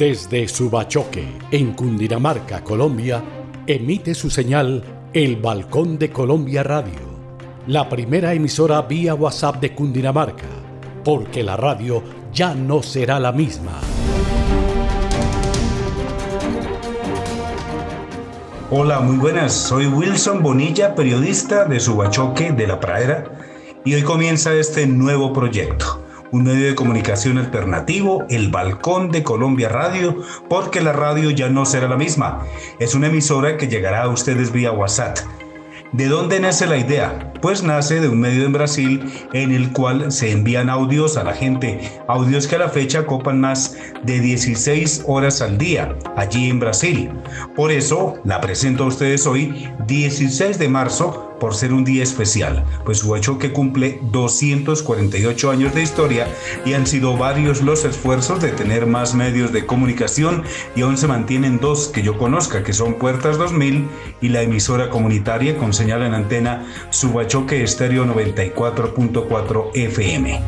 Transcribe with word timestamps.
Desde 0.00 0.48
Subachoque, 0.48 1.26
en 1.50 1.74
Cundinamarca, 1.74 2.64
Colombia, 2.64 3.22
emite 3.66 4.14
su 4.14 4.30
señal 4.30 4.82
El 5.12 5.36
Balcón 5.36 5.98
de 5.98 6.08
Colombia 6.08 6.62
Radio, 6.62 7.00
la 7.66 7.86
primera 7.86 8.32
emisora 8.32 8.80
vía 8.80 9.12
WhatsApp 9.14 9.56
de 9.60 9.74
Cundinamarca, 9.74 10.46
porque 11.04 11.42
la 11.42 11.58
radio 11.58 12.02
ya 12.32 12.54
no 12.54 12.82
será 12.82 13.20
la 13.20 13.30
misma. 13.30 13.78
Hola, 18.70 19.00
muy 19.00 19.18
buenas. 19.18 19.52
Soy 19.52 19.84
Wilson 19.84 20.42
Bonilla, 20.42 20.94
periodista 20.94 21.66
de 21.66 21.78
Subachoque 21.78 22.52
de 22.52 22.66
la 22.66 22.80
Pradera, 22.80 23.24
y 23.84 23.92
hoy 23.92 24.02
comienza 24.02 24.54
este 24.54 24.86
nuevo 24.86 25.34
proyecto 25.34 25.99
un 26.32 26.44
medio 26.44 26.66
de 26.66 26.74
comunicación 26.74 27.38
alternativo, 27.38 28.24
el 28.28 28.50
Balcón 28.50 29.10
de 29.10 29.22
Colombia 29.22 29.68
Radio, 29.68 30.16
porque 30.48 30.80
la 30.80 30.92
radio 30.92 31.30
ya 31.30 31.48
no 31.48 31.64
será 31.66 31.88
la 31.88 31.96
misma. 31.96 32.44
Es 32.78 32.94
una 32.94 33.08
emisora 33.08 33.56
que 33.56 33.68
llegará 33.68 34.02
a 34.02 34.08
ustedes 34.08 34.52
vía 34.52 34.72
WhatsApp. 34.72 35.18
¿De 35.92 36.06
dónde 36.06 36.38
nace 36.38 36.66
la 36.66 36.76
idea? 36.76 37.32
Pues 37.42 37.64
nace 37.64 38.00
de 38.00 38.08
un 38.08 38.20
medio 38.20 38.44
en 38.44 38.52
Brasil 38.52 39.12
en 39.32 39.50
el 39.50 39.72
cual 39.72 40.12
se 40.12 40.30
envían 40.30 40.70
audios 40.70 41.16
a 41.16 41.24
la 41.24 41.32
gente, 41.32 41.80
audios 42.06 42.46
que 42.46 42.54
a 42.54 42.60
la 42.60 42.68
fecha 42.68 43.06
copan 43.06 43.40
más 43.40 43.76
de 44.04 44.20
16 44.20 45.04
horas 45.08 45.42
al 45.42 45.58
día, 45.58 45.96
allí 46.16 46.48
en 46.48 46.60
Brasil. 46.60 47.10
Por 47.56 47.72
eso 47.72 48.14
la 48.24 48.40
presento 48.40 48.84
a 48.84 48.86
ustedes 48.86 49.26
hoy, 49.26 49.68
16 49.88 50.60
de 50.60 50.68
marzo, 50.68 51.29
por 51.40 51.54
ser 51.54 51.72
un 51.72 51.84
día 51.84 52.02
especial, 52.02 52.64
pues 52.84 52.98
su 52.98 53.10
cumple 53.52 53.98
248 54.02 55.50
años 55.50 55.74
de 55.74 55.82
historia 55.82 56.28
y 56.64 56.74
han 56.74 56.86
sido 56.86 57.16
varios 57.16 57.62
los 57.62 57.84
esfuerzos 57.84 58.40
de 58.40 58.50
tener 58.50 58.86
más 58.86 59.14
medios 59.14 59.52
de 59.52 59.66
comunicación 59.66 60.44
y 60.76 60.82
aún 60.82 60.96
se 60.96 61.08
mantienen 61.08 61.58
dos 61.58 61.88
que 61.88 62.02
yo 62.02 62.18
conozca, 62.18 62.62
que 62.62 62.72
son 62.72 62.94
Puertas 62.94 63.38
2000 63.38 63.88
y 64.20 64.28
la 64.28 64.42
emisora 64.42 64.90
comunitaria 64.90 65.56
con 65.56 65.72
señal 65.72 66.02
en 66.02 66.14
antena 66.14 66.66
Subachoque 66.90 67.62
Estéreo 67.62 68.04
94.4 68.04 69.70
FM. 69.74 70.40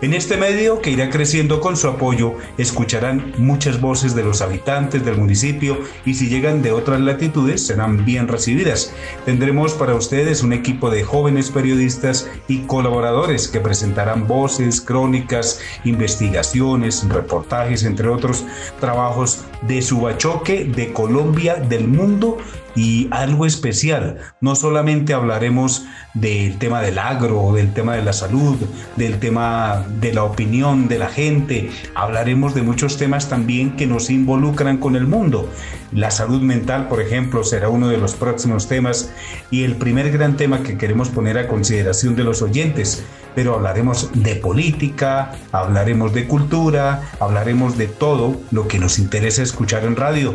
En 0.00 0.14
este 0.14 0.36
medio, 0.36 0.80
que 0.80 0.90
irá 0.90 1.10
creciendo 1.10 1.60
con 1.60 1.76
su 1.76 1.88
apoyo, 1.88 2.34
escucharán 2.56 3.32
muchas 3.38 3.80
voces 3.80 4.14
de 4.14 4.24
los 4.24 4.40
habitantes 4.40 5.04
del 5.04 5.16
municipio 5.16 5.78
y 6.04 6.14
si 6.14 6.28
llegan 6.28 6.62
de 6.62 6.72
otras 6.72 7.00
latitudes 7.00 7.66
serán 7.66 8.04
bien 8.04 8.28
recibidas. 8.28 8.92
Tendremos 9.24 9.74
para 9.74 9.94
ustedes 9.94 10.37
un 10.42 10.52
equipo 10.52 10.90
de 10.90 11.04
jóvenes 11.04 11.50
periodistas 11.50 12.28
y 12.48 12.60
colaboradores 12.60 13.48
que 13.48 13.60
presentarán 13.60 14.26
voces, 14.26 14.80
crónicas, 14.80 15.60
investigaciones, 15.84 17.08
reportajes, 17.08 17.84
entre 17.84 18.08
otros 18.08 18.44
trabajos 18.80 19.44
de 19.62 19.82
Subachoque, 19.82 20.64
de 20.64 20.92
Colombia, 20.92 21.56
del 21.56 21.88
mundo 21.88 22.38
y 22.78 23.08
algo 23.10 23.44
especial. 23.44 24.18
No 24.40 24.54
solamente 24.54 25.12
hablaremos 25.12 25.84
del 26.14 26.58
tema 26.58 26.80
del 26.80 27.00
agro, 27.00 27.52
del 27.52 27.74
tema 27.74 27.96
de 27.96 28.04
la 28.04 28.12
salud, 28.12 28.56
del 28.94 29.18
tema 29.18 29.84
de 30.00 30.12
la 30.12 30.22
opinión 30.22 30.86
de 30.86 31.00
la 31.00 31.08
gente, 31.08 31.70
hablaremos 31.96 32.54
de 32.54 32.62
muchos 32.62 32.96
temas 32.96 33.28
también 33.28 33.74
que 33.74 33.88
nos 33.88 34.10
involucran 34.10 34.78
con 34.78 34.94
el 34.94 35.08
mundo. 35.08 35.50
La 35.92 36.10
salud 36.10 36.42
mental, 36.42 36.86
por 36.86 37.00
ejemplo, 37.00 37.42
será 37.42 37.70
uno 37.70 37.88
de 37.88 37.96
los 37.96 38.14
próximos 38.14 38.68
temas 38.68 39.10
y 39.50 39.64
el 39.64 39.76
primer 39.76 40.12
gran 40.12 40.36
tema 40.36 40.62
que 40.62 40.76
queremos 40.76 41.08
poner 41.08 41.38
a 41.38 41.48
consideración 41.48 42.14
de 42.14 42.24
los 42.24 42.42
oyentes. 42.42 43.02
Pero 43.34 43.54
hablaremos 43.54 44.10
de 44.14 44.34
política, 44.34 45.32
hablaremos 45.52 46.12
de 46.12 46.26
cultura, 46.26 47.10
hablaremos 47.20 47.78
de 47.78 47.86
todo 47.86 48.38
lo 48.50 48.68
que 48.68 48.78
nos 48.78 48.98
interesa 48.98 49.42
escuchar 49.42 49.84
en 49.84 49.96
radio. 49.96 50.34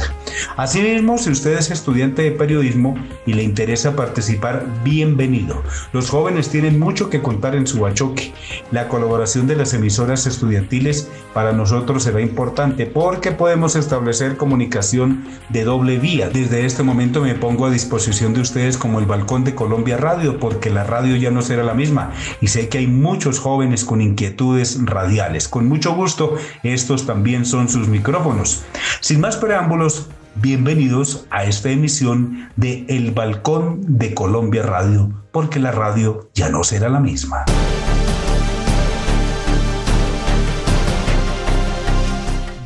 Asimismo, 0.56 1.18
si 1.18 1.30
usted 1.30 1.58
es 1.58 1.70
estudiante 1.70 2.22
de 2.22 2.32
periodismo 2.32 2.96
y 3.26 3.34
le 3.34 3.42
interesa 3.42 3.96
participar, 3.96 4.66
bienvenido. 4.84 5.62
Los 5.92 6.10
jóvenes 6.10 6.48
tienen 6.48 6.78
mucho 6.78 7.10
que 7.10 7.22
contar 7.22 7.54
en 7.54 7.66
su 7.66 7.80
bachoque. 7.80 8.32
La 8.70 8.88
colaboración 8.88 9.46
de 9.46 9.56
las 9.56 9.74
emisoras 9.74 10.26
estudiantiles 10.26 11.08
para 11.34 11.52
nosotros 11.52 12.02
será 12.02 12.20
importante 12.20 12.86
porque 12.86 13.32
podemos 13.32 13.76
establecer 13.76 14.36
comunicación 14.36 15.24
de 15.48 15.64
doble 15.64 15.98
vía. 15.98 16.28
Desde 16.28 16.66
este 16.66 16.82
momento 16.82 17.20
me 17.20 17.34
pongo 17.34 17.66
a 17.66 17.70
disposición 17.70 18.34
de 18.34 18.40
ustedes 18.40 18.76
como 18.76 18.98
el 18.98 19.06
balcón 19.06 19.44
de 19.44 19.54
Colombia 19.54 19.96
Radio 19.96 20.38
porque 20.38 20.70
la 20.70 20.84
radio 20.84 21.16
ya 21.16 21.30
no 21.30 21.42
será 21.42 21.62
la 21.62 21.74
misma 21.74 22.12
y 22.40 22.48
sé 22.48 22.68
que 22.68 22.78
hay 22.78 22.86
muchos 22.86 23.38
jóvenes 23.38 23.84
con 23.84 24.00
inquietudes 24.00 24.78
radiales. 24.84 25.48
Con 25.48 25.68
mucho 25.68 25.94
gusto, 25.94 26.36
estos 26.62 27.06
también 27.06 27.44
son 27.44 27.61
sus 27.68 27.88
micrófonos. 27.88 28.64
Sin 29.00 29.20
más 29.20 29.36
preámbulos, 29.36 30.08
bienvenidos 30.36 31.26
a 31.30 31.44
esta 31.44 31.70
emisión 31.70 32.50
de 32.56 32.84
El 32.88 33.12
Balcón 33.12 33.80
de 33.98 34.14
Colombia 34.14 34.62
Radio, 34.62 35.10
porque 35.32 35.60
la 35.60 35.72
radio 35.72 36.30
ya 36.34 36.48
no 36.48 36.64
será 36.64 36.88
la 36.88 37.00
misma. 37.00 37.44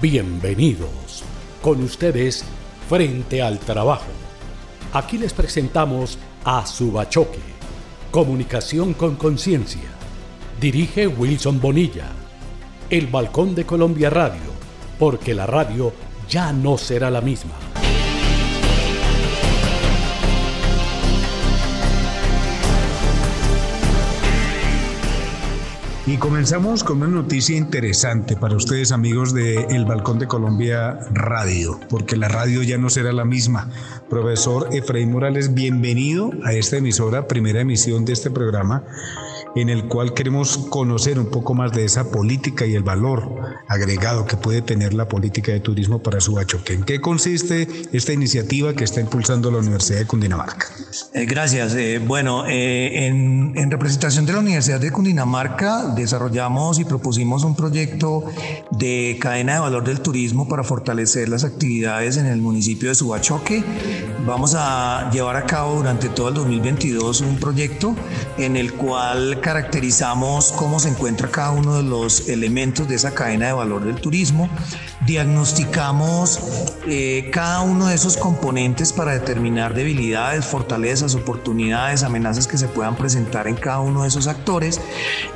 Bienvenidos. 0.01 1.25
Con 1.63 1.83
ustedes, 1.83 2.45
frente 2.89 3.43
al 3.43 3.59
trabajo. 3.59 4.07
Aquí 4.93 5.19
les 5.19 5.33
presentamos 5.33 6.19
a 6.45 6.65
Subachoque, 6.65 7.41
Comunicación 8.11 8.95
con 8.95 9.17
Conciencia. 9.17 9.89
Dirige 10.61 11.07
Wilson 11.07 11.61
Bonilla. 11.61 12.07
El 12.89 13.09
Balcón 13.09 13.55
de 13.55 13.67
Colombia 13.67 14.11
Radio 14.11 14.56
porque 14.99 15.35
la 15.35 15.47
radio 15.47 15.93
ya 16.29 16.53
no 16.53 16.79
será 16.79 17.11
la 17.11 17.21
misma. 17.21 17.53
Y 26.09 26.19
comenzamos 26.19 26.85
con 26.85 26.99
una 26.99 27.09
noticia 27.09 27.57
interesante 27.57 28.37
para 28.37 28.55
ustedes 28.55 28.93
amigos 28.93 29.35
de 29.35 29.65
El 29.71 29.87
Balcón 29.87 30.21
de 30.21 30.29
Colombia 30.29 31.01
Radio, 31.11 31.81
porque 31.89 32.17
la 32.17 32.29
radio 32.29 32.63
ya 32.63 32.79
no 32.79 32.91
será 32.91 33.13
la 33.13 33.25
misma. 33.25 33.69
Profesor 34.09 34.69
Efraín 34.71 35.11
Morales, 35.11 35.53
bienvenido 35.53 36.31
a 36.45 36.53
esta 36.53 36.77
emisora, 36.77 37.27
primera 37.27 37.61
emisión 37.61 38.05
de 38.05 38.13
este 38.13 38.31
programa 38.31 38.85
en 39.57 39.71
el 39.71 39.87
cual 39.87 40.13
queremos 40.13 40.59
conocer 40.59 41.19
un 41.19 41.27
poco 41.27 41.55
más 41.55 41.73
de 41.73 41.85
esa 41.85 42.11
política 42.11 42.67
y 42.67 42.75
el 42.75 42.83
valor 42.83 43.57
agregado 43.67 44.27
que 44.27 44.37
puede 44.37 44.61
tener 44.63 44.93
la 44.95 45.09
política 45.09 45.51
de 45.51 45.61
turismo 45.61 46.03
para 46.03 46.21
Subachoque. 46.21 46.75
¿En 46.75 46.85
qué 46.85 47.01
consiste 47.01 47.67
esta 47.93 48.13
iniciativa 48.13 48.75
que 48.75 48.85
está 48.85 49.01
impulsando 49.01 49.51
la 49.51 49.59
Universidad 49.59 50.01
de 50.01 50.07
Cundinamarca? 50.07 50.69
Eh, 51.15 51.25
gracias. 51.25 51.75
Eh, 51.75 51.99
bueno, 52.07 52.47
eh, 52.47 53.07
en, 53.07 53.55
en, 53.57 53.71
representación 53.71 54.27
de 54.27 54.35
la 54.35 54.41
Universidad 54.41 54.79
de 54.79 54.93
Cundinamarca 54.93 55.95
desarrollamos 55.97 56.79
y 56.79 56.85
propusimos 56.85 57.43
un 57.43 57.57
proyecto 57.57 58.25
de 58.71 59.17
cadena 59.21 59.55
de 59.55 59.61
valor 59.61 59.85
del 59.85 60.01
turismo 60.01 60.49
para 60.49 60.63
fortalecer 60.65 61.31
las 61.31 61.45
actividades 61.45 62.19
en 62.19 62.27
el 62.27 62.43
municipio 62.43 62.91
de 62.91 62.95
Subachoque 62.95 63.65
vamos 64.27 64.55
a 64.57 65.09
llevar 65.13 65.37
a 65.37 65.47
cabo 65.47 65.77
durante 65.77 66.09
todo 66.09 66.29
el 66.29 66.35
2022 66.35 67.21
un 67.21 67.37
proyecto 67.37 67.95
en 68.39 68.57
el 68.57 68.73
cual 68.73 69.41
caracterizamos 69.47 70.51
cómo 70.51 70.81
se 70.81 70.89
encuentra 70.89 71.31
cada 71.31 71.53
uno 71.53 71.77
de 71.77 71.85
los 71.85 72.29
elementos 72.29 72.89
de 72.89 72.97
esa 72.97 73.15
cadena 73.15 73.47
de 73.47 73.53
valor 73.53 73.85
del 73.85 73.95
turismo, 73.95 74.49
diagnosticamos 75.07 76.41
eh, 76.89 77.31
cada 77.33 77.61
uno 77.61 77.87
de 77.87 77.95
esos 77.95 78.17
componentes 78.17 78.93
para 78.93 79.13
determinar 79.13 79.73
debilidades, 79.73 80.45
fortalezas, 80.45 81.15
oportunidades, 81.15 82.03
amenazas 82.03 82.49
que 82.49 82.59
se 82.59 82.67
puedan 82.67 82.97
presentar 82.97 83.47
en 83.47 83.55
cada 83.55 83.79
uno 83.79 84.03
de 84.03 84.09
esos 84.09 84.27
actores. 84.27 84.81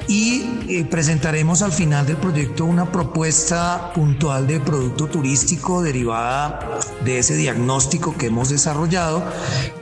Y 0.09 0.59
eh, 0.69 0.85
presentaremos 0.91 1.63
al 1.63 1.71
final 1.71 2.05
del 2.05 2.17
proyecto 2.17 2.65
una 2.65 2.91
propuesta 2.91 3.93
puntual 3.95 4.49
de 4.49 4.59
producto 4.59 5.07
turístico 5.07 5.83
derivada 5.83 6.81
de 7.05 7.19
ese 7.19 7.37
diagnóstico 7.37 8.17
que 8.17 8.27
hemos 8.27 8.49
desarrollado 8.49 9.23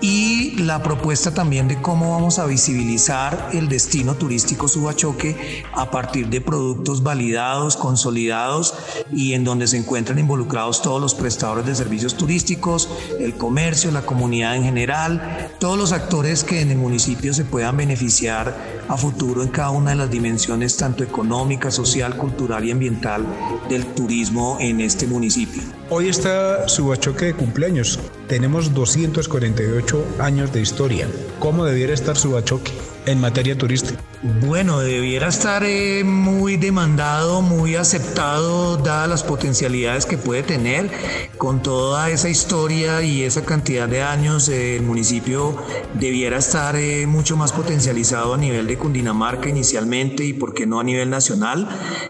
y 0.02 0.56
la 0.58 0.82
propuesta 0.82 1.32
también 1.32 1.66
de 1.66 1.80
cómo 1.80 2.10
vamos 2.10 2.38
a 2.38 2.44
visibilizar 2.44 3.48
el 3.54 3.70
destino 3.70 4.17
turístico 4.18 4.68
Subachoque 4.68 5.64
a 5.72 5.90
partir 5.90 6.28
de 6.28 6.40
productos 6.40 7.02
validados, 7.02 7.76
consolidados 7.76 8.74
y 9.12 9.32
en 9.32 9.44
donde 9.44 9.66
se 9.66 9.78
encuentran 9.78 10.18
involucrados 10.18 10.82
todos 10.82 11.00
los 11.00 11.14
prestadores 11.14 11.64
de 11.66 11.74
servicios 11.74 12.16
turísticos, 12.16 12.88
el 13.20 13.34
comercio, 13.34 13.90
la 13.90 14.02
comunidad 14.02 14.56
en 14.56 14.64
general, 14.64 15.50
todos 15.58 15.78
los 15.78 15.92
actores 15.92 16.44
que 16.44 16.60
en 16.60 16.70
el 16.70 16.78
municipio 16.78 17.32
se 17.32 17.44
puedan 17.44 17.76
beneficiar 17.76 18.56
a 18.88 18.96
futuro 18.96 19.42
en 19.42 19.48
cada 19.48 19.70
una 19.70 19.90
de 19.90 19.96
las 19.96 20.10
dimensiones 20.10 20.76
tanto 20.76 21.04
económica, 21.04 21.70
social, 21.70 22.16
cultural 22.16 22.64
y 22.64 22.70
ambiental 22.70 23.24
del 23.68 23.86
turismo 23.94 24.56
en 24.60 24.80
este 24.80 25.06
municipio. 25.06 25.77
Hoy 25.90 26.10
está 26.10 26.68
Subachoque 26.68 27.24
de 27.24 27.34
cumpleaños. 27.34 27.98
Tenemos 28.28 28.74
248 28.74 30.04
años 30.18 30.52
de 30.52 30.60
historia. 30.60 31.08
¿Cómo 31.38 31.64
debiera 31.64 31.94
estar 31.94 32.14
Subachoque 32.14 32.72
en 33.06 33.18
materia 33.22 33.56
turística? 33.56 33.98
Bueno, 34.44 34.80
debiera 34.80 35.28
estar 35.28 35.62
eh, 35.64 36.02
muy 36.04 36.56
demandado, 36.56 37.40
muy 37.40 37.76
aceptado, 37.76 38.76
dadas 38.76 39.08
las 39.08 39.22
potencialidades 39.22 40.06
que 40.06 40.18
puede 40.18 40.42
tener. 40.42 40.90
Con 41.38 41.62
toda 41.62 42.10
esa 42.10 42.28
historia 42.28 43.00
y 43.02 43.22
esa 43.22 43.44
cantidad 43.44 43.88
de 43.88 44.02
años, 44.02 44.48
eh, 44.48 44.76
el 44.76 44.82
municipio 44.82 45.56
debiera 45.94 46.38
estar 46.38 46.74
eh, 46.74 47.06
mucho 47.06 47.36
más 47.36 47.52
potencializado 47.52 48.34
a 48.34 48.36
nivel 48.36 48.66
de 48.66 48.76
Cundinamarca 48.76 49.48
inicialmente 49.48 50.24
y, 50.24 50.32
por 50.32 50.52
qué 50.52 50.66
no, 50.66 50.80
a 50.80 50.84
nivel 50.84 51.08
nacional. 51.08 51.68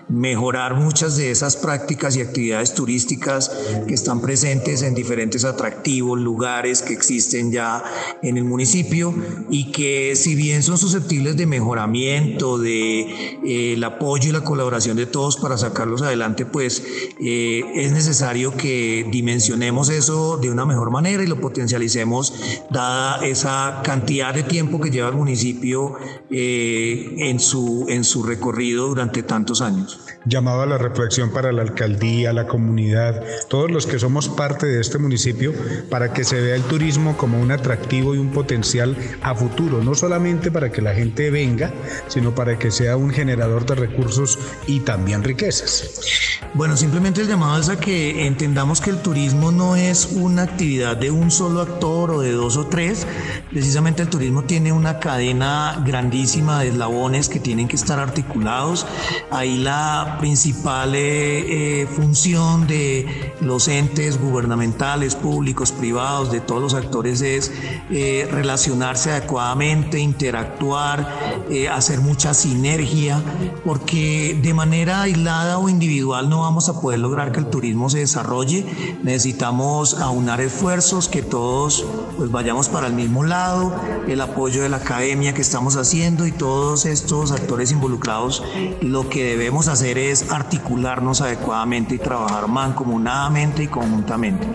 Mejorar 0.09 0.75
muchas 0.75 1.17
de 1.19 1.31
esas 1.31 1.57
prácticas 1.57 2.17
y 2.17 2.23
actividades 2.23 2.75
turísticas 2.75 3.51
que 3.87 3.95
están 3.95 4.21
presentes 4.21 4.83
en 4.83 4.95
diferentes 4.95 5.45
atractivos, 5.45 6.19
lugares 6.19 6.83
que 6.83 6.93
existen 6.93 7.53
ya 7.53 7.83
en 8.23 8.37
el 8.37 8.45
municipio 8.45 9.15
y 9.51 9.71
que, 9.73 10.15
si 10.17 10.35
bien 10.35 10.63
son 10.63 10.79
susceptibles 10.79 11.37
de 11.37 11.47
mejoramiento, 11.47 12.59
de 12.59 13.01
eh, 13.01 13.75
el 13.75 13.85
apoyo 13.85 14.31
y 14.31 14.33
la 14.33 14.43
colaboración 14.43 14.97
de 14.97 15.07
todos 15.07 15.37
para 15.37 15.59
sacarlos 15.59 16.03
adelante, 16.03 16.47
pues 16.47 16.83
eh, 17.21 17.65
es 17.75 17.93
necesario 17.93 18.57
que 18.57 19.07
dimensionemos 19.11 19.89
eso 19.89 20.37
de 20.39 20.51
una 20.51 20.65
mejor 20.65 20.91
manera 20.91 21.23
y 21.23 21.27
lo 21.27 21.41
potencialicemos 21.41 22.35
dada 22.71 23.25
esa 23.27 23.83
cantidad 23.85 24.35
de 24.35 24.43
tiempo 24.43 24.81
que 24.81 24.91
lleva 24.91 25.09
el 25.09 25.17
municipio 25.17 25.97
eh, 26.31 27.15
en, 27.19 27.41
su, 27.41 27.87
en 27.89 28.05
su 28.05 28.23
recorrido 28.23 28.89
durante 28.89 29.23
tantos 29.23 29.61
años. 29.61 30.01
Llamado 30.29 30.61
a 30.61 30.67
la 30.67 30.77
reflexión 30.77 31.31
para 31.31 31.53
la 31.53 31.63
alcaldía, 31.63 32.35
la 32.35 32.47
comunidad, 32.47 33.25
todos 33.49 33.71
los 33.71 33.87
que 33.87 33.99
somos 33.99 34.29
parte 34.29 34.67
de 34.67 34.79
este 34.79 34.99
municipio, 34.99 35.55
para 35.89 36.13
que 36.13 36.23
se 36.23 36.39
vea 36.39 36.55
el 36.55 36.63
turismo 36.65 37.17
como 37.17 37.41
un 37.41 37.51
atractivo 37.51 38.15
y 38.15 38.19
un 38.19 38.31
potencial 38.31 38.95
a 39.23 39.35
futuro, 39.35 39.83
no 39.83 39.95
solamente 39.95 40.51
para 40.51 40.71
que 40.71 40.83
la 40.83 40.93
gente 40.93 41.31
venga, 41.31 41.73
sino 42.09 42.35
para 42.35 42.59
que 42.59 42.71
sea 42.71 42.99
un 42.99 43.09
generador 43.09 43.65
de 43.65 43.77
recursos 43.77 44.39
y 44.67 44.81
también 44.81 45.25
riquezas. 45.25 46.39
Bueno, 46.55 46.77
simplemente 46.77 47.23
el 47.23 47.29
llamado 47.29 47.59
es 47.61 47.69
a 47.71 47.79
que 47.79 48.27
entendamos 48.27 48.81
que 48.81 48.91
el 48.91 48.99
turismo 48.99 49.51
no 49.51 49.77
es 49.77 50.11
una 50.13 50.43
actividad 50.43 50.97
de 50.97 51.11
un 51.11 51.31
solo 51.31 51.61
actor 51.61 52.11
o 52.11 52.21
de 52.21 52.33
dos 52.33 52.57
o 52.57 52.67
tres. 52.67 53.07
Precisamente 53.51 54.03
el 54.03 54.09
turismo 54.09 54.43
tiene 54.45 54.73
una 54.73 54.99
cadena 54.99 55.83
grandísima 55.87 56.61
de 56.61 56.69
eslabones 56.69 57.29
que 57.29 57.41
tienen 57.41 57.69
que 57.69 57.77
estar 57.77 57.99
articulados. 57.99 58.87
Ahí 59.31 59.59
la 59.59 60.18
principal 60.19 60.95
eh, 60.95 61.83
eh, 61.83 61.87
función 61.87 62.67
de 62.67 63.33
los 63.41 63.69
entes 63.69 64.21
gubernamentales, 64.21 65.15
públicos, 65.15 65.73
privados, 65.73 66.31
de 66.31 66.41
todos 66.41 66.61
los 66.61 66.75
actores 66.75 67.21
es 67.21 67.53
eh, 67.91 68.29
relacionarse 68.31 69.11
adecuadamente, 69.11 69.99
interactuar, 69.99 71.47
hacer 71.73 72.01
mucha 72.01 72.35
sinergia, 72.35 73.23
porque 73.65 74.39
de 74.41 74.55
manera 74.55 75.03
aislada 75.03 75.59
o 75.59 75.69
individual 75.69 76.29
no 76.29 76.43
vamos 76.43 76.69
a 76.69 76.81
poder 76.81 76.99
lograr 77.01 77.33
que 77.33 77.41
el 77.41 77.47
turismo 77.47 77.89
se 77.91 77.99
desarrolle. 77.99 78.67
Necesitamos 79.03 79.95
aunar 79.95 80.41
esfuerzos, 80.41 81.09
que 81.09 81.23
todos 81.23 81.85
pues 82.17 82.31
vayamos 82.31 82.69
para 82.69 82.87
el 82.87 82.93
mismo 82.93 83.25
lado, 83.25 83.75
el 84.09 84.21
apoyo 84.21 84.63
de 84.63 84.69
la 84.69 84.79
academia 84.79 85.35
que 85.35 85.43
estamos 85.43 85.77
haciendo 85.77 86.27
y 86.27 86.33
todos 86.33 86.85
estos 86.85 87.33
actores 87.33 87.71
involucrados, 87.73 88.43
lo 88.81 89.09
que 89.09 89.25
debemos 89.25 89.69
hacer 89.69 89.98
es 89.99 90.31
articularnos 90.31 91.21
adecuadamente 91.21 91.95
y 91.97 91.99
trabajar 91.99 92.49
mancomunadamente 92.49 93.65
y 93.65 93.67
conjuntamente. 93.67 94.47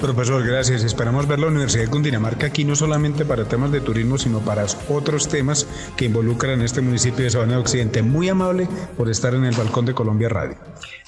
Profesor, 0.00 0.44
gracias. 0.44 0.82
Esperamos 0.82 1.28
ver 1.28 1.38
la 1.38 1.48
Universidad 1.48 1.84
de 1.84 1.90
Cundinamarca 1.90 2.46
aquí 2.46 2.64
no 2.64 2.74
solamente 2.74 3.24
para 3.24 3.44
temas 3.44 3.70
de 3.70 3.80
turismo, 3.80 4.18
sino 4.18 4.40
para 4.40 4.64
otros 4.88 5.28
temas 5.28 5.66
que 5.96 6.06
involucran 6.06 6.62
este 6.62 6.80
municipio 6.80 7.24
de 7.24 7.30
Sabana 7.30 7.52
de 7.52 7.58
Occidente. 7.58 8.02
Muy 8.02 8.28
amable 8.28 8.68
por 8.96 9.10
estar 9.10 9.34
en 9.34 9.44
el 9.44 9.54
balcón 9.54 9.84
de 9.86 9.94
Colombia 9.94 10.28
Radio. 10.28 10.56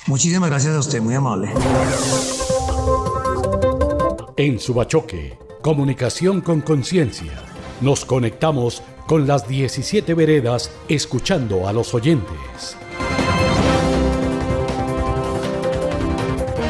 Muchísimas 0.06 0.50
gracias 0.50 0.74
a 0.74 0.78
usted, 0.78 1.00
muy 1.00 1.14
amable. 1.14 1.50
En 4.36 4.58
Subachoque, 4.58 5.38
comunicación 5.62 6.40
con 6.40 6.60
conciencia. 6.60 7.32
Nos 7.80 8.04
conectamos 8.04 8.82
con 9.06 9.26
las 9.26 9.48
17 9.48 10.14
veredas 10.14 10.70
escuchando 10.88 11.66
a 11.66 11.72
los 11.72 11.94
oyentes. 11.94 12.76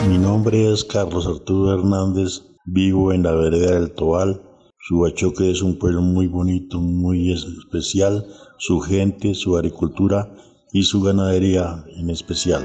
Mi 0.09 0.17
nombre 0.17 0.73
es 0.73 0.85
Carlos 0.85 1.27
Arturo 1.27 1.75
Hernández, 1.75 2.43
vivo 2.65 3.13
en 3.13 3.25
la 3.25 3.33
vereda 3.33 3.75
del 3.75 3.93
Tobal. 3.93 4.41
Subachoque 4.89 5.51
es 5.51 5.61
un 5.61 5.79
pueblo 5.79 6.01
muy 6.01 6.27
bonito, 6.27 6.79
muy 6.79 7.31
especial, 7.31 8.27
su 8.57 8.81
gente, 8.81 9.35
su 9.35 9.55
agricultura 9.55 10.33
y 10.73 10.85
su 10.85 11.03
ganadería 11.03 11.85
en 11.95 12.09
especial. 12.09 12.65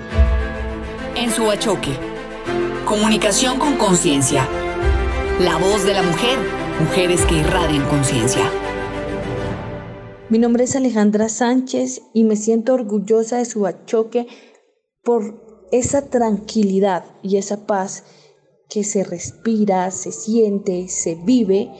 En 1.17 1.29
Subachoque, 1.31 1.91
comunicación 2.85 3.59
con 3.59 3.75
conciencia. 3.75 4.47
La 5.41 5.57
voz 5.57 5.83
de 5.85 5.95
la 5.95 6.03
mujer, 6.03 6.39
mujeres 6.79 7.25
que 7.25 7.39
irradian 7.39 7.85
conciencia. 7.89 8.49
Mi 10.29 10.39
nombre 10.39 10.63
es 10.63 10.77
Alejandra 10.77 11.27
Sánchez 11.27 12.03
y 12.13 12.23
me 12.23 12.37
siento 12.37 12.73
orgullosa 12.73 13.39
de 13.39 13.45
Subachoque 13.45 14.27
por 15.03 15.42
esa 15.73 16.07
tranquilidad 16.07 17.03
y 17.23 17.37
esa 17.37 17.65
paz 17.65 18.03
que 18.69 18.83
se 18.83 19.03
respira, 19.03 19.89
se 19.89 20.11
siente, 20.11 20.87
se 20.87 21.15
vive 21.15 21.71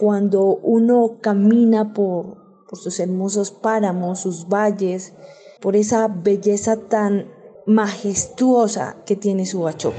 cuando 0.00 0.42
uno 0.42 1.18
camina 1.20 1.94
por, 1.94 2.66
por 2.68 2.76
sus 2.76 2.98
hermosos 2.98 3.52
páramos, 3.52 4.18
sus 4.18 4.48
valles, 4.48 5.12
por 5.60 5.76
esa 5.76 6.08
belleza 6.08 6.76
tan 6.88 7.30
majestuosa 7.66 9.04
que 9.06 9.14
tiene 9.14 9.46
Subachoque. 9.46 9.96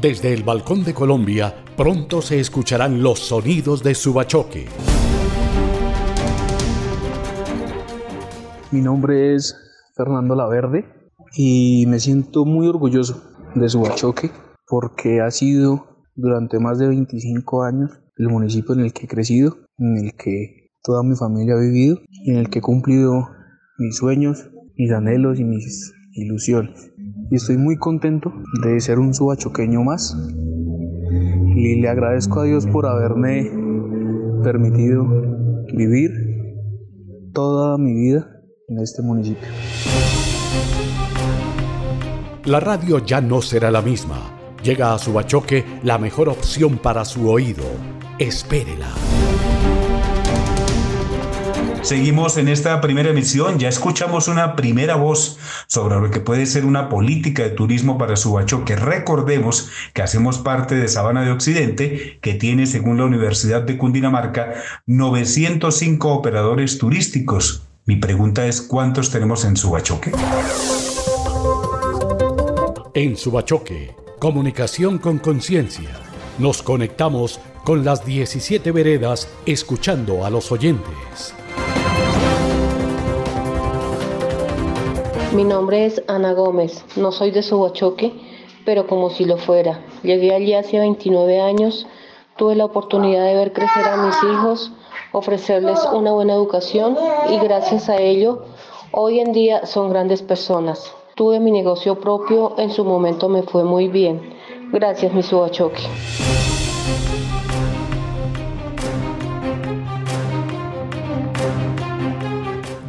Desde 0.00 0.34
el 0.34 0.42
balcón 0.42 0.82
de 0.82 0.94
Colombia, 0.94 1.54
pronto 1.76 2.22
se 2.22 2.40
escucharán 2.40 3.04
los 3.04 3.20
sonidos 3.20 3.84
de 3.84 3.94
Subachoque. 3.94 4.66
Mi 8.72 8.80
nombre 8.80 9.36
es 9.36 9.61
Fernando 9.94 10.34
Laverde 10.34 10.84
y 11.36 11.84
me 11.86 12.00
siento 12.00 12.44
muy 12.44 12.66
orgulloso 12.66 13.22
de 13.54 13.68
Subachoque 13.68 14.30
porque 14.66 15.20
ha 15.20 15.30
sido 15.30 15.86
durante 16.14 16.58
más 16.58 16.78
de 16.78 16.88
25 16.88 17.62
años 17.62 17.90
el 18.16 18.28
municipio 18.28 18.74
en 18.74 18.80
el 18.80 18.92
que 18.92 19.04
he 19.04 19.08
crecido, 19.08 19.56
en 19.78 19.98
el 19.98 20.12
que 20.14 20.70
toda 20.82 21.02
mi 21.02 21.14
familia 21.14 21.54
ha 21.54 21.60
vivido 21.60 21.98
y 22.08 22.30
en 22.30 22.38
el 22.38 22.48
que 22.48 22.60
he 22.60 22.62
cumplido 22.62 23.28
mis 23.78 23.96
sueños, 23.96 24.50
mis 24.76 24.92
anhelos 24.92 25.38
y 25.38 25.44
mis 25.44 25.92
ilusiones. 26.12 26.90
Y 27.30 27.36
estoy 27.36 27.58
muy 27.58 27.76
contento 27.76 28.32
de 28.64 28.80
ser 28.80 28.98
un 28.98 29.12
subachoqueño 29.12 29.82
más 29.82 30.16
y 31.54 31.80
le 31.80 31.88
agradezco 31.88 32.40
a 32.40 32.44
Dios 32.44 32.66
por 32.66 32.86
haberme 32.86 33.50
permitido 34.42 35.06
vivir 35.74 36.10
toda 37.32 37.78
mi 37.78 37.92
vida 37.94 38.31
en 38.68 38.78
este 38.78 39.02
municipio. 39.02 39.48
La 42.44 42.60
radio 42.60 43.04
ya 43.04 43.20
no 43.20 43.40
será 43.40 43.70
la 43.70 43.82
misma 43.82 44.32
Llega 44.62 44.94
a 44.94 44.98
Subachoque 44.98 45.64
la 45.82 45.98
mejor 45.98 46.28
opción 46.28 46.78
para 46.78 47.04
su 47.04 47.28
oído. 47.28 47.64
Espérela. 48.20 48.88
Seguimos 51.82 52.36
en 52.36 52.46
esta 52.46 52.80
primera 52.80 53.10
emisión, 53.10 53.58
ya 53.58 53.68
escuchamos 53.68 54.28
una 54.28 54.54
primera 54.54 54.94
voz 54.94 55.36
sobre 55.66 55.96
lo 55.96 56.12
que 56.12 56.20
puede 56.20 56.46
ser 56.46 56.64
una 56.64 56.88
política 56.88 57.42
de 57.42 57.50
turismo 57.50 57.98
para 57.98 58.14
Subachoque. 58.14 58.76
Recordemos 58.76 59.68
que 59.94 60.02
hacemos 60.02 60.38
parte 60.38 60.76
de 60.76 60.86
Sabana 60.86 61.24
de 61.24 61.32
Occidente, 61.32 62.20
que 62.22 62.34
tiene, 62.34 62.66
según 62.66 62.98
la 62.98 63.06
Universidad 63.06 63.62
de 63.62 63.76
Cundinamarca, 63.76 64.54
905 64.86 66.08
operadores 66.08 66.78
turísticos. 66.78 67.66
Mi 67.84 67.96
pregunta 67.96 68.46
es, 68.46 68.62
¿cuántos 68.62 69.10
tenemos 69.10 69.44
en 69.44 69.56
Subachoque? 69.56 70.12
En 72.94 73.16
Subachoque, 73.16 73.96
comunicación 74.20 74.98
con 74.98 75.18
conciencia. 75.18 75.90
Nos 76.38 76.62
conectamos 76.62 77.40
con 77.64 77.84
las 77.84 78.06
17 78.06 78.70
veredas 78.70 79.28
escuchando 79.46 80.24
a 80.24 80.30
los 80.30 80.52
oyentes. 80.52 81.34
Mi 85.34 85.42
nombre 85.42 85.86
es 85.86 86.04
Ana 86.06 86.34
Gómez, 86.34 86.84
no 86.94 87.10
soy 87.10 87.32
de 87.32 87.42
Subachoque, 87.42 88.12
pero 88.64 88.86
como 88.86 89.10
si 89.10 89.24
lo 89.24 89.38
fuera. 89.38 89.84
Llegué 90.04 90.32
allí 90.32 90.54
hace 90.54 90.78
29 90.78 91.40
años, 91.40 91.88
tuve 92.36 92.54
la 92.54 92.64
oportunidad 92.64 93.24
de 93.26 93.34
ver 93.34 93.52
crecer 93.52 93.84
a 93.86 94.06
mis 94.06 94.14
hijos, 94.22 94.70
ofrecerles 95.12 95.78
una 95.92 96.12
buena 96.12 96.34
educación 96.34 96.96
y 97.30 97.38
gracias 97.38 97.88
a 97.88 97.98
ello 97.98 98.44
hoy 98.92 99.20
en 99.20 99.32
día 99.32 99.66
son 99.66 99.90
grandes 99.90 100.22
personas. 100.22 100.92
Tuve 101.14 101.40
mi 101.40 101.50
negocio 101.50 102.00
propio, 102.00 102.54
en 102.58 102.70
su 102.70 102.84
momento 102.84 103.28
me 103.28 103.42
fue 103.42 103.64
muy 103.64 103.88
bien. 103.88 104.34
Gracias, 104.72 105.12
mi 105.12 105.22
Subachoque. 105.22 105.82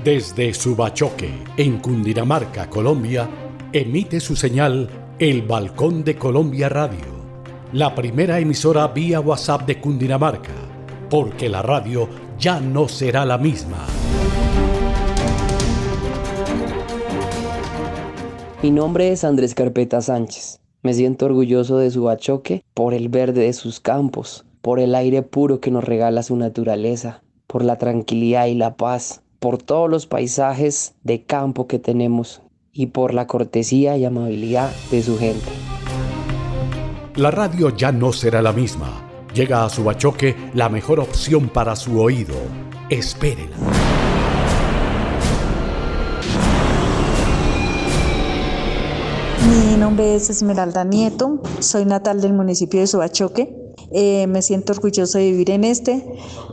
Desde 0.03 0.53
Subachoque, 0.53 1.31
en 1.55 1.79
Cundinamarca, 1.79 2.69
Colombia, 2.69 3.29
emite 3.71 4.19
su 4.19 4.35
señal 4.35 4.89
El 5.17 5.43
Balcón 5.43 6.03
de 6.03 6.17
Colombia 6.17 6.67
Radio, 6.67 7.23
la 7.71 7.95
primera 7.95 8.37
emisora 8.39 8.87
vía 8.87 9.21
WhatsApp 9.21 9.65
de 9.65 9.79
Cundinamarca, 9.79 10.51
porque 11.13 11.47
la 11.47 11.61
radio 11.61 12.09
ya 12.39 12.59
no 12.59 12.87
será 12.87 13.23
la 13.23 13.37
misma. 13.37 13.85
Mi 18.63 18.71
nombre 18.71 19.11
es 19.11 19.23
Andrés 19.23 19.53
Carpeta 19.53 20.01
Sánchez. 20.01 20.59
Me 20.81 20.91
siento 20.95 21.27
orgulloso 21.27 21.77
de 21.77 21.91
Subachoque 21.91 22.63
por 22.73 22.95
el 22.95 23.09
verde 23.09 23.41
de 23.41 23.53
sus 23.53 23.79
campos, 23.79 24.43
por 24.63 24.79
el 24.79 24.95
aire 24.95 25.21
puro 25.21 25.59
que 25.59 25.69
nos 25.69 25.83
regala 25.83 26.23
su 26.23 26.35
naturaleza, 26.35 27.21
por 27.45 27.63
la 27.63 27.77
tranquilidad 27.77 28.47
y 28.47 28.55
la 28.55 28.75
paz 28.75 29.21
por 29.37 29.59
todos 29.59 29.87
los 29.87 30.07
paisajes 30.07 30.95
de 31.03 31.25
campo 31.25 31.67
que 31.67 31.77
tenemos 31.77 32.41
y 32.71 32.87
por 32.87 33.13
la 33.13 33.27
cortesía 33.27 33.97
y 33.97 34.05
amabilidad 34.05 34.71
de 34.89 35.03
su 35.03 35.19
gente. 35.19 35.51
La 37.17 37.29
radio 37.29 37.69
ya 37.69 37.91
no 37.91 38.11
será 38.13 38.41
la 38.41 38.51
misma. 38.51 39.02
Llega 39.33 39.65
a 39.65 39.69
Subachoque 39.69 40.35
la 40.53 40.69
mejor 40.69 40.99
opción 40.99 41.49
para 41.49 41.75
su 41.75 41.99
oído. 41.99 42.35
Espérela. 42.89 43.57
Mi 49.49 49.77
nombre 49.77 50.15
es 50.15 50.29
Esmeralda 50.29 50.83
Nieto, 50.83 51.41
soy 51.59 51.85
natal 51.85 52.21
del 52.21 52.33
municipio 52.33 52.79
de 52.79 52.87
Subachoque. 52.87 53.55
Eh, 53.91 54.27
me 54.27 54.43
siento 54.43 54.73
orgulloso 54.73 55.17
de 55.17 55.31
vivir 55.31 55.49
en 55.49 55.63
este 55.63 56.05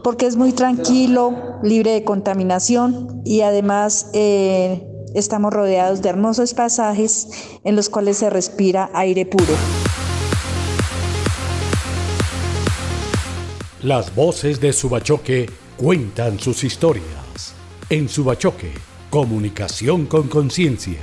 porque 0.02 0.26
es 0.26 0.36
muy 0.36 0.52
tranquilo, 0.52 1.34
libre 1.62 1.92
de 1.92 2.04
contaminación 2.04 3.22
y 3.24 3.42
además 3.42 4.10
eh, 4.14 4.86
estamos 5.14 5.52
rodeados 5.52 6.02
de 6.02 6.08
hermosos 6.08 6.54
pasajes 6.54 7.28
en 7.64 7.76
los 7.76 7.88
cuales 7.90 8.18
se 8.18 8.30
respira 8.30 8.90
aire 8.94 9.26
puro. 9.26 9.54
Las 13.82 14.14
voces 14.14 14.60
de 14.60 14.74
Subachoque 14.74 15.48
cuentan 15.78 16.38
sus 16.38 16.64
historias. 16.64 17.54
En 17.88 18.10
Subachoque, 18.10 18.74
comunicación 19.08 20.04
con 20.04 20.28
conciencia. 20.28 21.00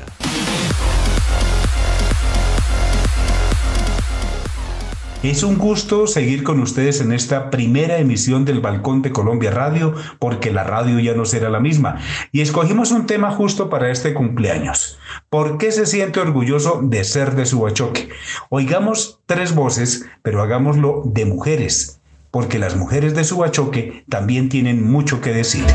Es 5.24 5.42
un 5.42 5.58
gusto 5.58 6.06
seguir 6.06 6.44
con 6.44 6.60
ustedes 6.60 7.02
en 7.02 7.14
esta 7.14 7.50
primera 7.50 7.98
emisión 7.98 8.46
del 8.46 8.60
Balcón 8.60 9.02
de 9.02 9.12
Colombia 9.12 9.50
Radio, 9.50 9.96
porque 10.20 10.52
la 10.52 10.64
radio 10.64 11.00
ya 11.00 11.16
no 11.16 11.26
será 11.26 11.50
la 11.50 11.60
misma. 11.60 11.98
Y 12.32 12.42
escogimos 12.42 12.92
un 12.92 13.08
tema 13.08 13.32
justo 13.32 13.72
para 13.72 13.90
este 13.90 14.14
cumpleaños. 14.14 15.00
¿Por 15.32 15.58
qué 15.58 15.72
se 15.72 15.88
siente 15.88 16.20
orgulloso 16.20 16.82
de 16.84 17.04
ser 17.04 17.34
de 17.34 17.48
Subachoque? 17.48 18.10
Oigamos 18.50 19.20
tres 19.26 19.56
voces, 19.56 20.06
pero 20.22 20.44
hagámoslo 20.44 21.02
de 21.06 21.26
mujeres, 21.26 21.98
porque 22.38 22.60
las 22.60 22.76
mujeres 22.76 23.16
de 23.16 23.24
Subachoque 23.24 24.04
también 24.08 24.48
tienen 24.48 24.88
mucho 24.88 25.22
que 25.22 25.34
decir. 25.34 25.66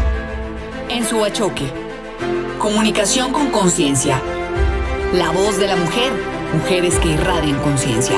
En 0.89 1.05
Subachoque, 1.05 1.65
comunicación 2.61 3.33
con 3.33 3.51
conciencia. 3.51 4.23
La 5.13 5.33
voz 5.33 5.59
de 5.59 5.67
la 5.67 5.75
mujer, 5.75 6.13
mujeres 6.55 7.01
que 7.01 7.09
irradian 7.09 7.59
conciencia. 7.63 8.15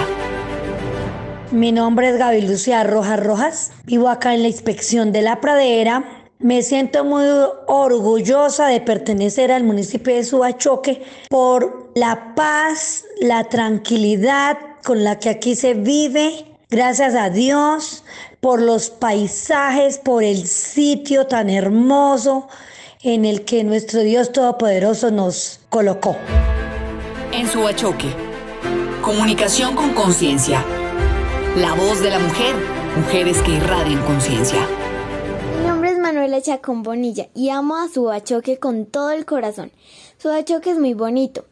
Mi 1.52 1.72
nombre 1.72 2.10
es 2.10 2.18
Gaby 2.18 2.42
Lucía 2.42 2.84
Rojas 2.84 3.18
Rojas. 3.18 3.72
Vivo 3.86 4.10
acá 4.10 4.34
en 4.34 4.42
la 4.42 4.48
inspección 4.48 5.10
de 5.10 5.22
la 5.22 5.40
pradera. 5.40 6.04
Me 6.38 6.62
siento 6.62 7.02
muy 7.02 7.24
orgullosa 7.66 8.66
de 8.66 8.82
pertenecer 8.82 9.52
al 9.52 9.64
municipio 9.64 10.14
de 10.14 10.22
Subachoque 10.22 11.02
por 11.30 11.90
la 11.94 12.34
paz, 12.34 13.06
la 13.22 13.44
tranquilidad 13.44 14.58
con 14.84 15.02
la 15.02 15.18
que 15.18 15.30
aquí 15.30 15.54
se 15.54 15.72
vive. 15.72 16.50
Gracias 16.68 17.14
a 17.14 17.30
Dios 17.30 18.04
por 18.44 18.60
los 18.60 18.90
paisajes, 18.90 19.96
por 19.96 20.22
el 20.22 20.46
sitio 20.46 21.26
tan 21.26 21.48
hermoso 21.48 22.46
en 23.02 23.24
el 23.24 23.46
que 23.46 23.64
nuestro 23.64 24.00
Dios 24.00 24.32
Todopoderoso 24.32 25.10
nos 25.10 25.60
colocó. 25.70 26.14
En 27.32 27.48
Subachoque, 27.48 28.14
comunicación 29.00 29.74
con 29.74 29.94
conciencia 29.94 30.62
la 31.56 31.72
voz 31.72 32.02
de 32.02 32.10
la 32.10 32.18
mujer, 32.18 32.54
mujeres 32.98 33.40
que 33.40 33.52
irradian 33.52 34.04
conciencia. 34.04 34.60
Mi 35.58 35.66
nombre 35.66 35.92
es 35.92 35.98
Manuela 35.98 36.42
Chacón 36.42 36.82
Bonilla 36.82 37.28
y 37.34 37.48
amo 37.48 37.76
a 37.76 37.88
Subachoque 37.88 38.58
con 38.58 38.84
todo 38.84 39.12
el 39.12 39.24
corazón. 39.24 39.72
Subachoque 40.18 40.72
es 40.72 40.78
muy 40.78 40.92
bonito. 40.92 41.46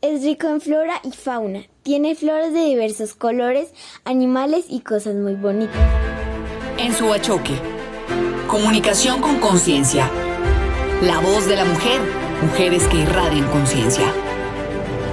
Es 0.00 0.22
rico 0.22 0.46
en 0.46 0.62
flora 0.62 0.94
y 1.02 1.10
fauna. 1.10 1.64
Tiene 1.82 2.14
flores 2.14 2.54
de 2.54 2.64
diversos 2.64 3.12
colores, 3.12 3.74
animales 4.04 4.64
y 4.70 4.80
cosas 4.80 5.14
muy 5.14 5.34
bonitas. 5.34 6.07
En 6.78 6.92
Subachoque, 6.92 7.54
comunicación 8.46 9.20
con 9.20 9.40
conciencia. 9.40 10.08
La 11.02 11.18
voz 11.18 11.48
de 11.48 11.56
la 11.56 11.64
mujer, 11.64 12.00
mujeres 12.40 12.86
que 12.86 12.98
irradian 12.98 13.50
conciencia. 13.50 14.04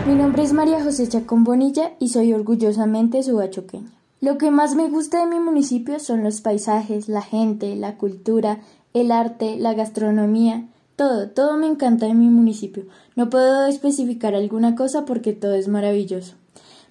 Mi 0.06 0.14
nombre 0.14 0.44
es 0.44 0.54
María 0.54 0.84
José 0.84 1.10
Chacón 1.10 1.44
Bonilla 1.44 1.94
y 2.00 2.10
soy 2.10 2.34
orgullosamente 2.34 3.24
subachoqueña. 3.24 3.90
Lo 4.22 4.38
que 4.38 4.52
más 4.52 4.76
me 4.76 4.90
gusta 4.90 5.22
de 5.22 5.26
mi 5.26 5.40
municipio 5.40 6.00
son 6.00 6.24
los 6.24 6.42
paisajes, 6.42 7.10
la 7.10 7.24
gente, 7.24 7.76
la 7.76 7.98
cultura, 7.98 8.60
el 8.94 9.12
arte, 9.12 9.56
la 9.58 9.74
gastronomía, 9.74 10.68
todo, 10.96 11.30
todo 11.30 11.58
me 11.58 11.66
encanta 11.66 12.06
de 12.06 12.14
mi 12.14 12.30
municipio. 12.30 12.86
No 13.16 13.32
puedo 13.32 13.66
especificar 13.66 14.36
alguna 14.36 14.76
cosa 14.76 15.06
porque 15.06 15.34
todo 15.34 15.56
es 15.56 15.68
maravilloso. 15.68 16.36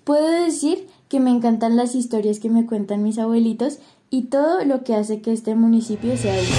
Puedo 0.02 0.28
decir 0.44 0.88
que 1.08 1.20
me 1.20 1.30
encantan 1.30 1.76
las 1.76 1.94
historias 1.94 2.40
que 2.40 2.50
me 2.50 2.66
cuentan 2.66 3.02
mis 3.02 3.18
abuelitos 3.18 3.78
y 4.10 4.26
todo 4.26 4.64
lo 4.64 4.84
que 4.84 4.94
hace 4.94 5.20
que 5.20 5.32
este 5.32 5.54
municipio 5.54 6.16
sea 6.16 6.32
único. 6.32 6.54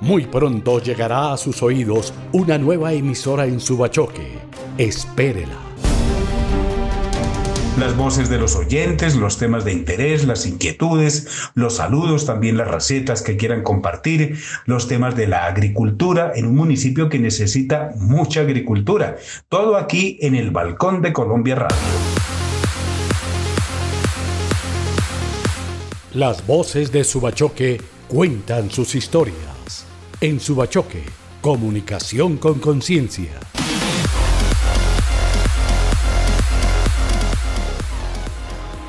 Muy 0.00 0.26
pronto 0.26 0.80
llegará 0.80 1.32
a 1.32 1.36
sus 1.36 1.62
oídos 1.62 2.12
una 2.32 2.58
nueva 2.58 2.92
emisora 2.92 3.46
en 3.46 3.58
Subachoque. 3.58 4.38
Espérela 4.76 5.74
las 7.78 7.96
voces 7.96 8.28
de 8.28 8.38
los 8.38 8.54
oyentes, 8.54 9.16
los 9.16 9.38
temas 9.38 9.64
de 9.64 9.72
interés, 9.72 10.24
las 10.24 10.46
inquietudes, 10.46 11.50
los 11.54 11.76
saludos, 11.76 12.24
también 12.24 12.56
las 12.56 12.68
recetas 12.68 13.22
que 13.22 13.36
quieran 13.36 13.62
compartir, 13.62 14.38
los 14.66 14.86
temas 14.86 15.16
de 15.16 15.26
la 15.26 15.46
agricultura 15.46 16.32
en 16.34 16.46
un 16.46 16.54
municipio 16.54 17.08
que 17.08 17.18
necesita 17.18 17.90
mucha 17.96 18.42
agricultura. 18.42 19.16
Todo 19.48 19.76
aquí 19.76 20.18
en 20.20 20.36
el 20.36 20.50
Balcón 20.50 21.02
de 21.02 21.12
Colombia 21.12 21.56
Radio. 21.56 22.23
Las 26.14 26.46
voces 26.46 26.92
de 26.92 27.02
Subachoque 27.02 27.80
cuentan 28.06 28.70
sus 28.70 28.94
historias. 28.94 29.84
En 30.20 30.38
Subachoque, 30.38 31.02
comunicación 31.40 32.36
con 32.36 32.60
conciencia. 32.60 33.32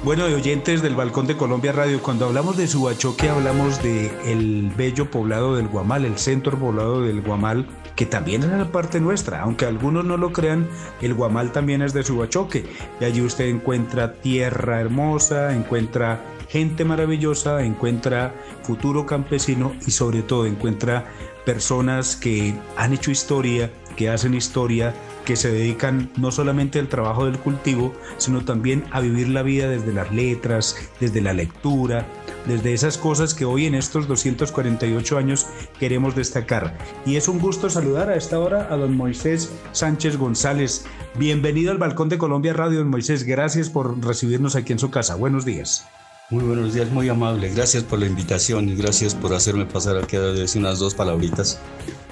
Bueno, 0.03 0.27
de 0.27 0.35
oyentes 0.35 0.83
del 0.83 0.93
Balcón 0.93 1.25
de 1.25 1.35
Colombia 1.35 1.71
Radio, 1.71 1.99
cuando 1.99 2.25
hablamos 2.27 2.57
de 2.57 2.67
Subachoque 2.67 3.27
hablamos 3.27 3.81
de 3.81 4.11
el 4.31 4.71
bello 4.77 5.09
poblado 5.09 5.55
del 5.55 5.67
Guamal, 5.67 6.05
el 6.05 6.19
centro 6.19 6.59
poblado 6.59 7.01
del 7.01 7.23
Guamal, 7.23 7.65
que 7.95 8.05
también 8.05 8.43
es 8.43 8.49
la 8.49 8.71
parte 8.71 8.99
nuestra, 8.99 9.41
aunque 9.41 9.65
algunos 9.65 10.05
no 10.05 10.17
lo 10.17 10.31
crean, 10.31 10.67
el 11.01 11.15
Guamal 11.15 11.51
también 11.51 11.81
es 11.81 11.91
de 11.91 12.03
Subachoque. 12.03 12.65
Y 13.01 13.03
allí 13.03 13.21
usted 13.21 13.45
encuentra 13.45 14.13
tierra 14.13 14.79
hermosa, 14.79 15.55
encuentra 15.55 16.21
gente 16.49 16.85
maravillosa, 16.85 17.63
encuentra 17.63 18.33
futuro 18.63 19.05
campesino 19.05 19.73
y 19.85 19.91
sobre 19.91 20.21
todo 20.21 20.45
encuentra 20.45 21.05
personas 21.45 22.15
que 22.15 22.55
han 22.75 22.93
hecho 22.93 23.11
historia, 23.11 23.71
que 23.95 24.09
hacen 24.09 24.33
historia, 24.33 24.93
que 25.25 25.35
se 25.35 25.51
dedican 25.51 26.11
no 26.17 26.31
solamente 26.31 26.79
al 26.79 26.87
trabajo 26.87 27.25
del 27.25 27.39
cultivo, 27.39 27.93
sino 28.17 28.43
también 28.43 28.83
a 28.91 28.99
vivir 28.99 29.29
la 29.29 29.43
vida 29.43 29.69
desde 29.69 29.93
las 29.93 30.11
letras, 30.11 30.75
desde 30.99 31.21
la 31.21 31.33
lectura, 31.33 32.05
desde 32.45 32.73
esas 32.73 32.97
cosas 32.97 33.33
que 33.33 33.45
hoy 33.45 33.65
en 33.65 33.75
estos 33.75 34.07
248 34.07 35.17
años 35.17 35.47
queremos 35.79 36.15
destacar. 36.15 36.77
Y 37.05 37.15
es 37.15 37.27
un 37.27 37.39
gusto 37.39 37.69
saludar 37.69 38.09
a 38.09 38.15
esta 38.15 38.39
hora 38.39 38.67
a 38.71 38.75
don 38.75 38.95
Moisés 38.95 39.51
Sánchez 39.71 40.17
González. 40.17 40.85
Bienvenido 41.15 41.71
al 41.71 41.77
Balcón 41.77 42.09
de 42.09 42.17
Colombia 42.17 42.53
Radio, 42.53 42.79
don 42.79 42.89
Moisés. 42.89 43.23
Gracias 43.23 43.69
por 43.69 44.03
recibirnos 44.05 44.55
aquí 44.55 44.73
en 44.73 44.79
su 44.79 44.91
casa. 44.91 45.15
Buenos 45.15 45.45
días. 45.45 45.87
Muy 46.31 46.43
buenos 46.43 46.73
días, 46.73 46.89
muy 46.89 47.07
amable. 47.07 47.49
Gracias 47.53 47.83
por 47.83 47.99
la 47.99 48.07
invitación 48.07 48.67
y 48.67 48.75
gracias 48.75 49.13
por 49.13 49.31
hacerme 49.35 49.67
pasar 49.67 49.95
aquí 49.97 50.15
a 50.15 50.21
decir 50.21 50.59
unas 50.59 50.79
dos 50.79 50.95
palabritas. 50.95 51.59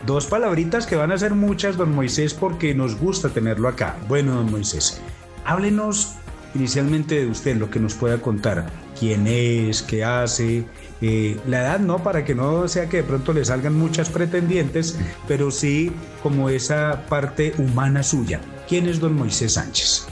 Dos 0.06 0.28
palabritas 0.28 0.86
que 0.86 0.96
van 0.96 1.12
a 1.12 1.18
ser 1.18 1.34
muchas, 1.34 1.78
don 1.78 1.96
Moisés, 1.96 2.36
porque 2.36 2.76
nos 2.76 2.96
gusta 2.96 3.30
tenerlo 3.30 3.68
acá. 3.68 3.98
Bueno, 4.08 4.36
don 4.36 4.52
Moisés, 4.52 5.02
háblenos 5.46 6.14
inicialmente 6.54 7.22
de 7.22 7.26
usted, 7.26 7.58
lo 7.58 7.72
que 7.72 7.80
nos 7.80 7.96
pueda 7.96 8.20
contar. 8.20 8.68
¿Quién 9.00 9.26
es? 9.26 9.82
¿Qué 9.82 10.04
hace? 10.04 10.64
Eh, 11.02 11.40
la 11.48 11.62
edad 11.62 11.80
no, 11.80 12.04
para 12.04 12.24
que 12.24 12.36
no 12.36 12.68
sea 12.68 12.88
que 12.88 12.98
de 12.98 13.04
pronto 13.04 13.34
le 13.34 13.44
salgan 13.44 13.74
muchas 13.74 14.12
pretendientes, 14.12 14.96
pero 15.28 15.50
sí 15.50 15.92
como 16.22 16.50
esa 16.50 17.08
parte 17.10 17.56
humana 17.58 18.04
suya. 18.04 18.40
¿Quién 18.70 18.88
es 18.88 19.00
don 19.00 19.16
Moisés 19.16 19.54
Sánchez? 19.54 20.06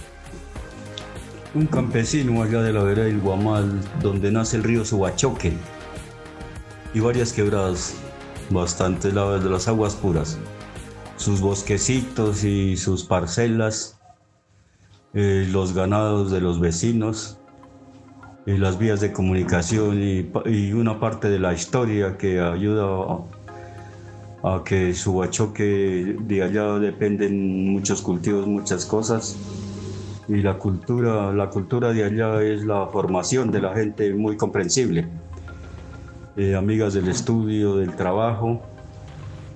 Un 1.53 1.65
campesino 1.65 2.41
allá 2.41 2.61
de 2.61 2.71
la 2.71 2.83
vereda 2.83 3.05
del 3.05 3.19
Guamal, 3.19 3.81
donde 4.01 4.31
nace 4.31 4.57
el 4.57 4.63
río 4.63 4.85
Subachoque 4.85 5.53
y 6.93 6.99
varias 6.99 7.33
quebradas, 7.33 7.95
bastante 8.49 9.11
de 9.11 9.49
las 9.49 9.67
aguas 9.67 9.95
puras, 9.95 10.37
sus 11.17 11.41
bosquecitos 11.41 12.43
y 12.43 12.77
sus 12.77 13.03
parcelas, 13.03 13.99
eh, 15.13 15.47
los 15.51 15.73
ganados 15.73 16.31
de 16.31 16.41
los 16.41 16.59
vecinos, 16.59 17.37
y 18.45 18.57
las 18.57 18.79
vías 18.79 18.99
de 19.01 19.11
comunicación 19.11 20.01
y, 20.01 20.73
una 20.73 20.99
parte 20.99 21.29
de 21.29 21.37
la 21.37 21.53
historia 21.53 22.17
que 22.17 22.39
ayuda 22.39 22.85
a, 24.43 24.55
a 24.55 24.63
que 24.63 24.95
Subachoque 24.95 26.17
de 26.19 26.43
allá 26.43 26.79
dependen 26.79 27.71
muchos 27.71 28.01
cultivos, 28.01 28.47
muchas 28.47 28.85
cosas 28.85 29.37
y 30.31 30.41
la 30.41 30.57
cultura, 30.57 31.33
la 31.33 31.49
cultura 31.49 31.91
de 31.91 32.05
allá 32.05 32.41
es 32.41 32.63
la 32.63 32.87
formación 32.87 33.51
de 33.51 33.61
la 33.61 33.73
gente 33.73 34.13
muy 34.13 34.37
comprensible. 34.37 35.05
Eh, 36.37 36.55
amigas 36.55 36.93
del 36.93 37.09
estudio, 37.09 37.75
del 37.75 37.93
trabajo 37.97 38.61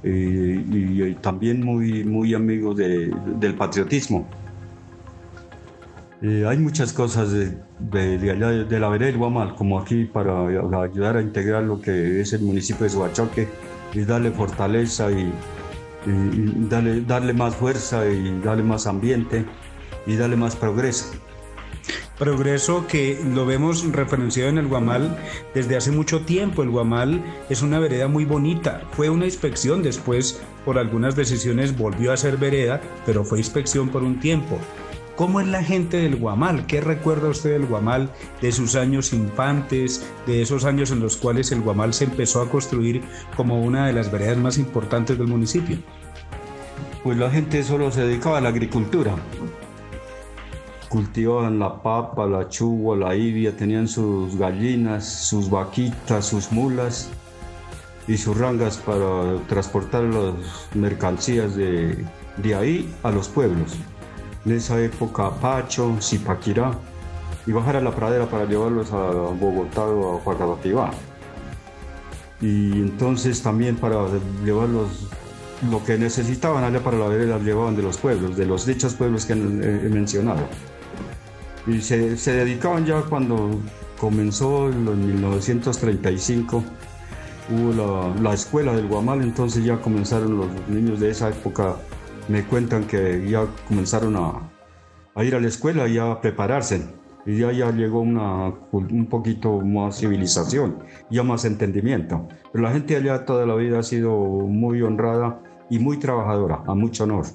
eh, 0.03 0.61
y, 0.69 1.13
también 1.15 1.63
muy, 1.63 2.03
muy 2.03 2.33
amigos 2.33 2.75
del 2.75 3.55
patriotismo. 3.57 4.27
Eh, 6.21 6.43
hay 6.45 6.57
muchas 6.57 6.91
cosas 6.91 7.31
de, 7.31 8.17
de, 8.17 8.31
allá 8.31 8.49
de 8.49 8.79
la 8.79 8.89
vereda 8.89 9.07
del 9.07 9.17
Guamal, 9.17 9.55
como 9.55 9.79
aquí, 9.79 10.03
para 10.03 10.45
ayudar 10.83 11.15
a 11.15 11.21
integrar 11.21 11.63
lo 11.63 11.79
que 11.79 12.19
es 12.19 12.33
el 12.33 12.41
municipio 12.41 12.83
de 12.83 12.89
Suachoque 12.89 13.47
y 13.93 14.01
darle 14.01 14.31
fortaleza 14.31 15.09
y, 15.09 15.31
y 16.05 16.67
darle, 16.67 16.99
darle 17.01 17.31
más 17.31 17.55
fuerza 17.55 18.05
y 18.05 18.41
darle 18.41 18.63
más 18.63 18.87
ambiente 18.87 19.45
y 20.05 20.15
darle 20.15 20.35
más 20.35 20.55
progreso. 20.55 21.11
Progreso 22.17 22.87
que 22.87 23.21
lo 23.33 23.45
vemos 23.45 23.85
referenciado 23.91 24.49
en 24.49 24.57
el 24.57 24.67
Guamal 24.67 25.17
desde 25.53 25.75
hace 25.75 25.91
mucho 25.91 26.21
tiempo. 26.21 26.63
El 26.63 26.69
Guamal 26.69 27.21
es 27.49 27.61
una 27.61 27.79
vereda 27.79 28.07
muy 28.07 28.23
bonita. 28.23 28.83
Fue 28.93 29.09
una 29.09 29.25
inspección 29.25 29.83
después, 29.83 30.41
por 30.63 30.77
algunas 30.77 31.17
decisiones 31.17 31.77
volvió 31.77 32.13
a 32.13 32.17
ser 32.17 32.37
vereda, 32.37 32.79
pero 33.05 33.25
fue 33.25 33.39
inspección 33.39 33.89
por 33.89 34.03
un 34.03 34.21
tiempo. 34.21 34.57
¿Cómo 35.17 35.41
es 35.41 35.47
la 35.47 35.61
gente 35.61 35.97
del 35.97 36.15
Guamal? 36.15 36.65
¿Qué 36.67 36.79
recuerda 36.79 37.27
usted 37.27 37.51
del 37.51 37.65
Guamal, 37.65 38.09
de 38.41 38.51
sus 38.53 38.75
años 38.75 39.11
infantes, 39.11 40.09
de 40.25 40.41
esos 40.41 40.63
años 40.63 40.91
en 40.91 41.01
los 41.01 41.17
cuales 41.17 41.51
el 41.51 41.61
Guamal 41.61 41.93
se 41.93 42.05
empezó 42.05 42.41
a 42.41 42.49
construir 42.49 43.01
como 43.35 43.61
una 43.61 43.87
de 43.87 43.93
las 43.93 44.09
veredas 44.09 44.37
más 44.37 44.57
importantes 44.57 45.17
del 45.17 45.27
municipio? 45.27 45.79
Pues 47.03 47.17
la 47.17 47.29
gente 47.29 47.61
solo 47.63 47.91
se 47.91 48.05
dedicaba 48.05 48.37
a 48.37 48.41
la 48.41 48.49
agricultura 48.49 49.15
cultivaban 50.89 51.59
la 51.59 51.81
papa, 51.81 52.25
la 52.25 52.47
chugua, 52.47 52.95
la 52.95 53.15
ibia, 53.15 53.55
tenían 53.55 53.87
sus 53.87 54.37
gallinas, 54.37 55.05
sus 55.05 55.49
vaquitas, 55.49 56.25
sus 56.25 56.51
mulas 56.51 57.09
y 58.07 58.17
sus 58.17 58.37
rangas 58.37 58.77
para 58.77 59.37
transportar 59.47 60.03
las 60.03 60.33
mercancías 60.73 61.55
de, 61.55 62.05
de 62.37 62.55
ahí 62.55 62.93
a 63.03 63.11
los 63.11 63.27
pueblos. 63.27 63.75
En 64.45 64.51
esa 64.53 64.79
época, 64.81 65.31
Pacho, 65.41 65.97
Zipaquirá, 66.01 66.71
y 67.47 67.51
bajar 67.51 67.75
a 67.75 67.81
la 67.81 67.91
pradera 67.91 68.25
para 68.25 68.45
llevarlos 68.45 68.91
a 68.91 69.11
Bogotá 69.11 69.83
o 69.85 70.17
a 70.17 70.21
Guadalajara. 70.21 70.91
Y 72.41 72.73
entonces 72.73 73.41
también 73.41 73.75
para 73.75 74.07
llevarlos 74.43 75.07
lo 75.69 75.83
que 75.83 75.97
necesitaban 75.97 76.63
allá 76.63 76.83
para 76.83 76.97
la 76.97 77.07
vereda 77.07 77.39
llevaban 77.39 77.75
de 77.75 77.83
los 77.83 77.97
pueblos, 77.97 78.35
de 78.35 78.45
los 78.45 78.65
dichos 78.65 78.93
pueblos 78.95 79.25
que 79.25 79.33
he 79.33 79.35
mencionado. 79.89 80.41
Y 81.67 81.81
se, 81.81 82.17
se 82.17 82.33
dedicaban 82.33 82.85
ya 82.85 83.01
cuando 83.01 83.59
comenzó 83.99 84.69
en 84.69 85.07
1935, 85.07 86.63
hubo 87.49 87.73
la, 87.73 88.21
la, 88.21 88.33
escuela 88.33 88.73
del 88.73 88.87
Guamal, 88.87 89.21
entonces 89.21 89.63
ya 89.63 89.81
comenzaron 89.81 90.37
los 90.37 90.47
niños 90.67 90.99
de 90.99 91.09
esa 91.09 91.29
época, 91.29 91.75
me 92.27 92.43
cuentan 92.43 92.85
que 92.85 93.27
ya 93.27 93.47
comenzaron 93.67 94.15
a, 94.15 94.49
a 95.15 95.23
ir 95.23 95.33
a 95.33 95.39
la 95.39 95.47
escuela 95.47 95.87
y 95.87 95.97
a 95.97 96.21
prepararse. 96.21 96.85
Y 97.25 97.39
ya, 97.39 97.51
ya 97.51 97.71
llegó 97.71 98.01
una, 98.01 98.53
un 98.71 99.07
poquito 99.07 99.59
más 99.61 99.97
civilización, 99.97 100.83
ya 101.09 101.23
más 101.23 101.43
entendimiento. 101.45 102.27
Pero 102.51 102.63
la 102.63 102.71
gente 102.71 102.95
allá 102.95 103.25
toda 103.25 103.47
la 103.47 103.55
vida 103.55 103.79
ha 103.79 103.83
sido 103.83 104.15
muy 104.15 104.83
honrada 104.83 105.41
y 105.71 105.79
muy 105.79 105.97
trabajadora, 105.97 106.61
a 106.67 106.75
mucho 106.75 107.05
honor. 107.05 107.25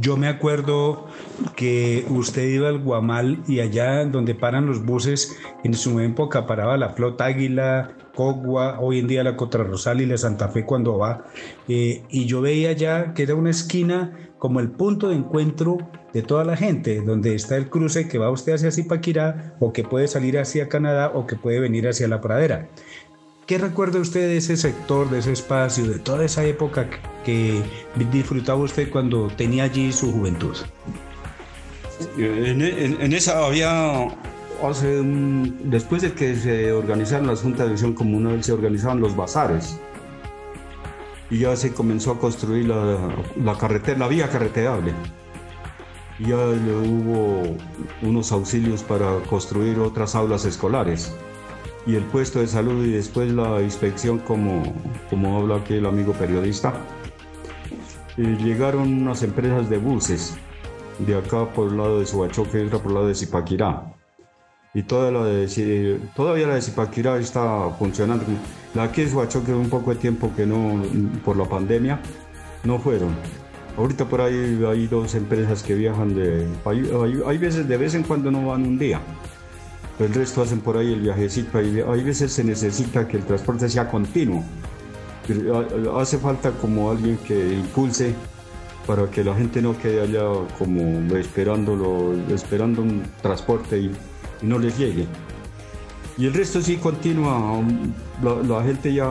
Yo 0.00 0.16
me 0.16 0.28
acuerdo 0.28 1.06
que 1.56 2.04
usted 2.08 2.48
iba 2.48 2.68
al 2.68 2.82
Guamal 2.82 3.42
y 3.46 3.60
allá 3.60 4.04
donde 4.04 4.34
paran 4.34 4.66
los 4.66 4.84
buses, 4.84 5.36
en 5.62 5.74
su 5.74 6.00
época 6.00 6.46
paraba 6.46 6.76
la 6.76 6.90
Flota 6.90 7.26
Águila, 7.26 7.96
Cogua, 8.14 8.80
hoy 8.80 9.00
en 9.00 9.08
día 9.08 9.24
la 9.24 9.36
Rosal 9.36 10.00
y 10.00 10.06
la 10.06 10.16
Santa 10.16 10.48
Fe 10.48 10.64
cuando 10.64 10.98
va. 10.98 11.24
Eh, 11.68 12.02
y 12.08 12.26
yo 12.26 12.40
veía 12.40 12.72
ya 12.72 13.14
que 13.14 13.24
era 13.24 13.34
una 13.34 13.50
esquina 13.50 14.30
como 14.38 14.60
el 14.60 14.70
punto 14.70 15.08
de 15.08 15.16
encuentro 15.16 15.78
de 16.12 16.22
toda 16.22 16.44
la 16.44 16.56
gente, 16.56 17.00
donde 17.00 17.34
está 17.34 17.56
el 17.56 17.68
cruce 17.68 18.08
que 18.08 18.18
va 18.18 18.30
usted 18.30 18.54
hacia 18.54 18.70
Zipaquirá 18.70 19.56
o 19.58 19.72
que 19.72 19.82
puede 19.82 20.06
salir 20.06 20.38
hacia 20.38 20.68
Canadá 20.68 21.10
o 21.12 21.26
que 21.26 21.34
puede 21.34 21.60
venir 21.60 21.88
hacia 21.88 22.06
la 22.08 22.20
pradera. 22.20 22.68
¿Qué 23.46 23.58
recuerda 23.58 24.00
usted 24.00 24.22
de 24.22 24.38
ese 24.38 24.56
sector, 24.56 25.10
de 25.10 25.18
ese 25.18 25.32
espacio, 25.32 25.84
de 25.86 25.98
toda 25.98 26.24
esa 26.24 26.44
época 26.44 26.88
que 27.26 27.62
disfrutaba 28.10 28.60
usted 28.60 28.90
cuando 28.90 29.28
tenía 29.28 29.64
allí 29.64 29.92
su 29.92 30.12
juventud? 30.12 30.56
En, 32.16 33.12
esa 33.12 33.44
había, 33.44 34.08
después 35.64 36.00
de 36.00 36.14
que 36.14 36.34
se 36.36 36.72
organizaron 36.72 37.26
las 37.26 37.42
juntas 37.42 37.66
de 37.66 37.72
acción 37.72 37.92
comunal, 37.92 38.42
se 38.42 38.52
organizaban 38.52 39.00
los 39.00 39.14
bazares. 39.14 39.78
Y 41.28 41.40
ya 41.40 41.54
se 41.54 41.74
comenzó 41.74 42.12
a 42.12 42.18
construir 42.18 42.66
la, 42.68 43.10
la 43.42 43.58
carretera, 43.58 43.98
la 43.98 44.08
vía 44.08 44.30
carreterable. 44.30 44.94
Ya 46.18 46.36
hubo 46.36 47.58
unos 48.00 48.32
auxilios 48.32 48.82
para 48.82 49.18
construir 49.28 49.78
otras 49.80 50.14
aulas 50.14 50.46
escolares 50.46 51.12
y 51.86 51.96
el 51.96 52.04
puesto 52.04 52.40
de 52.40 52.46
salud 52.46 52.84
y 52.84 52.92
después 52.92 53.32
la 53.32 53.60
inspección 53.60 54.18
como, 54.18 54.62
como 55.10 55.38
habla 55.38 55.56
aquí 55.56 55.74
el 55.74 55.86
amigo 55.86 56.12
periodista. 56.12 56.74
llegaron 58.16 59.02
unas 59.02 59.22
empresas 59.22 59.68
de 59.68 59.78
buses 59.78 60.36
de 60.98 61.16
acá 61.16 61.52
por 61.52 61.70
el 61.70 61.76
lado 61.76 62.00
de 62.00 62.06
Subachoque 62.06 62.62
y 62.62 62.66
otra 62.66 62.78
por 62.78 62.88
el 62.88 62.94
lado 62.94 63.08
de 63.08 63.14
Zipaquirá. 63.14 63.94
Y 64.72 64.82
toda 64.82 65.10
la 65.12 65.24
de, 65.24 66.00
todavía 66.16 66.48
la 66.48 66.54
de 66.54 66.62
Zipaquirá 66.62 67.18
está 67.18 67.70
funcionando. 67.78 68.24
La 68.74 68.84
aquí 68.84 69.02
de 69.02 69.10
Subachoque 69.10 69.52
un 69.52 69.68
poco 69.68 69.90
de 69.90 69.96
tiempo 69.96 70.32
que 70.34 70.46
no, 70.46 70.82
por 71.24 71.36
la 71.36 71.44
pandemia, 71.44 72.00
no 72.64 72.78
fueron. 72.78 73.14
Ahorita 73.76 74.04
por 74.04 74.20
ahí 74.20 74.62
hay 74.66 74.86
dos 74.86 75.14
empresas 75.14 75.62
que 75.62 75.74
viajan 75.74 76.14
de... 76.14 76.46
Hay, 76.64 77.38
veces, 77.38 77.68
de 77.68 77.76
vez 77.76 77.94
en 77.94 78.04
cuando 78.04 78.30
no 78.30 78.46
van 78.46 78.62
un 78.62 78.78
día. 78.78 79.00
El 79.98 80.12
resto 80.12 80.42
hacen 80.42 80.60
por 80.60 80.76
ahí 80.76 80.92
el 80.92 81.00
viajecito. 81.00 81.58
Hay, 81.58 82.02
veces 82.02 82.32
se 82.32 82.44
necesita 82.44 83.06
que 83.06 83.18
el 83.18 83.24
transporte 83.24 83.68
sea 83.68 83.88
continuo. 83.88 84.42
Hace 85.96 86.18
falta 86.18 86.50
como 86.50 86.90
alguien 86.90 87.16
que 87.18 87.54
impulse 87.54 88.14
para 88.86 89.10
que 89.10 89.24
la 89.24 89.34
gente 89.34 89.62
no 89.62 89.78
quede 89.78 90.02
allá 90.02 90.24
como 90.58 91.14
esperándolo, 91.16 92.12
esperando 92.28 92.82
un 92.82 93.02
transporte 93.22 93.78
y, 93.78 93.92
no 94.42 94.58
les 94.58 94.76
llegue. 94.76 95.06
Y 96.18 96.26
el 96.26 96.34
resto 96.34 96.60
sí 96.60 96.76
continúa, 96.76 97.62
la, 98.22 98.62
gente 98.62 98.92
ya, 98.92 99.08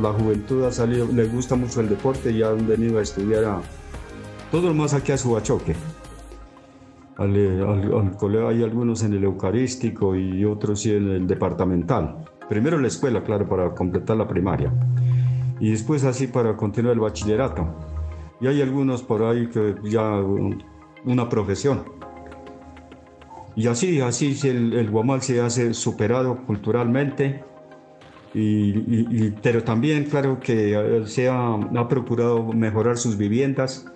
la 0.00 0.12
juventud 0.12 0.64
ha 0.64 0.70
salido, 0.70 1.08
les 1.12 1.30
gusta 1.32 1.56
mucho 1.56 1.80
el 1.80 1.88
deporte 1.88 2.30
y 2.30 2.42
han 2.42 2.66
venido 2.66 2.98
a 2.98 3.02
estudiar 3.02 3.44
a, 3.44 3.60
todo 4.52 4.68
lo 4.68 4.74
más 4.74 4.94
aquí 4.94 5.10
a 5.10 5.18
Subachoque. 5.18 5.74
Al, 7.16 7.36
al, 7.36 8.46
hay 8.48 8.62
algunos 8.62 9.02
en 9.04 9.12
el 9.12 9.24
Eucarístico 9.24 10.16
y 10.16 10.44
otros 10.44 10.80
sí 10.80 10.92
en 10.92 11.08
el 11.08 11.26
departamental. 11.26 12.24
Primero 12.48 12.78
la 12.78 12.88
escuela, 12.88 13.22
claro, 13.22 13.48
para 13.48 13.74
completar 13.74 14.16
la 14.16 14.26
primaria. 14.26 14.72
Y 15.60 15.70
después 15.70 16.04
así 16.04 16.26
para 16.26 16.56
continuar 16.56 16.94
el 16.94 17.00
bachillerato 17.00 17.74
y 18.40 18.46
hay 18.46 18.60
algunos 18.60 19.02
por 19.02 19.22
ahí 19.22 19.46
que 19.48 19.74
ya 19.84 20.20
una 21.04 21.28
profesión. 21.28 21.84
Y 23.56 23.68
así, 23.68 24.00
así 24.00 24.36
el, 24.48 24.72
el 24.74 24.90
Guamal 24.90 25.22
se 25.22 25.40
hace 25.40 25.74
superado 25.74 26.44
culturalmente, 26.44 27.44
y, 28.34 29.30
pero 29.42 29.62
también 29.62 30.04
claro 30.04 30.40
que 30.40 31.04
se 31.06 31.28
ha, 31.28 31.54
ha 31.54 31.88
procurado 31.88 32.52
mejorar 32.52 32.98
sus 32.98 33.16
viviendas, 33.16 33.86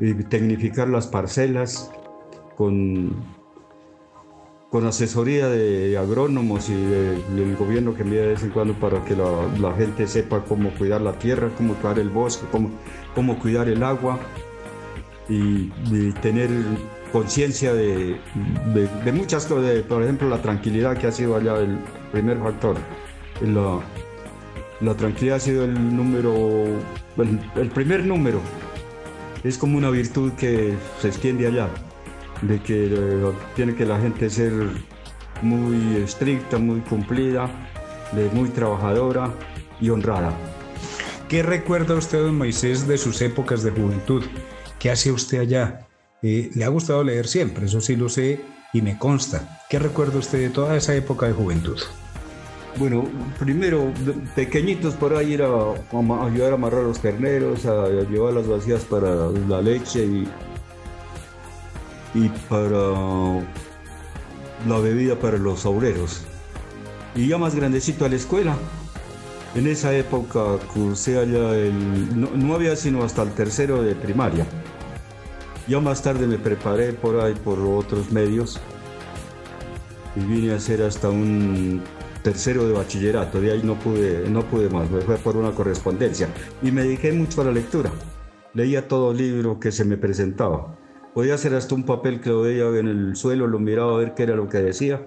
y 0.00 0.14
tecnificar 0.14 0.88
las 0.88 1.06
parcelas 1.06 1.90
con 2.58 3.14
con 4.70 4.86
asesoría 4.86 5.48
de 5.48 5.96
agrónomos 5.96 6.68
y 6.68 6.74
del 6.74 7.56
gobierno 7.58 7.94
que 7.94 8.02
envía 8.02 8.20
de 8.20 8.26
vez 8.28 8.42
en 8.42 8.50
cuando 8.50 8.74
para 8.74 9.02
que 9.04 9.16
la, 9.16 9.74
gente 9.74 10.06
sepa 10.06 10.44
cómo 10.44 10.70
cuidar 10.74 11.00
la 11.00 11.18
tierra, 11.18 11.50
cómo 11.56 11.74
cuidar 11.74 11.98
el 11.98 12.10
bosque, 12.10 12.46
cómo, 12.52 12.70
cómo 13.14 13.38
cuidar 13.38 13.68
el 13.68 13.82
agua 13.82 14.18
y, 15.28 15.70
tener 16.20 16.50
conciencia 17.12 17.72
de, 17.72 18.20
de, 19.04 19.12
muchas 19.12 19.46
cosas, 19.46 19.82
por 19.84 20.02
ejemplo 20.02 20.28
la 20.28 20.42
tranquilidad 20.42 20.98
que 20.98 21.06
ha 21.06 21.12
sido 21.12 21.36
allá 21.36 21.58
el 21.58 21.78
primer 22.12 22.38
factor. 22.38 22.76
La, 23.40 23.80
la 24.82 24.94
tranquilidad 24.94 25.36
ha 25.36 25.40
sido 25.40 25.64
el 25.64 25.96
número, 25.96 26.66
el 27.56 27.70
primer 27.70 28.04
número. 28.04 28.40
Es 29.44 29.56
como 29.56 29.78
una 29.78 29.88
virtud 29.88 30.32
que 30.32 30.74
se 31.00 31.08
extiende 31.08 31.46
allá 31.46 31.70
de 32.42 32.60
que 32.60 32.86
eh, 32.86 33.32
tiene 33.56 33.74
que 33.74 33.84
la 33.84 33.98
gente 33.98 34.30
ser 34.30 34.52
muy 35.42 35.96
estricta, 35.96 36.58
muy 36.58 36.80
cumplida, 36.80 37.50
de 38.12 38.28
muy 38.30 38.48
trabajadora 38.50 39.32
y 39.80 39.90
honrada. 39.90 40.32
¿Qué 41.28 41.42
recuerda 41.42 41.94
usted, 41.94 42.22
don 42.22 42.38
Moisés, 42.38 42.88
de 42.88 42.96
sus 42.96 43.20
épocas 43.20 43.62
de 43.62 43.70
juventud? 43.70 44.24
¿Qué 44.78 44.90
hace 44.90 45.12
usted 45.12 45.40
allá? 45.40 45.86
Eh, 46.22 46.50
¿Le 46.54 46.64
ha 46.64 46.68
gustado 46.68 47.04
leer 47.04 47.26
siempre? 47.26 47.66
Eso 47.66 47.80
sí 47.80 47.96
lo 47.96 48.08
sé 48.08 48.40
y 48.72 48.82
me 48.82 48.98
consta. 48.98 49.60
¿Qué 49.68 49.78
recuerda 49.78 50.18
usted 50.18 50.38
de 50.38 50.50
toda 50.50 50.76
esa 50.76 50.94
época 50.94 51.26
de 51.26 51.32
juventud? 51.32 51.78
Bueno, 52.76 53.04
primero, 53.38 53.92
pequeñitos 54.36 54.94
por 54.94 55.14
ahí 55.14 55.34
era 55.34 55.48
a 55.48 56.26
ayudar 56.26 56.52
a 56.52 56.54
amarrar 56.54 56.84
los 56.84 57.00
terneros, 57.00 57.66
a 57.66 57.88
llevar 57.88 58.34
las 58.34 58.46
vacías 58.46 58.84
para 58.84 59.30
la 59.48 59.60
leche 59.60 60.04
y 60.04 60.28
y 62.14 62.28
para 62.48 62.94
la 64.66 64.78
bebida 64.78 65.18
para 65.18 65.38
los 65.38 65.66
obreros. 65.66 66.22
Y 67.14 67.28
ya 67.28 67.38
más 67.38 67.54
grandecito 67.54 68.04
a 68.04 68.08
la 68.08 68.16
escuela. 68.16 68.56
En 69.54 69.66
esa 69.66 69.94
época 69.96 70.58
cursé 70.72 71.18
allá 71.18 71.54
el... 71.56 72.20
No, 72.20 72.54
había 72.54 72.76
sino 72.76 73.02
hasta 73.02 73.22
el 73.22 73.32
tercero 73.32 73.82
de 73.82 73.94
primaria. 73.94 74.46
Ya 75.66 75.80
más 75.80 76.02
tarde 76.02 76.26
me 76.26 76.38
preparé 76.38 76.92
por 76.92 77.20
ahí 77.20 77.34
por 77.34 77.58
otros 77.60 78.10
medios 78.12 78.60
y 80.16 80.20
vine 80.20 80.52
a 80.52 80.56
hacer 80.56 80.82
hasta 80.82 81.08
un 81.08 81.82
tercero 82.22 82.66
de 82.66 82.74
bachillerato. 82.74 83.40
De 83.40 83.52
ahí 83.52 83.62
no 83.62 83.74
pude, 83.74 84.28
no 84.28 84.42
pude 84.42 84.68
más, 84.68 84.90
me 84.90 85.00
fue 85.00 85.16
por 85.16 85.36
una 85.36 85.52
correspondencia. 85.52 86.28
Y 86.62 86.70
me 86.70 86.82
dediqué 86.82 87.12
mucho 87.12 87.40
a 87.40 87.44
la 87.44 87.52
lectura. 87.52 87.90
Leía 88.54 88.86
todo 88.86 89.12
libro 89.12 89.58
que 89.60 89.72
se 89.72 89.84
me 89.84 89.96
presentaba. 89.96 90.77
Podía 91.18 91.34
hacer 91.34 91.52
hasta 91.56 91.74
un 91.74 91.82
papel 91.82 92.20
que 92.20 92.30
lo 92.30 92.42
veía 92.42 92.68
en 92.78 92.86
el 92.86 93.16
suelo, 93.16 93.48
lo 93.48 93.58
miraba 93.58 93.94
a 93.94 93.96
ver 93.96 94.14
qué 94.14 94.22
era 94.22 94.36
lo 94.36 94.48
que 94.48 94.58
decía. 94.58 95.04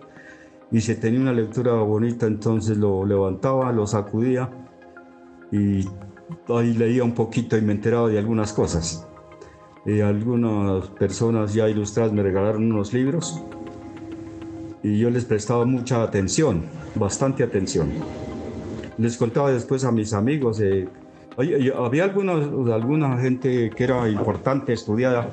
Y 0.69 0.81
si 0.81 0.95
tenía 0.95 1.21
una 1.21 1.31
lectura 1.31 1.71
bonita, 1.75 2.27
entonces 2.27 2.77
lo 2.77 3.05
levantaba, 3.05 3.71
lo 3.71 3.87
sacudía 3.87 4.49
y 5.53 5.87
ahí 6.49 6.73
leía 6.73 7.05
un 7.05 7.13
poquito 7.13 7.55
y 7.55 7.61
me 7.61 7.71
enteraba 7.71 8.09
de 8.09 8.19
algunas 8.19 8.51
cosas. 8.51 9.07
Y 9.85 10.01
algunas 10.01 10.85
personas 10.89 11.53
ya 11.53 11.69
ilustradas 11.69 12.11
me 12.11 12.23
regalaron 12.23 12.69
unos 12.69 12.91
libros 12.91 13.41
y 14.83 14.99
yo 14.99 15.09
les 15.09 15.23
prestaba 15.23 15.63
mucha 15.63 16.03
atención, 16.03 16.63
bastante 16.93 17.41
atención. 17.41 17.89
Les 18.97 19.15
contaba 19.15 19.49
después 19.49 19.85
a 19.85 19.93
mis 19.93 20.11
amigos, 20.11 20.59
eh, 20.59 20.89
había 21.37 22.03
algunos, 22.03 22.69
alguna 22.69 23.17
gente 23.17 23.69
que 23.69 23.83
era 23.85 24.09
importante, 24.09 24.73
estudiada, 24.73 25.29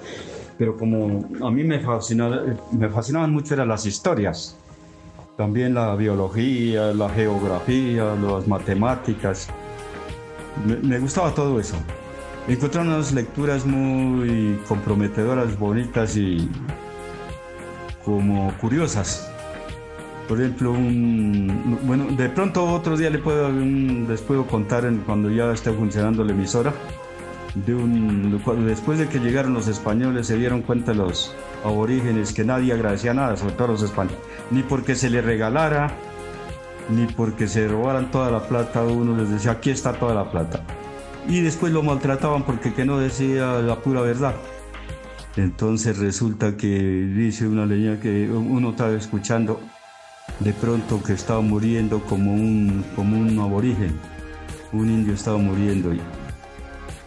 pero 0.59 0.77
como 0.77 1.25
a 1.41 1.51
mí 1.51 1.63
me, 1.63 1.79
fascinaba, 1.79 2.43
fascinaban 2.93 3.33
mucho 3.33 3.55
eran 3.55 3.69
las 3.69 3.87
historias, 3.87 4.57
también 5.37 5.73
la 5.73 5.95
biología, 5.95 6.93
la 6.93 7.09
geografía, 7.11 8.17
las 8.17 8.49
matemáticas, 8.49 9.49
me, 10.83 10.99
gustaba 10.99 11.33
todo 11.33 11.61
eso. 11.61 11.77
Encontré 12.49 12.81
unas 12.81 13.13
lecturas 13.13 13.65
muy 13.65 14.59
comprometedoras, 14.67 15.57
bonitas 15.57 16.17
y 16.17 16.51
como 18.05 18.53
curiosas. 18.59 19.31
Por 20.27 20.41
ejemplo, 20.41 20.73
bueno, 21.85 22.07
de 22.17 22.29
pronto 22.31 22.65
otro 22.65 22.97
día 22.97 23.11
le 23.11 23.19
puedo, 23.19 23.49
les 23.51 24.21
puedo 24.23 24.47
contar 24.47 24.91
cuando 25.07 25.31
ya 25.31 25.53
esté 25.53 25.71
funcionando 25.73 26.25
la 26.25 26.33
emisora 26.33 26.75
después 27.67 28.99
de 28.99 29.09
que 29.09 29.19
llegaron 29.19 29.55
los 29.55 29.69
españoles 29.69 30.27
se 30.27 30.37
dieron 30.37 30.63
cuenta 30.63 30.95
los 30.95 31.35
aborígenes 31.65 32.33
que 32.33 32.45
nadie 32.45 32.73
agradecía 32.73 33.15
nada, 33.15 33.37
sobre 33.37 33.55
todo 33.55 33.69
los 33.69 33.83
españoles, 33.83 34.19
ni 34.51 34.63
porque 34.63 34.95
se 34.95 35.11
les 35.11 35.25
regalara, 35.25 35.93
ni 36.91 37.07
porque 37.07 37.49
se 37.49 37.69
robaran 37.69 38.11
toda 38.11 38.31
la 38.31 38.41
plata, 38.41 38.83
uno 38.83 39.17
les 39.17 39.31
decía 39.31 39.53
aquí 39.53 39.71
está 39.71 39.93
toda 39.93 40.15
la 40.15 40.31
plata. 40.31 40.61
Y 41.29 41.41
después 41.41 41.73
lo 41.73 41.83
maltrataban 41.83 42.45
porque 42.45 42.73
que 42.73 42.85
no 42.85 42.99
decía 42.99 43.61
la 43.61 43.77
pura 43.81 44.01
verdad. 44.01 44.35
Entonces 45.37 45.99
resulta 45.99 46.57
que 46.57 46.69
dice 46.69 47.47
una 47.47 47.67
leña 47.67 48.01
que 48.01 48.29
uno 48.31 48.71
estaba 48.71 48.93
escuchando 48.93 49.61
de 50.41 50.53
pronto 50.53 51.03
que 51.03 51.13
estaba 51.13 51.41
muriendo 51.41 52.01
como 52.05 52.33
un, 52.33 52.85
como 52.95 53.19
un 53.19 53.39
aborigen, 53.39 53.99
un 54.73 54.91
indio 54.91 55.15
estaba 55.15 55.39
muriendo 55.39 55.93
y 55.93 56.01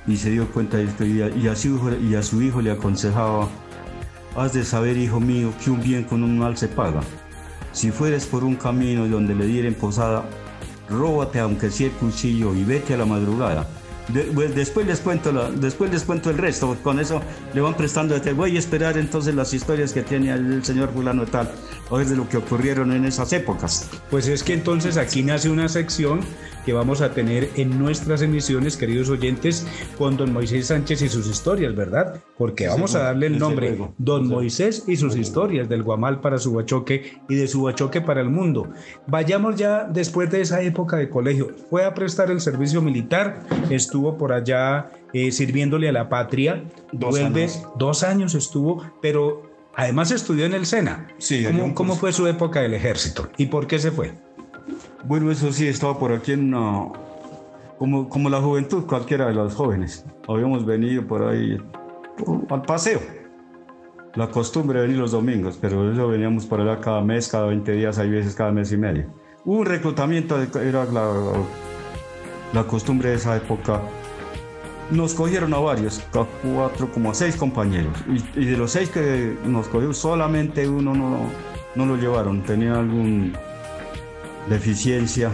y 0.07 0.17
se 0.17 0.31
dio 0.31 0.51
cuenta 0.51 0.77
de 0.77 0.85
esto 0.85 1.05
y 1.05 1.21
a, 1.47 1.55
su 1.55 1.75
hijo, 1.75 1.91
y 1.91 2.15
a 2.15 2.23
su 2.23 2.41
hijo 2.41 2.61
le 2.61 2.71
aconsejaba, 2.71 3.47
has 4.35 4.53
de 4.53 4.63
saber, 4.63 4.97
hijo 4.97 5.19
mío, 5.19 5.53
que 5.63 5.69
un 5.69 5.81
bien 5.81 6.03
con 6.03 6.23
un 6.23 6.37
mal 6.37 6.57
se 6.57 6.67
paga. 6.67 7.01
Si 7.71 7.91
fueres 7.91 8.25
por 8.25 8.43
un 8.43 8.55
camino 8.55 9.07
donde 9.07 9.35
le 9.35 9.45
dieren 9.45 9.73
posada, 9.73 10.25
róbate 10.89 11.39
aunque 11.39 11.69
sea 11.69 11.87
el 11.87 11.93
cuchillo 11.93 12.53
y 12.53 12.63
vete 12.63 12.93
a 12.93 12.97
la 12.97 13.05
madrugada 13.05 13.67
pues, 14.33 14.55
después, 14.55 14.87
les 14.87 14.99
cuento 14.99 15.31
después 15.51 15.91
les 15.91 16.03
cuento 16.03 16.29
el 16.29 16.37
resto. 16.37 16.77
Con 16.83 16.99
eso 16.99 17.21
le 17.53 17.61
van 17.61 17.75
prestando. 17.75 18.15
Voy 18.35 18.55
a 18.55 18.59
esperar 18.59 18.97
entonces 18.97 19.35
las 19.35 19.53
historias 19.53 19.93
que 19.93 20.01
tiene 20.01 20.31
el 20.31 20.63
señor 20.63 20.89
fulano 20.89 21.25
tal. 21.25 21.49
O 21.89 21.99
es 21.99 22.09
de 22.09 22.15
lo 22.15 22.27
que 22.27 22.37
ocurrieron 22.37 22.91
en 22.93 23.05
esas 23.05 23.33
épocas. 23.33 23.89
Pues 24.09 24.27
es 24.27 24.43
que 24.43 24.53
entonces 24.53 24.97
aquí 24.97 25.23
nace 25.23 25.49
una 25.49 25.67
sección 25.67 26.21
que 26.65 26.73
vamos 26.73 27.01
a 27.01 27.13
tener 27.13 27.49
en 27.55 27.77
nuestras 27.79 28.21
emisiones, 28.21 28.77
queridos 28.77 29.09
oyentes, 29.09 29.65
con 29.97 30.17
don 30.17 30.31
Moisés 30.31 30.67
Sánchez 30.67 31.01
y 31.01 31.09
sus 31.09 31.27
historias, 31.27 31.75
¿verdad? 31.75 32.21
Porque 32.37 32.67
vamos 32.67 32.95
a 32.95 32.99
darle 32.99 33.27
el 33.27 33.39
nombre 33.39 33.77
Don 33.97 34.27
Moisés 34.27 34.83
y 34.87 34.95
sus 34.95 35.15
historias 35.15 35.69
del 35.69 35.83
Guamal 35.83 36.21
para 36.21 36.37
Subachoque 36.37 37.19
y 37.29 37.35
de 37.35 37.47
Subachoque 37.47 38.01
para 38.01 38.21
el 38.21 38.29
mundo. 38.29 38.69
Vayamos 39.07 39.55
ya 39.55 39.85
después 39.85 40.29
de 40.29 40.41
esa 40.41 40.61
época 40.61 40.97
de 40.97 41.09
colegio. 41.09 41.51
Fue 41.69 41.83
a 41.83 41.93
prestar 41.93 42.29
el 42.31 42.41
servicio 42.41 42.81
militar, 42.81 43.43
estuvo 43.91 44.17
por 44.17 44.31
allá 44.31 44.89
eh, 45.11 45.33
sirviéndole 45.33 45.89
a 45.89 45.91
la 45.91 46.07
patria. 46.07 46.63
Dos 46.93 47.19
años. 47.19 47.67
Dos 47.77 48.03
años 48.03 48.35
estuvo, 48.35 48.85
pero 49.01 49.51
además 49.75 50.11
estudió 50.11 50.45
en 50.45 50.53
el 50.53 50.65
SENA. 50.65 51.09
Sí, 51.17 51.43
¿Cómo, 51.43 51.75
¿Cómo 51.75 51.95
fue 51.95 52.13
su 52.13 52.25
época 52.25 52.61
del 52.61 52.73
ejército 52.73 53.29
y 53.35 53.47
por 53.47 53.67
qué 53.67 53.79
se 53.79 53.91
fue? 53.91 54.13
Bueno, 55.03 55.29
eso 55.29 55.51
sí, 55.51 55.67
estaba 55.67 55.99
por 55.99 56.13
aquí 56.13 56.31
en 56.31 56.53
una... 56.53 56.87
como, 57.77 58.07
como 58.07 58.29
la 58.29 58.39
juventud, 58.39 58.85
cualquiera 58.85 59.27
de 59.27 59.33
los 59.33 59.55
jóvenes. 59.55 60.05
Habíamos 60.25 60.65
venido 60.65 61.05
por 61.05 61.23
ahí 61.27 61.57
al 62.49 62.61
paseo. 62.61 63.01
La 64.15 64.27
costumbre 64.29 64.79
de 64.79 64.87
venir 64.87 65.01
los 65.01 65.11
domingos, 65.11 65.57
pero 65.59 65.91
eso 65.91 66.07
veníamos 66.07 66.45
por 66.45 66.61
allá 66.61 66.79
cada 66.79 67.01
mes, 67.01 67.27
cada 67.27 67.47
20 67.47 67.73
días, 67.73 67.97
hay 67.97 68.09
veces 68.09 68.35
cada 68.35 68.53
mes 68.53 68.71
y 68.71 68.77
medio. 68.77 69.07
Un 69.43 69.65
reclutamiento, 69.65 70.39
era 70.61 70.85
la, 70.85 71.11
la 72.53 72.63
costumbre 72.63 73.09
de 73.09 73.15
esa 73.15 73.35
época. 73.35 73.81
Nos 74.89 75.13
cogieron 75.13 75.53
a 75.53 75.59
varios, 75.59 75.99
a 76.13 76.25
cuatro, 76.43 76.91
como 76.91 77.11
a 77.11 77.13
seis 77.13 77.35
compañeros. 77.37 77.93
Y, 78.35 78.45
de 78.45 78.57
los 78.57 78.71
seis 78.71 78.89
que 78.89 79.37
nos 79.45 79.67
cogieron, 79.67 79.93
solamente 79.95 80.67
uno 80.67 80.93
no, 80.93 81.29
no 81.75 81.85
lo 81.85 81.95
llevaron. 81.95 82.43
Tenía 82.43 82.79
alguna 82.79 83.31
deficiencia 84.49 85.31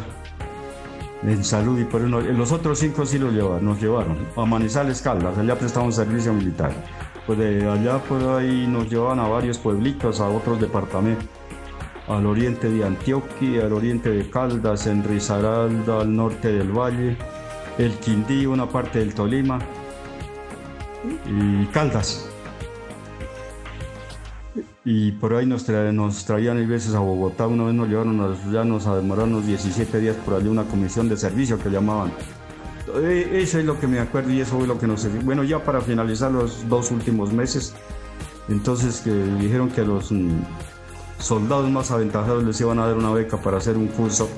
en 1.23 1.43
salud 1.43 1.79
y 1.79 1.83
por 1.83 2.01
eso 2.01 2.09
los 2.09 2.51
otros 2.51 2.79
cinco 2.79 3.05
sí 3.05 3.17
los 3.17 3.33
llevaron, 3.33 3.65
nos 3.65 3.81
llevaron 3.81 4.17
a 4.35 4.45
Manizales 4.45 5.01
Caldas, 5.01 5.37
allá 5.37 5.57
prestamos 5.57 5.95
servicio 5.95 6.33
militar. 6.33 6.71
Pues 7.25 7.39
de 7.39 7.67
allá 7.67 7.97
por 7.97 8.21
ahí 8.37 8.67
nos 8.67 8.89
llevaban 8.89 9.19
a 9.19 9.27
varios 9.27 9.57
pueblitos, 9.57 10.21
a 10.21 10.29
otros 10.29 10.61
departamentos, 10.61 11.25
al 12.07 12.25
oriente 12.25 12.69
de 12.69 12.85
Antioquia, 12.85 13.65
al 13.65 13.73
oriente 13.73 14.09
de 14.09 14.29
Caldas, 14.29 14.87
en 14.87 15.03
Risaralda, 15.03 16.01
al 16.01 16.15
norte 16.15 16.51
del 16.51 16.71
valle, 16.71 17.17
el 17.77 17.93
Quindío, 17.99 18.51
una 18.51 18.67
parte 18.67 18.99
del 18.99 19.13
Tolima 19.13 19.59
y 21.29 21.65
Caldas. 21.67 22.29
Y 24.89 25.11
por 25.11 25.33
ahí 25.33 25.45
nos, 25.45 25.65
traían 25.65 26.63
a 26.63 26.65
veces 26.65 26.95
a 26.95 26.99
Bogotá, 26.99 27.45
una 27.45 27.65
vez 27.65 27.73
nos 27.73 27.89
llevaron 27.89 28.21
a 28.21 28.27
los 28.29 28.45
llanos 28.45 28.87
a 28.87 28.95
demorarnos 28.95 29.45
17 29.45 29.99
días 29.99 30.15
por 30.15 30.35
allí 30.35 30.47
una 30.47 30.63
comisión 30.63 31.09
de 31.09 31.17
servicio 31.17 31.59
que 31.59 31.69
llamaban. 31.69 32.13
E, 33.03 33.41
eso 33.41 33.59
es 33.59 33.65
lo 33.65 33.77
que 33.77 33.85
me 33.85 33.99
acuerdo 33.99 34.31
y 34.31 34.39
eso 34.39 34.61
es 34.61 34.67
lo 34.67 34.79
que 34.79 34.87
nos... 34.87 35.05
Bueno, 35.25 35.43
ya 35.43 35.61
para 35.61 35.81
finalizar 35.81 36.31
los 36.31 36.69
dos 36.69 36.89
últimos 36.91 37.33
meses, 37.33 37.75
entonces 38.47 39.01
que 39.01 39.11
dijeron 39.11 39.69
que 39.69 39.81
los 39.81 40.09
mm, 40.09 40.39
soldados 41.19 41.69
más 41.69 41.91
aventajados 41.91 42.43
les 42.43 42.59
iban 42.61 42.79
a 42.79 42.87
dar 42.87 42.97
una 42.97 43.11
beca 43.11 43.37
para 43.37 43.57
hacer 43.57 43.77
un 43.77 43.87
curso 43.87 44.29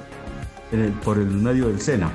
por 1.04 1.18
el 1.18 1.28
medio 1.28 1.68
del 1.68 1.82
SENA. 1.82 2.12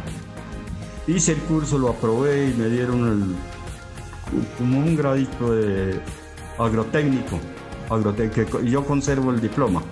Hice 1.06 1.32
el 1.32 1.38
curso, 1.40 1.78
lo 1.78 1.90
aprobé 1.90 2.50
y 2.50 2.54
me 2.54 2.68
dieron 2.68 3.08
el, 3.08 4.48
como 4.58 4.78
un 4.78 4.96
gradito 4.96 5.54
de 5.54 6.00
agrotécnico 6.58 7.38
y 8.62 8.70
yo 8.70 8.84
conservo 8.84 9.30
el 9.30 9.40
diploma, 9.40 9.82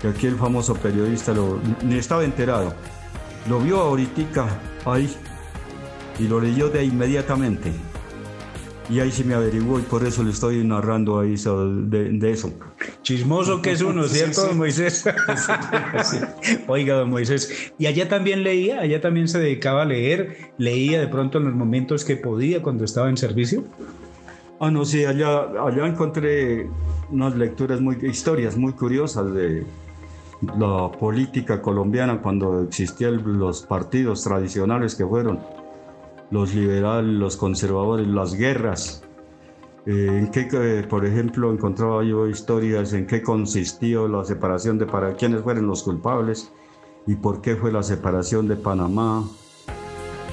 que 0.00 0.08
aquí 0.08 0.26
el 0.26 0.36
famoso 0.36 0.74
periodista 0.74 1.32
lo, 1.32 1.60
ni 1.82 1.96
estaba 1.96 2.24
enterado, 2.24 2.74
lo 3.48 3.60
vio 3.60 3.80
ahorita 3.80 4.48
ahí 4.86 5.14
y 6.18 6.28
lo 6.28 6.40
leyó 6.40 6.68
de 6.68 6.84
inmediatamente. 6.84 7.72
Y 8.92 9.00
ahí 9.00 9.10
sí 9.10 9.24
me 9.24 9.32
averiguó 9.32 9.78
y 9.78 9.82
por 9.82 10.04
eso 10.04 10.22
le 10.22 10.32
estoy 10.32 10.62
narrando 10.64 11.18
ahí 11.18 11.34
de, 11.36 12.30
eso. 12.30 12.52
Chismoso 13.00 13.62
que 13.62 13.70
es 13.70 13.80
uno, 13.80 14.06
¿cierto, 14.06 14.46
don 14.46 14.58
Moisés? 14.58 15.06
Oiga, 16.68 16.96
don 16.96 17.08
Moisés, 17.08 17.72
¿y 17.78 17.86
allá 17.86 18.06
también 18.10 18.42
leía? 18.42 18.80
¿Allá 18.80 19.00
también 19.00 19.28
se 19.28 19.38
dedicaba 19.38 19.82
a 19.82 19.84
leer? 19.86 20.52
¿Leía 20.58 21.00
de 21.00 21.08
pronto 21.08 21.38
en 21.38 21.44
los 21.44 21.54
momentos 21.54 22.04
que 22.04 22.16
podía 22.16 22.62
cuando 22.62 22.84
estaba 22.84 23.08
en 23.08 23.16
servicio? 23.16 23.64
Ah, 24.60 24.70
no, 24.70 24.84
sí, 24.84 25.06
allá, 25.06 25.44
allá 25.66 25.86
encontré 25.86 26.68
unas 27.08 27.34
lecturas 27.34 27.80
muy, 27.80 27.96
historias 28.02 28.58
muy 28.58 28.74
curiosas 28.74 29.32
de 29.32 29.64
la 30.58 30.92
política 30.92 31.62
colombiana 31.62 32.20
cuando 32.20 32.64
existían 32.64 33.38
los 33.38 33.62
partidos 33.62 34.22
tradicionales 34.22 34.94
que 34.94 35.06
fueron 35.06 35.40
los 36.32 36.54
liberales, 36.54 37.14
los 37.14 37.36
conservadores, 37.36 38.08
las 38.08 38.34
guerras. 38.34 39.04
Eh, 39.84 40.06
en 40.18 40.30
qué, 40.30 40.48
eh, 40.52 40.82
por 40.88 41.04
ejemplo, 41.04 41.52
encontraba 41.52 42.02
yo 42.04 42.26
historias 42.26 42.94
en 42.94 43.06
qué 43.06 43.22
consistió 43.22 44.08
la 44.08 44.24
separación 44.24 44.78
de 44.78 44.86
para 44.86 45.14
quiénes 45.14 45.42
fueron 45.42 45.66
los 45.66 45.82
culpables 45.82 46.50
y 47.06 47.16
por 47.16 47.42
qué 47.42 47.56
fue 47.56 47.70
la 47.70 47.82
separación 47.82 48.48
de 48.48 48.56
Panamá, 48.56 49.28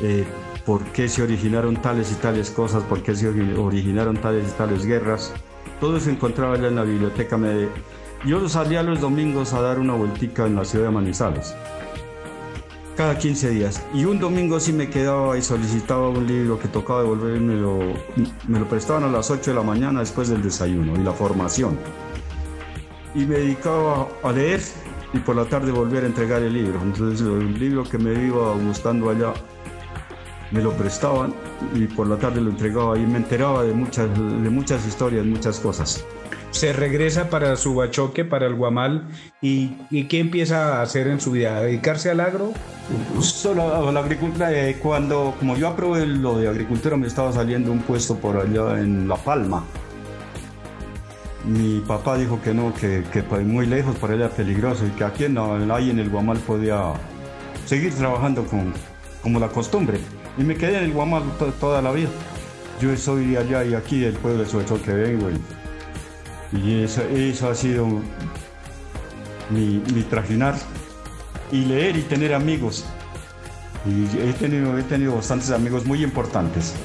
eh, 0.01 0.25
por 0.65 0.83
qué 0.91 1.09
se 1.09 1.23
originaron 1.23 1.75
tales 1.81 2.11
y 2.11 2.15
tales 2.15 2.49
cosas, 2.51 2.83
por 2.83 3.01
qué 3.01 3.15
se 3.15 3.27
originaron 3.27 4.17
tales 4.17 4.49
y 4.49 4.57
tales 4.57 4.85
guerras. 4.85 5.33
Todo 5.81 5.99
se 5.99 6.11
encontraba 6.11 6.53
allá 6.53 6.67
en 6.69 6.75
la 6.75 6.83
biblioteca. 6.83 7.37
Me... 7.37 7.67
Yo 8.25 8.47
salía 8.47 8.83
los 8.83 9.01
domingos 9.01 9.53
a 9.53 9.61
dar 9.61 9.79
una 9.79 9.95
vueltica 9.95 10.45
en 10.45 10.55
la 10.55 10.63
ciudad 10.63 10.85
de 10.85 10.91
Manizales, 10.91 11.55
cada 12.99 13.17
15 13.17 13.51
días. 13.51 13.81
Y 13.93 14.03
un 14.03 14.19
domingo 14.19 14.59
sí 14.59 14.73
me 14.73 14.89
quedaba 14.89 15.37
y 15.37 15.41
solicitaba 15.41 16.09
un 16.09 16.27
libro 16.27 16.59
que 16.59 16.67
tocaba 16.67 17.01
devolver, 17.01 17.39
me 17.39 17.55
lo, 17.55 17.79
me 18.45 18.59
lo 18.59 18.67
prestaban 18.67 19.05
a 19.05 19.07
las 19.07 19.31
8 19.31 19.51
de 19.51 19.55
la 19.55 19.63
mañana 19.63 20.01
después 20.01 20.27
del 20.27 20.43
desayuno 20.43 20.99
y 20.99 21.03
la 21.05 21.13
formación. 21.13 21.79
Y 23.15 23.19
me 23.19 23.35
dedicaba 23.35 24.09
a 24.21 24.33
leer 24.33 24.59
y 25.13 25.19
por 25.19 25.37
la 25.37 25.45
tarde 25.45 25.71
volver 25.71 26.03
a 26.03 26.07
entregar 26.07 26.41
el 26.41 26.51
libro. 26.51 26.81
Entonces 26.81 27.25
el 27.25 27.57
libro 27.57 27.85
que 27.85 27.97
me 27.97 28.11
iba 28.21 28.53
gustando 28.55 29.09
allá 29.09 29.31
me 30.51 30.61
lo 30.61 30.73
prestaban 30.73 31.33
y 31.75 31.85
por 31.85 32.05
la 32.05 32.17
tarde 32.17 32.41
lo 32.41 32.49
entregaba 32.49 32.97
y 32.97 33.05
me 33.05 33.19
enteraba 33.19 33.63
de 33.63 33.71
muchas, 33.71 34.09
de 34.13 34.49
muchas 34.49 34.85
historias, 34.85 35.25
muchas 35.25 35.61
cosas. 35.61 36.03
Se 36.51 36.73
regresa 36.73 37.29
para 37.29 37.55
su 37.55 37.75
bachoque, 37.75 38.25
para 38.25 38.47
el 38.47 38.55
Guamal, 38.55 39.07
y, 39.41 39.69
¿qué 40.07 40.19
empieza 40.19 40.79
a 40.79 40.81
hacer 40.81 41.07
en 41.07 41.21
su 41.21 41.31
vida? 41.31 41.61
dedicarse 41.61 42.09
al 42.09 42.19
agro? 42.19 42.53
Solo 43.21 43.87
a 43.87 43.91
la 43.91 43.99
agricultura. 43.99 44.51
Eh, 44.51 44.77
cuando, 44.81 45.35
como 45.37 45.55
yo 45.55 45.67
aprobé 45.67 46.07
lo 46.07 46.39
de 46.39 46.47
agricultura, 46.47 46.97
me 46.97 47.07
estaba 47.07 47.31
saliendo 47.31 47.71
un 47.71 47.79
puesto 47.79 48.15
por 48.15 48.37
allá 48.37 48.79
en 48.79 49.07
La 49.07 49.15
Palma. 49.15 49.63
Mi 51.45 51.79
papá 51.81 52.17
dijo 52.17 52.41
que 52.41 52.53
no, 52.53 52.73
que, 52.73 53.03
que 53.13 53.21
muy 53.21 53.67
lejos, 53.67 53.95
para 53.97 54.15
allá 54.15 54.29
peligroso, 54.29 54.85
y 54.87 54.89
que 54.89 55.03
aquí 55.03 55.25
en, 55.25 55.37
ahí 55.37 55.91
en 55.91 55.99
el 55.99 56.09
Guamal 56.09 56.39
podía 56.39 56.93
seguir 57.65 57.93
trabajando 57.93 58.43
con, 58.45 58.73
como 59.21 59.39
la 59.39 59.49
costumbre. 59.49 59.99
Y 60.37 60.43
me 60.43 60.55
quedé 60.55 60.79
en 60.79 60.85
el 60.85 60.93
Guamal 60.93 61.23
toda 61.59 61.81
la 61.81 61.91
vida. 61.91 62.09
Yo 62.81 62.95
soy 62.97 63.35
allá 63.35 63.63
y 63.63 63.75
aquí 63.75 63.99
del 63.99 64.13
pueblo 64.13 64.43
de 64.43 64.49
Soweto 64.49 64.81
que 64.81 64.93
vengo. 64.93 65.29
Y, 65.29 65.58
eso, 66.53 67.01
eso, 67.03 67.49
ha 67.49 67.55
sido 67.55 67.87
mi, 69.49 69.83
mi 69.93 70.03
trajinar. 70.03 70.55
Y 71.51 71.65
leer 71.65 71.97
y 71.97 72.01
tener 72.01 72.33
amigos. 72.33 72.85
Y 73.85 74.17
he 74.19 74.33
tenido, 74.33 74.77
he 74.77 74.83
tenido 74.83 75.15
bastantes 75.15 75.51
amigos 75.51 75.85
muy 75.85 76.03
importantes. 76.03 76.75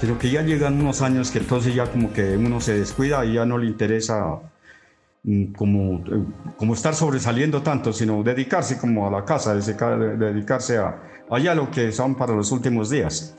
Pero 0.00 0.18
que 0.18 0.30
ya 0.30 0.42
llegan 0.42 0.80
unos 0.80 1.02
años 1.02 1.30
que 1.30 1.38
entonces 1.38 1.74
ya 1.74 1.86
como 1.86 2.12
que 2.12 2.36
uno 2.36 2.60
se 2.60 2.78
descuida 2.78 3.24
y 3.24 3.34
ya 3.34 3.46
no 3.46 3.58
le 3.58 3.66
interesa 3.66 4.38
mm, 5.22 5.52
como, 5.54 6.04
como 6.56 6.74
estar 6.74 6.94
sobresaliendo 6.94 7.62
tanto, 7.62 7.92
sino 7.92 8.22
dedicarse 8.22 8.78
como 8.78 9.06
a 9.06 9.10
la 9.10 9.24
casa, 9.24 9.54
dedicarse 9.54 10.78
a, 10.78 10.96
allá 11.30 11.54
lo 11.54 11.70
que 11.70 11.90
son 11.90 12.14
para 12.14 12.34
los 12.34 12.52
últimos 12.52 12.90
días. 12.90 13.34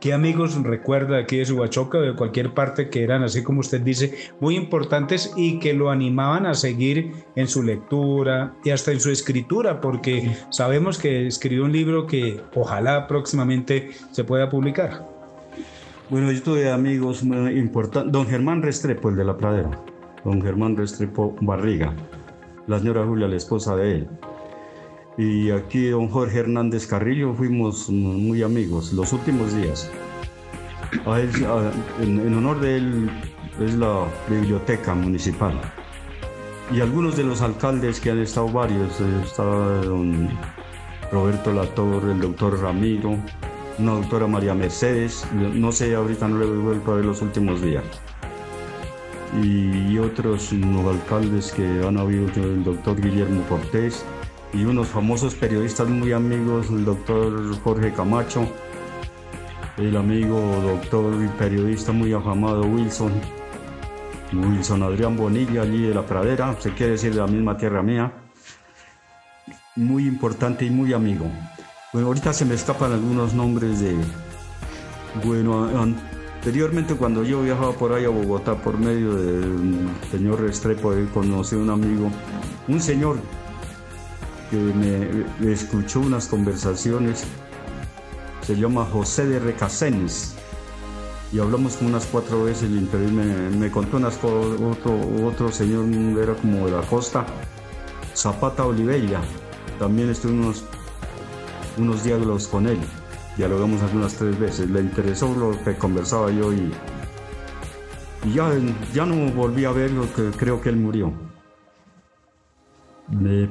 ¿Qué 0.00 0.12
amigos 0.12 0.62
recuerda 0.62 1.18
aquí 1.18 1.38
de 1.38 1.46
Subachoca 1.46 1.98
o 1.98 2.02
de 2.02 2.14
cualquier 2.14 2.52
parte 2.52 2.90
que 2.90 3.02
eran, 3.02 3.22
así 3.22 3.42
como 3.42 3.60
usted 3.60 3.80
dice, 3.80 4.14
muy 4.38 4.56
importantes 4.56 5.32
y 5.36 5.58
que 5.58 5.72
lo 5.72 5.90
animaban 5.90 6.44
a 6.46 6.54
seguir 6.54 7.12
en 7.36 7.48
su 7.48 7.62
lectura 7.62 8.54
y 8.64 8.70
hasta 8.70 8.92
en 8.92 9.00
su 9.00 9.10
escritura? 9.10 9.80
Porque 9.80 10.36
sabemos 10.50 10.98
que 10.98 11.26
escribió 11.26 11.64
un 11.64 11.72
libro 11.72 12.06
que 12.06 12.40
ojalá 12.54 13.06
próximamente 13.06 13.92
se 14.12 14.24
pueda 14.24 14.50
publicar. 14.50 15.08
Bueno, 16.10 16.30
yo 16.30 16.42
tuve 16.42 16.70
amigos 16.70 17.24
muy 17.24 17.58
importantes. 17.58 18.12
Don 18.12 18.26
Germán 18.26 18.62
Restrepo, 18.62 19.08
el 19.08 19.16
de 19.16 19.24
la 19.24 19.36
pradera. 19.36 19.70
Don 20.22 20.42
Germán 20.42 20.76
Restrepo 20.76 21.34
Barriga. 21.40 21.94
La 22.66 22.78
señora 22.78 23.04
Julia, 23.06 23.26
la 23.26 23.36
esposa 23.36 23.74
de 23.76 23.92
él 23.92 24.08
y 25.16 25.50
aquí 25.50 25.88
don 25.88 26.08
Jorge 26.08 26.40
Hernández 26.40 26.86
Carrillo 26.86 27.34
fuimos 27.34 27.88
muy 27.88 28.42
amigos 28.42 28.92
los 28.92 29.12
últimos 29.12 29.54
días. 29.54 29.90
en, 32.00 32.36
honor 32.36 32.60
de 32.60 32.76
él 32.76 33.10
es 33.60 33.74
la 33.74 34.06
biblioteca 34.28 34.94
municipal. 34.94 35.60
Y 36.72 36.80
algunos 36.80 37.16
de 37.16 37.24
los 37.24 37.42
alcaldes 37.42 38.00
que 38.00 38.10
han 38.10 38.18
estado 38.18 38.48
varios, 38.48 39.00
eh, 39.00 39.04
está 39.22 39.44
don 39.44 40.30
Roberto 41.12 41.52
Latorre, 41.52 42.12
el 42.12 42.20
doctor 42.20 42.58
Ramiro, 42.60 43.18
una 43.78 43.92
doctora 43.92 44.26
María 44.26 44.54
Mercedes, 44.54 45.26
no 45.32 45.72
sé, 45.72 45.94
ahorita 45.94 46.26
no 46.26 46.38
le 46.38 46.46
he 46.46 46.48
vuelto 46.48 46.92
a 46.92 46.96
ver 46.96 47.04
los 47.04 47.22
últimos 47.22 47.60
días. 47.60 47.84
Y, 49.42 49.98
otros 49.98 50.52
alcaldes 50.52 51.52
que 51.52 51.64
han 51.86 51.98
habido, 51.98 52.26
el 52.36 52.64
doctor 52.64 53.00
Guillermo 53.00 53.42
Cortés, 53.48 54.04
y 54.54 54.64
unos 54.64 54.88
famosos 54.88 55.34
periodistas 55.34 55.88
muy 55.88 56.12
amigos, 56.12 56.68
el 56.70 56.84
doctor 56.84 57.58
Jorge 57.62 57.92
Camacho, 57.92 58.46
el 59.76 59.96
amigo 59.96 60.38
doctor 60.62 61.22
y 61.22 61.28
periodista 61.36 61.90
muy 61.90 62.12
afamado 62.12 62.62
Wilson, 62.62 63.12
Wilson 64.32 64.82
Adrián 64.84 65.16
Bonilla, 65.16 65.62
allí 65.62 65.82
de 65.82 65.94
la 65.94 66.06
pradera, 66.06 66.54
se 66.60 66.72
quiere 66.72 66.92
decir 66.92 67.12
de 67.12 67.20
la 67.20 67.26
misma 67.26 67.56
tierra 67.56 67.82
mía, 67.82 68.12
muy 69.74 70.06
importante 70.06 70.64
y 70.64 70.70
muy 70.70 70.92
amigo. 70.92 71.26
Bueno, 71.92 72.08
ahorita 72.08 72.32
se 72.32 72.44
me 72.44 72.54
escapan 72.54 72.92
algunos 72.92 73.34
nombres 73.34 73.80
de... 73.80 73.96
Bueno, 75.24 75.68
anteriormente 75.76 76.94
cuando 76.94 77.24
yo 77.24 77.42
viajaba 77.42 77.72
por 77.72 77.92
ahí 77.92 78.04
a 78.04 78.08
Bogotá 78.08 78.56
por 78.56 78.78
medio 78.78 79.14
del 79.14 79.88
señor 80.10 80.40
Restrepo, 80.40 80.92
conocí 81.12 81.56
a 81.56 81.58
un 81.58 81.70
amigo, 81.70 82.10
un 82.68 82.80
señor 82.80 83.18
que 84.50 84.56
me 84.56 85.52
escuchó 85.52 86.00
unas 86.00 86.26
conversaciones, 86.26 87.24
se 88.42 88.56
llama 88.56 88.84
José 88.84 89.26
de 89.26 89.38
Recasenes. 89.38 90.34
Y 91.32 91.40
hablamos 91.40 91.76
como 91.76 91.90
unas 91.90 92.06
cuatro 92.06 92.44
veces 92.44 92.70
y 92.70 92.88
me, 93.10 93.50
me 93.50 93.70
contó 93.70 93.96
unas 93.96 94.16
otro, 94.22 95.00
otro 95.26 95.50
señor 95.50 95.86
era 96.22 96.34
como 96.34 96.66
de 96.66 96.72
la 96.72 96.82
costa 96.82 97.26
Zapata 98.14 98.64
Oliveira. 98.64 99.20
También 99.78 100.10
estuve 100.10 100.32
unos 100.32 100.64
unos 101.76 102.04
diálogos 102.04 102.46
con 102.46 102.66
él. 102.66 102.78
Dialogamos 103.36 103.82
algunas 103.82 104.14
tres 104.14 104.38
veces. 104.38 104.70
Le 104.70 104.80
interesó 104.80 105.34
lo 105.34 105.58
que 105.64 105.74
conversaba 105.74 106.30
yo 106.30 106.52
y, 106.52 106.70
ya, 108.32 108.50
ya 108.92 109.04
no 109.04 109.32
volví 109.32 109.64
a 109.64 109.72
verlo 109.72 110.06
creo 110.38 110.60
que 110.60 110.70
él 110.70 110.76
murió 110.76 111.12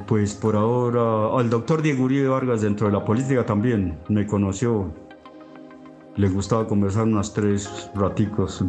pues 0.06 0.34
por 0.34 0.56
ahora 0.56 1.38
al 1.38 1.48
doctor 1.48 1.82
Diego 1.82 2.04
Uribe 2.04 2.28
Vargas 2.28 2.62
dentro 2.62 2.86
de 2.86 2.92
la 2.92 3.04
política 3.04 3.46
también 3.46 3.98
me 4.08 4.26
conoció 4.26 4.92
le 6.16 6.28
gustaba 6.28 6.66
conversar 6.66 7.04
unas 7.04 7.32
tres 7.32 7.90
raticos, 7.94 8.64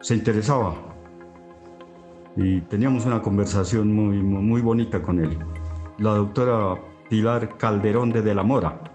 se 0.00 0.14
interesaba 0.14 0.74
y 2.36 2.60
teníamos 2.62 3.06
una 3.06 3.20
conversación 3.22 3.92
muy, 3.92 4.22
muy 4.22 4.60
bonita 4.60 5.02
con 5.02 5.18
él. 5.18 5.36
La 5.98 6.14
doctora 6.14 6.80
Pilar 7.08 7.56
Calderón 7.56 8.10
de 8.10 8.22
De 8.22 8.34
la 8.34 8.42
Mora. 8.42 8.93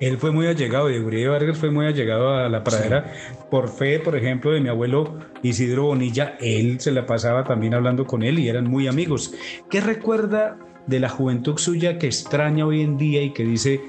Él 0.00 0.18
fue 0.18 0.32
muy 0.32 0.46
allegado, 0.46 0.90
y 0.90 0.98
Uribe 0.98 1.28
Vargas 1.28 1.58
fue 1.58 1.70
muy 1.70 1.86
allegado 1.86 2.34
a 2.34 2.48
la 2.48 2.64
pradera. 2.64 3.12
Por 3.50 3.68
fe, 3.68 4.00
por 4.00 4.16
ejemplo, 4.16 4.50
de 4.50 4.60
mi 4.60 4.68
abuelo 4.68 5.18
Isidro 5.42 5.84
Bonilla, 5.84 6.36
él 6.40 6.80
se 6.80 6.90
la 6.90 7.06
pasaba 7.06 7.44
también 7.44 7.74
hablando 7.74 8.06
con 8.06 8.22
él 8.22 8.38
y 8.38 8.48
eran 8.48 8.68
muy 8.68 8.88
amigos. 8.88 9.34
¿Qué 9.70 9.80
recuerda 9.80 10.58
de 10.86 11.00
la 11.00 11.08
juventud 11.08 11.58
suya 11.58 11.98
que 11.98 12.06
extraña 12.06 12.66
hoy 12.66 12.82
en 12.82 12.96
día 12.96 13.22
y 13.22 13.32
que 13.32 13.44
dice, 13.44 13.80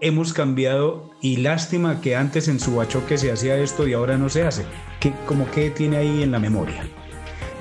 hemos 0.00 0.32
cambiado 0.32 1.10
y 1.20 1.36
lástima 1.38 2.00
que 2.00 2.16
antes 2.16 2.48
en 2.48 2.58
su 2.60 2.82
que 3.06 3.18
se 3.18 3.30
hacía 3.30 3.56
esto 3.56 3.86
y 3.86 3.92
ahora 3.92 4.16
no 4.16 4.28
se 4.28 4.44
hace. 4.44 4.64
¿Qué, 4.98 5.12
como 5.26 5.50
que 5.50 5.70
tiene 5.70 5.98
ahí 5.98 6.22
en 6.22 6.32
la 6.32 6.38
memoria? 6.38 6.84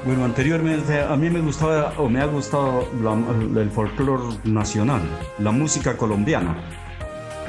Bueno, 0.06 0.24
anteriormente 0.24 1.02
a 1.02 1.16
mí 1.18 1.30
me 1.30 1.42
gustaba 1.42 1.94
o 1.98 2.08
me 2.08 2.22
ha 2.22 2.26
gustado 2.26 2.88
el 3.58 3.70
folclore 3.70 4.38
nacional, 4.46 5.02
la 5.40 5.52
música 5.52 5.98
colombiana, 5.98 6.56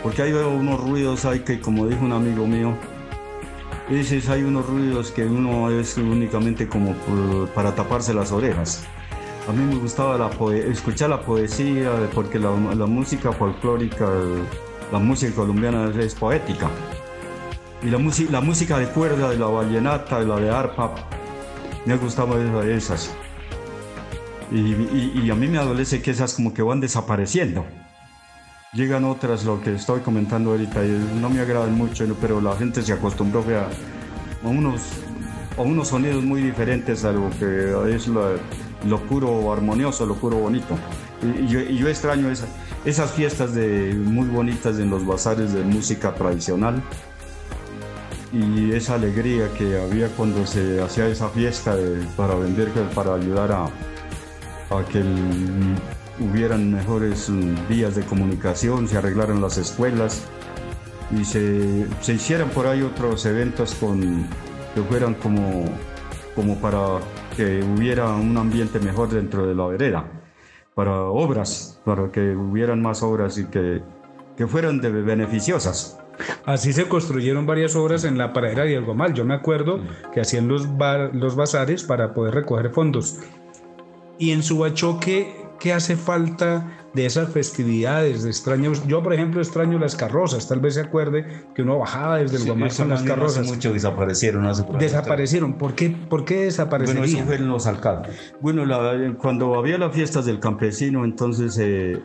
porque 0.02 0.22
hay 0.22 0.32
unos 0.32 0.80
ruidos 0.80 1.24
hay 1.24 1.40
que, 1.40 1.60
como 1.60 1.86
dijo 1.86 2.04
un 2.04 2.12
amigo 2.12 2.46
mío, 2.46 2.74
dices 3.88 4.28
hay 4.28 4.42
unos 4.42 4.66
ruidos 4.66 5.10
que 5.10 5.24
uno 5.26 5.70
es 5.70 5.96
únicamente 5.96 6.68
como 6.68 6.94
para 7.54 7.74
taparse 7.74 8.14
las 8.14 8.32
orejas. 8.32 8.84
A 9.48 9.52
mí 9.52 9.64
me 9.64 9.80
gustaba 9.80 10.16
la 10.16 10.30
escuchar 10.70 11.10
la 11.10 11.20
poesía, 11.20 11.90
porque 12.14 12.38
la, 12.38 12.50
música 12.50 13.32
folclórica 13.32 14.08
la 14.92 14.98
música 14.98 15.34
colombiana 15.34 15.90
es 15.98 16.14
poética. 16.14 16.68
Y 17.82 17.86
la, 17.86 17.98
la 18.30 18.40
música 18.40 18.78
de 18.78 18.86
cuerda, 18.86 19.30
de 19.30 19.38
la 19.38 19.46
vallenata, 19.46 20.20
de 20.20 20.26
la 20.26 20.36
de 20.36 20.50
arpa, 20.50 20.94
me 21.86 21.96
gustaba 21.96 22.36
esas. 22.64 23.12
Y, 24.50 24.74
y, 25.22 25.30
a 25.30 25.34
mí 25.34 25.46
me 25.46 25.58
adolece 25.58 26.02
que 26.02 26.10
esas 26.10 26.34
como 26.34 26.52
que 26.52 26.62
van 26.62 26.80
desapareciendo. 26.80 27.64
Llegan 28.72 29.04
otras, 29.04 29.44
lo 29.44 29.60
que 29.60 29.74
estoy 29.74 30.00
comentando 30.00 30.50
ahorita, 30.52 30.84
y 30.84 30.90
no 31.20 31.28
me 31.28 31.40
agradan 31.40 31.74
mucho, 31.74 32.06
pero 32.20 32.40
la 32.40 32.54
gente 32.56 32.82
se 32.82 32.92
acostumbró 32.92 33.40
a, 33.40 34.46
unos, 34.46 34.82
a 35.58 35.62
unos 35.62 35.88
sonidos 35.88 36.22
muy 36.22 36.40
diferentes 36.40 37.04
a 37.04 37.10
lo 37.10 37.30
que 37.30 37.74
es 37.92 38.06
lo, 38.06 38.36
lo 38.86 39.00
puro 39.00 39.52
armonioso, 39.52 40.06
lo 40.06 40.14
puro 40.14 40.36
bonito. 40.36 40.78
Y, 41.20 41.48
yo, 41.48 41.88
extraño 41.88 42.30
esa, 42.30 42.46
esas 42.84 43.10
fiestas 43.10 43.54
de, 43.56 43.92
muy 43.92 44.28
bonitas 44.28 44.78
en 44.78 44.88
los 44.88 45.04
bazares 45.04 45.52
de 45.52 45.64
música 45.64 46.14
tradicional 46.14 46.80
y 48.32 48.70
esa 48.70 48.94
alegría 48.94 49.52
que 49.58 49.80
había 49.80 50.06
cuando 50.10 50.46
se 50.46 50.80
hacía 50.80 51.08
esa 51.08 51.28
fiesta 51.30 51.76
para 52.16 52.36
vender, 52.36 52.70
para 52.94 53.14
ayudar 53.14 53.50
a, 53.50 53.64
a 53.64 54.84
que 54.84 55.02
hubieran 56.20 56.72
mejores 56.72 57.30
vías 57.68 57.94
de 57.96 58.02
comunicación, 58.02 58.86
se 58.86 58.98
arreglaran 58.98 59.40
las 59.40 59.58
escuelas 59.58 60.24
y 61.10 61.24
se, 61.24 61.86
se 62.00 62.14
hicieran 62.14 62.50
por 62.50 62.66
ahí 62.66 62.82
otros 62.82 63.24
eventos 63.26 63.74
con, 63.74 64.26
que 64.74 64.82
fueran 64.82 65.14
como, 65.14 65.64
como 66.34 66.56
para 66.60 67.00
que 67.36 67.62
hubiera 67.62 68.14
un 68.14 68.36
ambiente 68.36 68.78
mejor 68.78 69.08
dentro 69.08 69.46
de 69.46 69.54
la 69.54 69.66
vereda 69.66 70.04
para 70.74 71.02
obras, 71.02 71.80
para 71.84 72.10
que 72.10 72.34
hubieran 72.34 72.80
más 72.80 73.02
obras 73.02 73.38
y 73.38 73.46
que, 73.46 73.82
que 74.36 74.46
fueran 74.46 74.80
de 74.80 74.90
beneficiosas. 74.90 75.98
Así 76.44 76.72
se 76.72 76.86
construyeron 76.86 77.46
varias 77.46 77.74
obras 77.76 78.04
en 78.04 78.18
la 78.18 78.32
paradera 78.32 78.64
de 78.64 78.76
Algomal. 78.76 79.14
Yo 79.14 79.24
me 79.24 79.34
acuerdo 79.34 79.80
que 80.12 80.20
hacían 80.20 80.48
los, 80.48 80.68
los 81.12 81.34
bazares 81.34 81.82
para 81.82 82.12
poder 82.14 82.34
recoger 82.34 82.70
fondos. 82.70 83.20
Y 84.18 84.32
en 84.32 84.42
Subachoque, 84.42 85.39
¿qué 85.60 85.72
hace 85.72 85.94
falta 85.94 86.66
de 86.94 87.06
esas 87.06 87.32
festividades? 87.32 88.24
De 88.24 88.30
extraños? 88.30 88.84
Yo, 88.88 89.02
por 89.02 89.14
ejemplo, 89.14 89.40
extraño 89.40 89.78
las 89.78 89.94
carrozas. 89.94 90.48
Tal 90.48 90.58
vez 90.58 90.74
se 90.74 90.80
acuerde 90.80 91.44
que 91.54 91.62
uno 91.62 91.78
bajaba 91.78 92.16
desde 92.16 92.38
el 92.38 92.48
con 92.48 92.88
las 92.88 93.02
carrozas. 93.02 93.42
Hace 93.42 93.54
mucho 93.54 93.72
desaparecieron. 93.72 94.46
Hace 94.46 94.64
desaparecieron. 94.78 95.54
¿Por 95.54 95.74
qué, 95.74 95.90
¿Por 95.90 96.24
qué 96.24 96.46
desaparecieron? 96.46 97.02
Bueno, 97.02 97.18
eso 97.18 97.26
fue 97.26 97.36
en 97.36 97.48
los 97.48 97.66
alcaldes. 97.66 98.34
Bueno, 98.40 98.64
cuando 99.18 99.54
había 99.54 99.78
las 99.78 99.94
fiestas 99.94 100.26
del 100.26 100.40
campesino, 100.40 101.04
entonces 101.04 101.56
eh, 101.60 102.02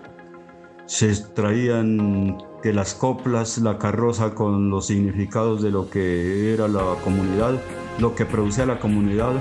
se 0.85 1.15
traían 1.33 2.37
que 2.61 2.73
las 2.73 2.93
coplas, 2.93 3.57
la 3.57 3.79
carroza 3.79 4.35
con 4.35 4.69
los 4.69 4.87
significados 4.87 5.63
de 5.63 5.71
lo 5.71 5.89
que 5.89 6.53
era 6.53 6.67
la 6.67 6.95
comunidad, 7.03 7.53
lo 7.99 8.13
que 8.13 8.25
producía 8.25 8.65
la 8.65 8.79
comunidad 8.79 9.33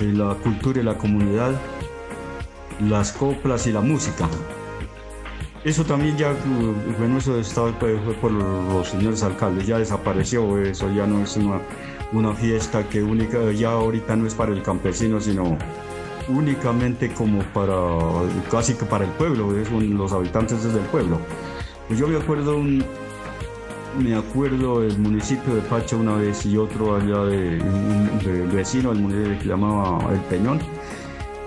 la 0.00 0.34
cultura 0.34 0.80
y 0.80 0.84
la 0.84 0.98
comunidad, 0.98 1.52
las 2.80 3.12
coplas 3.12 3.66
y 3.66 3.72
la 3.72 3.80
música. 3.80 4.28
Eso 5.64 5.84
también 5.84 6.16
ya, 6.16 6.32
bueno, 6.98 7.18
eso 7.18 7.38
estaba, 7.40 7.72
fue 7.72 8.14
por 8.20 8.30
los 8.30 8.88
señores 8.88 9.22
alcaldes, 9.22 9.66
ya 9.66 9.78
desapareció 9.78 10.58
eso, 10.58 10.92
ya 10.92 11.06
no 11.06 11.24
es 11.24 11.36
una, 11.36 11.60
una 12.12 12.32
fiesta 12.34 12.88
que 12.88 13.02
única, 13.02 13.50
ya 13.50 13.70
ahorita 13.70 14.14
no 14.14 14.26
es 14.26 14.34
para 14.34 14.52
el 14.52 14.62
campesino, 14.62 15.20
sino 15.20 15.58
únicamente 16.28 17.12
como 17.12 17.42
para, 17.52 17.74
casi 18.50 18.74
que 18.74 18.84
para 18.84 19.04
el 19.04 19.10
pueblo, 19.12 19.50
los 19.50 20.12
habitantes 20.12 20.62
desde 20.62 20.78
el 20.78 20.86
pueblo. 20.86 21.18
Pues 21.88 21.98
yo 21.98 22.06
me 22.06 22.16
acuerdo 22.16 22.56
un, 22.56 22.84
me 23.98 24.14
acuerdo 24.14 24.82
el 24.82 24.98
municipio 24.98 25.54
de 25.54 25.62
Pacha 25.62 25.96
una 25.96 26.16
vez 26.16 26.44
y 26.46 26.56
otro 26.56 26.96
allá 26.96 27.24
de, 27.24 27.60
un 27.60 28.50
vecino 28.52 28.90
del 28.90 29.00
municipio 29.00 29.38
que 29.38 29.48
llamaba 29.48 30.12
El 30.12 30.20
Peñón. 30.20 30.60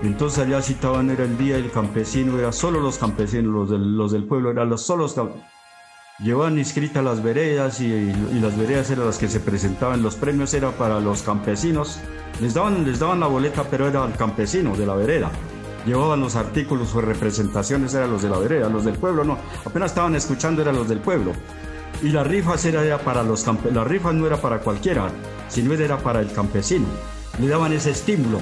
Entonces 0.02 0.38
allá 0.38 0.62
citaban, 0.62 1.10
era 1.10 1.24
el 1.24 1.36
día 1.36 1.56
del 1.56 1.70
campesino, 1.70 2.38
era 2.38 2.52
solo 2.52 2.80
los 2.80 2.96
campesinos, 2.96 3.70
los 3.70 4.12
del, 4.12 4.24
pueblo, 4.24 4.50
eran 4.50 4.70
los 4.70 4.82
solos 4.82 5.14
Llevaban 6.22 6.58
inscritas 6.58 7.02
las 7.02 7.22
veredas 7.22 7.80
y, 7.80 8.12
las 8.40 8.56
veredas 8.56 8.90
eran 8.90 9.06
las 9.06 9.16
que 9.16 9.28
se 9.28 9.40
presentaban. 9.40 10.02
Los 10.02 10.16
premios 10.16 10.52
eran 10.52 10.72
para 10.72 11.00
los 11.00 11.22
campesinos. 11.22 11.98
Les 12.42 12.52
daban, 12.52 12.84
les 12.84 12.98
daban 12.98 13.20
la 13.20 13.26
boleta, 13.26 13.64
pero 13.70 13.88
era 13.88 14.04
el 14.04 14.12
campesino 14.12 14.76
de 14.76 14.84
la 14.84 14.94
vereda. 14.94 15.30
Llevaban 15.86 16.20
los 16.20 16.36
artículos 16.36 16.94
o 16.94 17.00
representaciones, 17.00 17.94
eran 17.94 18.10
los 18.10 18.20
de 18.20 18.28
la 18.28 18.36
vereda. 18.36 18.68
Los 18.68 18.84
del 18.84 18.98
pueblo 18.98 19.24
no. 19.24 19.38
Apenas 19.64 19.92
estaban 19.92 20.14
escuchando, 20.14 20.60
eran 20.60 20.76
los 20.76 20.90
del 20.90 20.98
pueblo. 20.98 21.32
Y 22.02 22.10
las 22.10 22.26
rifas 22.26 22.66
era 22.66 22.98
para 22.98 23.22
los 23.22 23.46
las 23.72 23.86
rifas 23.86 24.14
no 24.14 24.26
era 24.26 24.36
para 24.36 24.58
cualquiera, 24.60 25.10
sino 25.48 25.72
era 25.72 25.96
para 25.96 26.20
el 26.20 26.30
campesino. 26.32 26.86
Le 27.38 27.48
daban 27.48 27.72
ese 27.72 27.92
estímulo. 27.92 28.40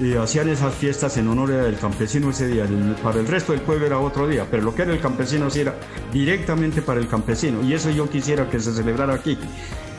Y 0.00 0.14
hacían 0.14 0.48
esas 0.48 0.74
fiestas 0.74 1.16
en 1.16 1.26
honor 1.26 1.50
del 1.50 1.76
campesino 1.76 2.30
ese 2.30 2.46
día. 2.46 2.66
Para 3.02 3.18
el 3.18 3.26
resto 3.26 3.52
del 3.52 3.60
pueblo 3.62 3.86
era 3.86 3.98
otro 3.98 4.28
día, 4.28 4.46
pero 4.48 4.62
lo 4.62 4.74
que 4.74 4.82
era 4.82 4.92
el 4.92 5.00
campesino 5.00 5.50
sí 5.50 5.60
era 5.60 5.74
directamente 6.12 6.82
para 6.82 7.00
el 7.00 7.08
campesino. 7.08 7.62
Y 7.62 7.74
eso 7.74 7.90
yo 7.90 8.08
quisiera 8.08 8.48
que 8.48 8.60
se 8.60 8.72
celebrara 8.72 9.14
aquí. 9.14 9.36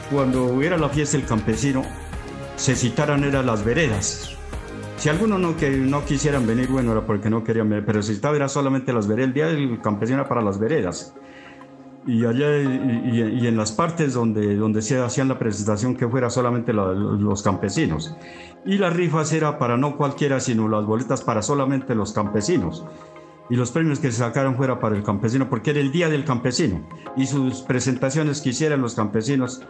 Cuando 0.09 0.45
hubiera 0.45 0.77
la 0.77 0.89
fiesta 0.89 1.17
del 1.17 1.27
campesino, 1.27 1.83
se 2.55 2.75
citaran 2.75 3.23
eran 3.25 3.45
las 3.45 3.63
veredas. 3.65 4.37
Si 4.95 5.09
algunos 5.09 5.39
no, 5.39 5.55
que 5.55 5.69
no 5.69 6.05
quisieran 6.05 6.47
venir, 6.47 6.67
bueno, 6.67 6.91
era 6.93 7.05
porque 7.05 7.29
no 7.29 7.43
querían 7.43 7.69
venir, 7.69 7.85
pero 7.85 8.01
si 8.01 8.13
estaba 8.13 8.35
era 8.35 8.49
solamente 8.49 8.93
las 8.93 9.07
veredas. 9.07 9.27
El 9.29 9.33
día 9.33 9.47
del 9.47 9.81
campesino 9.81 10.19
era 10.19 10.29
para 10.29 10.41
las 10.41 10.59
veredas 10.59 11.13
y 12.09 12.25
allá 12.25 12.57
y, 12.57 13.45
en 13.45 13.55
las 13.55 13.71
partes 13.71 14.15
donde, 14.15 14.55
donde 14.55 14.81
se 14.81 14.99
hacían 14.99 15.27
la 15.27 15.37
presentación 15.37 15.95
que 15.95 16.07
fuera 16.07 16.31
solamente 16.31 16.73
los 16.73 17.43
campesinos. 17.43 18.15
Y 18.65 18.77
las 18.79 18.93
rifas 18.95 19.31
era 19.31 19.59
para 19.59 19.77
no 19.77 19.95
cualquiera, 19.95 20.39
sino 20.39 20.67
las 20.67 20.85
boletas 20.85 21.21
para 21.21 21.43
solamente 21.43 21.93
los 21.93 22.11
campesinos. 22.11 22.83
y 23.51 23.55
los 23.55 23.71
premios 23.71 23.99
que 23.99 24.11
se 24.11 24.19
sacaron 24.19 24.55
fuera 24.55 24.79
para 24.79 24.95
el 24.95 25.03
campesino, 25.03 25.49
porque 25.49 25.71
era 25.71 25.79
el 25.79 25.91
día 25.91 26.07
del 26.07 26.23
campesino 26.23 26.87
y 27.15 27.25
sus 27.25 27.61
presentaciones 27.61 28.41
que 28.41 28.49
hicieran 28.49 28.79
los 28.79 28.93
campesinos 28.93 29.63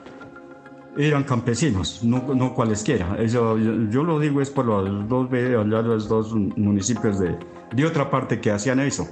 eran 0.98 1.24
campesinos, 1.24 2.04
no, 2.04 2.34
no 2.36 2.54
cualesquiera. 2.54 3.16
Eso, 3.20 3.58
yo, 3.58 4.04
lo 4.04 4.20
digo 4.20 4.42
es 4.42 4.50
por 4.50 4.66
los 4.66 5.08
dos, 5.08 5.32
los 5.32 6.10
dos 6.10 6.34
municipios 6.34 7.20
de, 7.20 7.38
de 7.74 7.86
otra 7.86 8.10
parte 8.10 8.42
que 8.42 8.52
hacían 8.52 8.80
eso. 8.82 9.08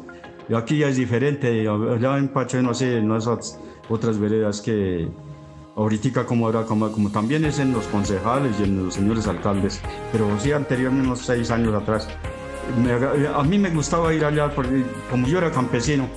Aquí 0.56 0.78
ya 0.78 0.88
es 0.88 0.96
diferente, 0.96 1.68
allá 1.68 2.18
en 2.18 2.30
Pacho 2.30 2.62
no 2.62 2.74
sé, 2.74 3.02
no 3.02 3.18
esas 3.18 3.60
otras 3.90 4.18
veredas 4.18 4.62
que 4.62 5.10
ahorita 5.76 6.26
como 6.26 6.50
era, 6.50 6.64
como, 6.64 6.92
como 6.92 7.12
también 7.12 7.44
es 7.46 7.60
en 7.60 7.74
los 7.74 7.86
concejales 7.88 8.60
y 8.60 8.64
en 8.64 8.86
los 8.86 8.94
señores 8.96 9.28
alcaldes, 9.28 9.82
pero 10.12 10.28
sí 10.40 10.52
anteriormente, 10.52 11.08
unos 11.08 11.20
seis 11.20 11.52
años 11.52 11.74
atrás, 11.74 12.08
a 13.36 13.44
mí 13.44 13.58
me 13.58 13.70
gustaba 13.70 14.14
ir 14.14 14.26
allá 14.26 14.50
porque 14.54 14.84
como 15.10 15.28
yo 15.28 15.38
era 15.38 15.52
campesino 15.52 16.08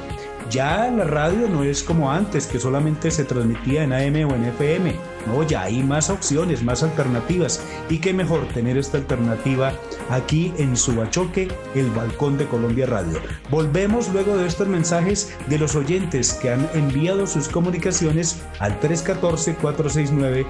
Ya 0.51 0.91
la 0.91 1.05
radio 1.05 1.49
no 1.49 1.63
es 1.63 1.83
como 1.85 2.11
antes, 2.11 2.47
que 2.49 2.59
solamente 2.59 3.13
se 3.13 3.25
transmitía 3.25 3.85
en 3.85 3.93
AM 3.93 4.29
o 4.29 4.35
en 4.35 4.47
FM. 4.47 5.10
No, 5.27 5.43
ya 5.43 5.63
hay 5.63 5.83
más 5.83 6.11
opciones, 6.11 6.63
más 6.63 6.83
alternativas. 6.83 7.63
Y 7.89 7.99
qué 7.99 8.13
mejor 8.13 8.47
tener 8.49 8.77
esta 8.77 8.99
alternativa 8.99 9.73
aquí 10.09 10.53
en 10.59 10.77
Subachoque, 10.77 11.49
el 11.75 11.91
balcón 11.91 12.37
de 12.39 12.47
Colombia 12.47 12.87
Radio. 12.87 13.19
Volvemos 13.51 14.09
luego 14.13 14.37
de 14.37 14.47
estos 14.47 14.69
mensajes 14.69 15.35
de 15.49 15.59
los 15.59 15.75
oyentes 15.77 16.35
que 16.35 16.51
han 16.51 16.69
enviado 16.75 17.27
sus 17.27 17.49
comunicaciones 17.49 18.43
al 18.59 18.79
314-469-1771. 18.81 20.47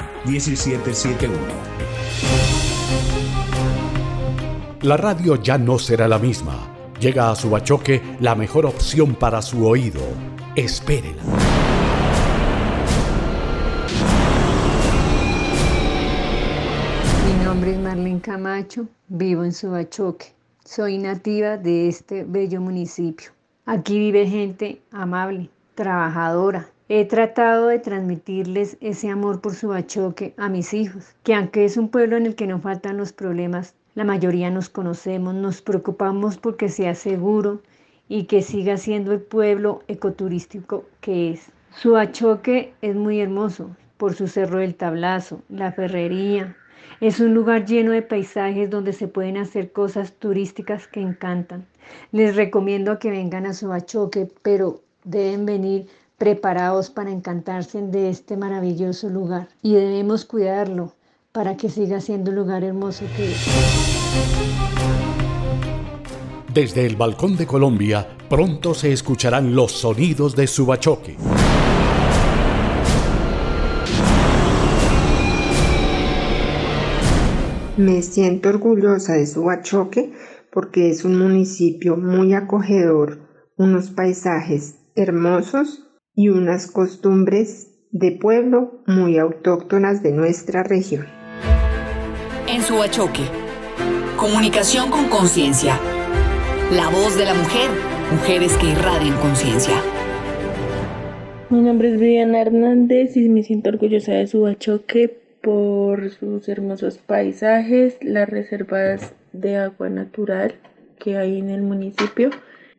La 4.82 4.96
radio 4.96 5.36
ya 5.36 5.58
no 5.58 5.78
será 5.78 6.08
la 6.08 6.18
misma 6.18 6.70
Llega 7.00 7.30
a 7.30 7.34
su 7.34 7.48
bachoque 7.48 8.02
la 8.20 8.34
mejor 8.34 8.66
opción 8.66 9.14
para 9.14 9.40
su 9.40 9.66
oído. 9.66 10.02
Espérela. 10.54 11.49
Nombre 17.60 17.76
es 17.76 17.82
Marlene 17.82 18.20
Camacho, 18.22 18.88
vivo 19.08 19.44
en 19.44 19.52
Subachoque. 19.52 20.32
Soy 20.64 20.96
nativa 20.96 21.58
de 21.58 21.88
este 21.88 22.24
bello 22.24 22.58
municipio. 22.58 23.32
Aquí 23.66 23.98
vive 23.98 24.26
gente 24.26 24.80
amable, 24.90 25.50
trabajadora. 25.74 26.70
He 26.88 27.04
tratado 27.04 27.66
de 27.66 27.78
transmitirles 27.78 28.78
ese 28.80 29.10
amor 29.10 29.42
por 29.42 29.54
Subachoque 29.54 30.32
a 30.38 30.48
mis 30.48 30.72
hijos, 30.72 31.14
que 31.22 31.34
aunque 31.34 31.66
es 31.66 31.76
un 31.76 31.90
pueblo 31.90 32.16
en 32.16 32.24
el 32.24 32.34
que 32.34 32.46
no 32.46 32.60
faltan 32.60 32.96
los 32.96 33.12
problemas, 33.12 33.74
la 33.94 34.04
mayoría 34.04 34.50
nos 34.50 34.70
conocemos, 34.70 35.34
nos 35.34 35.60
preocupamos 35.60 36.38
porque 36.38 36.70
sea 36.70 36.94
seguro 36.94 37.60
y 38.08 38.24
que 38.24 38.40
siga 38.40 38.78
siendo 38.78 39.12
el 39.12 39.20
pueblo 39.20 39.82
ecoturístico 39.86 40.86
que 41.02 41.32
es. 41.32 41.52
Su 41.76 41.98
achoque 41.98 42.72
es 42.80 42.96
muy 42.96 43.20
hermoso 43.20 43.76
por 43.98 44.14
su 44.14 44.28
cerro 44.28 44.60
del 44.60 44.76
tablazo, 44.76 45.42
la 45.50 45.72
ferrería. 45.72 46.56
Es 47.00 47.18
un 47.18 47.32
lugar 47.32 47.64
lleno 47.64 47.92
de 47.92 48.02
paisajes 48.02 48.68
donde 48.68 48.92
se 48.92 49.08
pueden 49.08 49.38
hacer 49.38 49.72
cosas 49.72 50.12
turísticas 50.12 50.86
que 50.86 51.00
encantan. 51.00 51.64
Les 52.12 52.36
recomiendo 52.36 52.98
que 52.98 53.10
vengan 53.10 53.46
a 53.46 53.54
Suachoque, 53.54 54.28
pero 54.42 54.82
deben 55.04 55.46
venir 55.46 55.86
preparados 56.18 56.90
para 56.90 57.10
encantarse 57.10 57.80
de 57.80 58.10
este 58.10 58.36
maravilloso 58.36 59.08
lugar 59.08 59.48
y 59.62 59.72
debemos 59.72 60.26
cuidarlo 60.26 60.92
para 61.32 61.56
que 61.56 61.70
siga 61.70 62.02
siendo 62.02 62.32
un 62.32 62.36
lugar 62.36 62.64
hermoso. 62.64 63.06
Desde 66.52 66.84
el 66.84 66.96
balcón 66.96 67.38
de 67.38 67.46
Colombia, 67.46 68.06
pronto 68.28 68.74
se 68.74 68.92
escucharán 68.92 69.54
los 69.54 69.72
sonidos 69.72 70.36
de 70.36 70.46
Subachoque. 70.46 71.16
Me 77.80 78.02
siento 78.02 78.50
orgullosa 78.50 79.14
de 79.14 79.26
Subachoque 79.26 80.12
porque 80.52 80.90
es 80.90 81.06
un 81.06 81.18
municipio 81.18 81.96
muy 81.96 82.34
acogedor, 82.34 83.20
unos 83.56 83.88
paisajes 83.88 84.74
hermosos 84.96 85.88
y 86.14 86.28
unas 86.28 86.70
costumbres 86.70 87.68
de 87.90 88.12
pueblo 88.12 88.82
muy 88.86 89.16
autóctonas 89.16 90.02
de 90.02 90.12
nuestra 90.12 90.62
región 90.62 91.06
en 92.46 92.60
Subachoque. 92.60 93.22
Comunicación 94.18 94.90
con 94.90 95.08
conciencia. 95.08 95.80
La 96.70 96.90
voz 96.90 97.16
de 97.16 97.24
la 97.24 97.32
mujer. 97.32 97.70
Mujeres 98.12 98.58
que 98.58 98.66
irradian 98.66 99.16
conciencia. 99.20 99.76
Mi 101.48 101.62
nombre 101.62 101.94
es 101.94 101.98
Viviana 101.98 102.42
Hernández 102.42 103.16
y 103.16 103.30
me 103.30 103.42
siento 103.42 103.70
orgullosa 103.70 104.12
de 104.12 104.26
Subachoque 104.26 105.19
por 105.42 106.10
sus 106.10 106.48
hermosos 106.48 106.98
paisajes, 106.98 107.96
las 108.02 108.28
reservas 108.28 109.14
de 109.32 109.56
agua 109.56 109.88
natural 109.88 110.54
que 110.98 111.16
hay 111.16 111.38
en 111.38 111.50
el 111.50 111.62
municipio, 111.62 112.30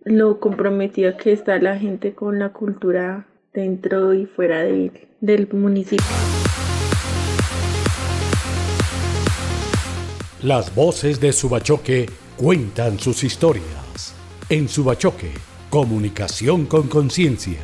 lo 0.03 0.39
comprometida 0.39 1.17
que 1.17 1.31
está 1.31 1.57
la 1.59 1.77
gente 1.77 2.13
con 2.13 2.39
la 2.39 2.49
cultura 2.49 3.27
dentro 3.53 4.13
y 4.13 4.25
fuera 4.25 4.63
del 4.63 5.47
municipio. 5.51 6.05
Las 10.43 10.73
voces 10.73 11.19
de 11.19 11.33
Subachoque 11.33 12.07
cuentan 12.35 12.99
sus 12.99 13.23
historias. 13.23 14.15
En 14.49 14.67
Subachoque, 14.67 15.31
comunicación 15.69 16.65
con 16.65 16.87
conciencia. 16.87 17.59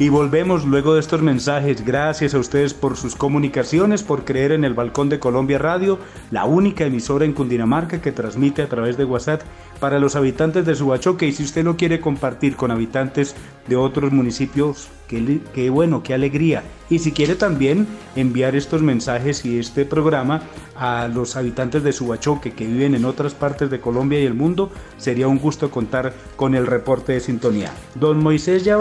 Y 0.00 0.10
volvemos 0.10 0.64
luego 0.64 0.94
de 0.94 1.00
estos 1.00 1.22
mensajes. 1.22 1.84
Gracias 1.84 2.32
a 2.32 2.38
ustedes 2.38 2.72
por 2.72 2.96
sus 2.96 3.16
comunicaciones, 3.16 4.04
por 4.04 4.24
creer 4.24 4.52
en 4.52 4.62
el 4.62 4.72
Balcón 4.72 5.08
de 5.08 5.18
Colombia 5.18 5.58
Radio, 5.58 5.98
la 6.30 6.44
única 6.44 6.84
emisora 6.84 7.24
en 7.24 7.32
Cundinamarca 7.32 8.00
que 8.00 8.12
transmite 8.12 8.62
a 8.62 8.68
través 8.68 8.96
de 8.96 9.04
WhatsApp 9.04 9.42
para 9.80 9.98
los 9.98 10.14
habitantes 10.14 10.64
de 10.64 10.76
Subachoque. 10.76 11.26
Y 11.26 11.32
si 11.32 11.42
usted 11.42 11.64
lo 11.64 11.76
quiere 11.76 11.98
compartir 11.98 12.54
con 12.54 12.70
habitantes 12.70 13.34
de 13.66 13.74
otros 13.74 14.12
municipios, 14.12 14.88
qué, 15.08 15.68
bueno, 15.68 16.04
qué 16.04 16.14
alegría. 16.14 16.62
Y 16.88 17.00
si 17.00 17.10
quiere 17.10 17.34
también 17.34 17.88
enviar 18.14 18.54
estos 18.54 18.82
mensajes 18.82 19.44
y 19.44 19.58
este 19.58 19.84
programa 19.84 20.42
a 20.76 21.08
los 21.08 21.34
habitantes 21.34 21.82
de 21.82 21.92
Subachoque 21.92 22.52
que 22.52 22.66
viven 22.66 22.94
en 22.94 23.04
otras 23.04 23.34
partes 23.34 23.68
de 23.68 23.80
Colombia 23.80 24.20
y 24.20 24.26
el 24.26 24.34
mundo, 24.34 24.70
sería 24.96 25.26
un 25.26 25.40
gusto 25.40 25.72
contar 25.72 26.12
con 26.36 26.54
el 26.54 26.68
reporte 26.68 27.14
de 27.14 27.20
sintonía. 27.20 27.72
Don 27.96 28.22
Moisés 28.22 28.64
ya 28.64 28.76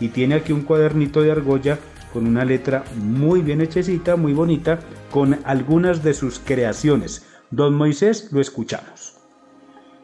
y 0.00 0.08
tiene 0.08 0.36
aquí 0.36 0.52
un 0.52 0.62
cuadernito 0.62 1.22
de 1.22 1.32
argolla 1.32 1.78
con 2.12 2.26
una 2.26 2.44
letra 2.44 2.84
muy 2.96 3.42
bien 3.42 3.60
hechecita, 3.60 4.16
muy 4.16 4.32
bonita, 4.32 4.78
con 5.10 5.38
algunas 5.44 6.02
de 6.02 6.14
sus 6.14 6.38
creaciones. 6.38 7.26
Don 7.50 7.74
Moisés, 7.74 8.30
lo 8.32 8.40
escuchamos. 8.40 9.14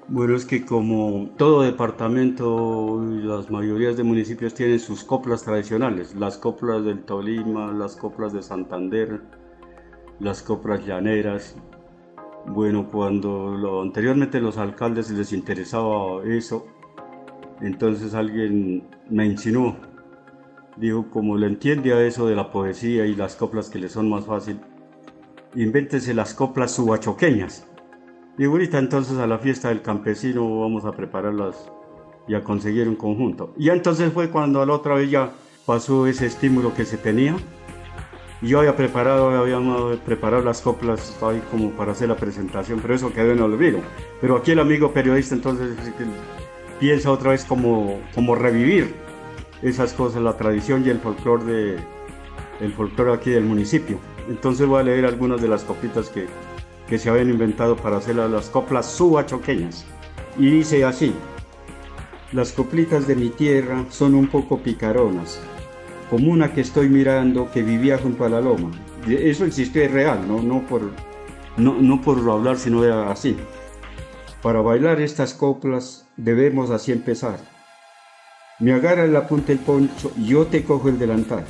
Bueno, 0.07 0.37
es 0.37 0.45
que 0.45 0.67
como 0.67 1.31
todo 1.39 1.63
departamento 1.63 3.03
las 3.03 3.51
mayorías 3.51 3.97
de 3.97 4.03
municipios 4.03 4.53
tienen 4.53 4.79
sus 4.79 5.03
coplas 5.03 5.43
tradicionales, 5.45 6.15
las 6.15 6.37
coplas 6.37 6.85
del 6.85 7.05
Tolima, 7.05 7.73
las 7.73 7.97
coplas 7.97 8.35
de 8.35 8.43
Santander, 8.43 9.23
las 10.21 10.43
coplas 10.43 10.85
llaneras. 10.85 11.57
Bueno, 12.47 12.91
cuando 12.91 13.57
lo, 13.57 13.81
anteriormente 13.81 14.41
los 14.41 14.59
alcaldes 14.59 15.11
les 15.11 15.33
interesaba 15.33 16.23
eso, 16.27 16.67
entonces 17.61 18.15
alguien 18.15 18.85
me 19.09 19.27
insinuó, 19.27 19.77
dijo, 20.77 21.09
como 21.11 21.37
le 21.37 21.47
entiende 21.47 21.93
a 21.93 22.05
eso 22.05 22.27
de 22.27 22.35
la 22.35 22.51
poesía 22.51 23.07
y 23.07 23.15
las 23.15 23.37
coplas 23.37 23.71
que 23.71 23.79
le 23.79 23.89
son 23.89 24.09
más 24.09 24.27
fácil, 24.27 24.61
invéntese 25.55 26.15
las 26.15 26.35
coplas 26.35 26.73
subachoqueñas. 26.73 27.67
Y 28.37 28.45
ahorita 28.45 28.79
entonces 28.79 29.19
a 29.19 29.27
la 29.27 29.39
fiesta 29.39 29.69
del 29.69 29.83
campesino 29.83 30.61
vamos 30.61 30.85
a 30.85 30.93
prepararlas 30.93 31.71
y 32.27 32.35
a 32.35 32.43
conseguir 32.43 32.89
un 32.89 32.97
conjunto. 32.97 33.55
Y 33.57 33.69
entonces 33.69 34.13
fue 34.13 34.31
cuando 34.31 34.61
a 34.61 34.67
la 34.67 34.73
otra 34.73 34.95
vez 34.95 35.11
ya 35.11 35.31
pasó 35.67 36.07
ese 36.07 36.27
estímulo 36.27 36.75
que 36.75 36.85
se 36.85 36.97
tenía. 36.97 37.37
Yo 38.43 38.59
había 38.59 38.77
preparado, 38.77 39.31
habíamos 39.31 39.97
preparado 39.99 40.43
las 40.43 40.61
coplas 40.61 41.17
ahí 41.23 41.43
como 41.51 41.71
para 41.71 41.93
hacer 41.93 42.09
la 42.09 42.17
presentación, 42.17 42.81
pero 42.83 42.95
eso 42.95 43.13
quedó 43.13 43.33
en 43.33 43.41
olvido. 43.41 43.79
Pero 44.21 44.37
aquí 44.37 44.51
el 44.51 44.59
amigo 44.59 44.93
periodista 44.93 45.35
entonces 45.35 45.77
piensa 46.85 47.11
otra 47.11 47.31
vez 47.31 47.47
como, 47.47 47.99
como 48.15 48.35
revivir 48.35 48.95
esas 49.63 49.95
cosas, 49.95 50.21
la 50.21 50.37
tradición 50.37 50.85
y 50.85 50.91
el 50.91 50.99
folclore 50.99 51.45
de 51.45 51.79
el 52.61 52.75
folclore 52.75 53.15
aquí 53.15 53.31
del 53.31 53.45
municipio. 53.45 53.99
Entonces 54.29 54.67
voy 54.67 54.81
a 54.81 54.83
leer 54.83 55.07
algunas 55.07 55.41
de 55.41 55.49
las 55.49 55.65
copitas 55.65 56.11
que, 56.11 56.27
que 56.87 56.99
se 56.99 57.09
habían 57.09 57.31
inventado 57.31 57.75
para 57.75 57.97
hacer 57.97 58.17
las 58.17 58.51
coplas 58.51 58.85
subachoqueñas. 58.85 59.87
Y 60.39 60.51
dice 60.51 60.85
así, 60.85 61.15
las 62.33 62.53
coplitas 62.53 63.07
de 63.07 63.17
mi 63.17 63.31
tierra 63.31 63.87
son 63.89 64.15
un 64.15 64.27
poco 64.27 64.59
picaronas, 64.59 65.41
como 66.11 66.31
una 66.31 66.53
que 66.53 66.61
estoy 66.61 66.91
mirando 66.91 67.51
que 67.51 67.63
vivía 67.63 67.97
junto 67.97 68.27
a 68.27 68.29
la 68.29 68.43
loma. 68.43 68.71
Eso 69.09 69.47
existió, 69.47 69.81
es 69.81 69.91
real, 69.91 70.29
no, 70.29 70.43
no, 70.43 70.61
por, 70.67 70.83
no, 71.57 71.77
no 71.81 72.03
por 72.03 72.19
hablar, 72.31 72.59
sino 72.59 72.83
así. 73.09 73.39
Para 74.45 74.61
bailar 74.61 75.01
estas 75.01 75.33
coplas 75.33 76.07
debemos 76.19 76.69
así 76.69 76.93
empezar. 76.93 77.39
Me 78.61 78.75
agarra 78.75 79.07
la 79.07 79.27
punta 79.27 79.53
el 79.53 79.59
poncho 79.59 80.13
y 80.19 80.27
yo 80.27 80.47
te 80.49 80.65
cojo 80.65 80.91
el 80.91 80.99
delantal. 80.99 81.47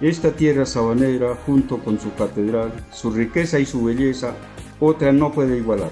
Esta 0.00 0.30
tierra 0.30 0.64
sabanera, 0.64 1.36
junto 1.44 1.76
con 1.80 2.00
su 2.00 2.14
catedral, 2.14 2.72
su 2.90 3.10
riqueza 3.10 3.58
y 3.58 3.66
su 3.66 3.84
belleza, 3.84 4.32
otra 4.80 5.12
no 5.12 5.30
puede 5.30 5.58
igualar. 5.58 5.90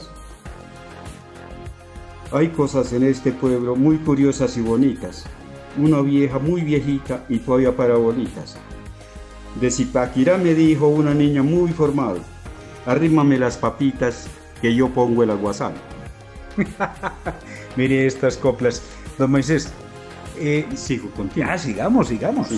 Hay 2.32 2.49
cosas 2.49 2.90
en 2.95 3.03
este 3.03 3.30
pueblo 3.30 3.76
muy 3.76 3.99
curiosas 3.99 4.57
y 4.57 4.62
bonitas. 4.62 5.26
Una 5.76 6.01
vieja 6.01 6.38
muy 6.38 6.62
viejita 6.62 7.26
y 7.28 7.36
todavía 7.40 7.76
para 7.76 7.97
bonitas. 7.97 8.57
De 9.61 9.70
Zipaquirá 9.70 10.38
me 10.38 10.55
dijo 10.55 10.88
una 10.88 11.12
niña 11.12 11.43
muy 11.43 11.70
formal, 11.70 12.16
arrímame 12.86 13.36
las 13.36 13.59
papitas 13.59 14.30
que 14.63 14.75
yo 14.75 14.89
pongo 14.89 15.23
el 15.25 15.31
aguasal. 15.31 15.75
Mire 17.77 18.07
estas 18.07 18.37
coplas. 18.37 18.83
Don 19.19 19.31
Moisés, 19.31 19.73
eh, 20.39 20.67
sigo 20.75 21.11
contigo. 21.11 21.47
Ya, 21.47 21.59
sigamos, 21.59 22.09
sigamos. 22.09 22.49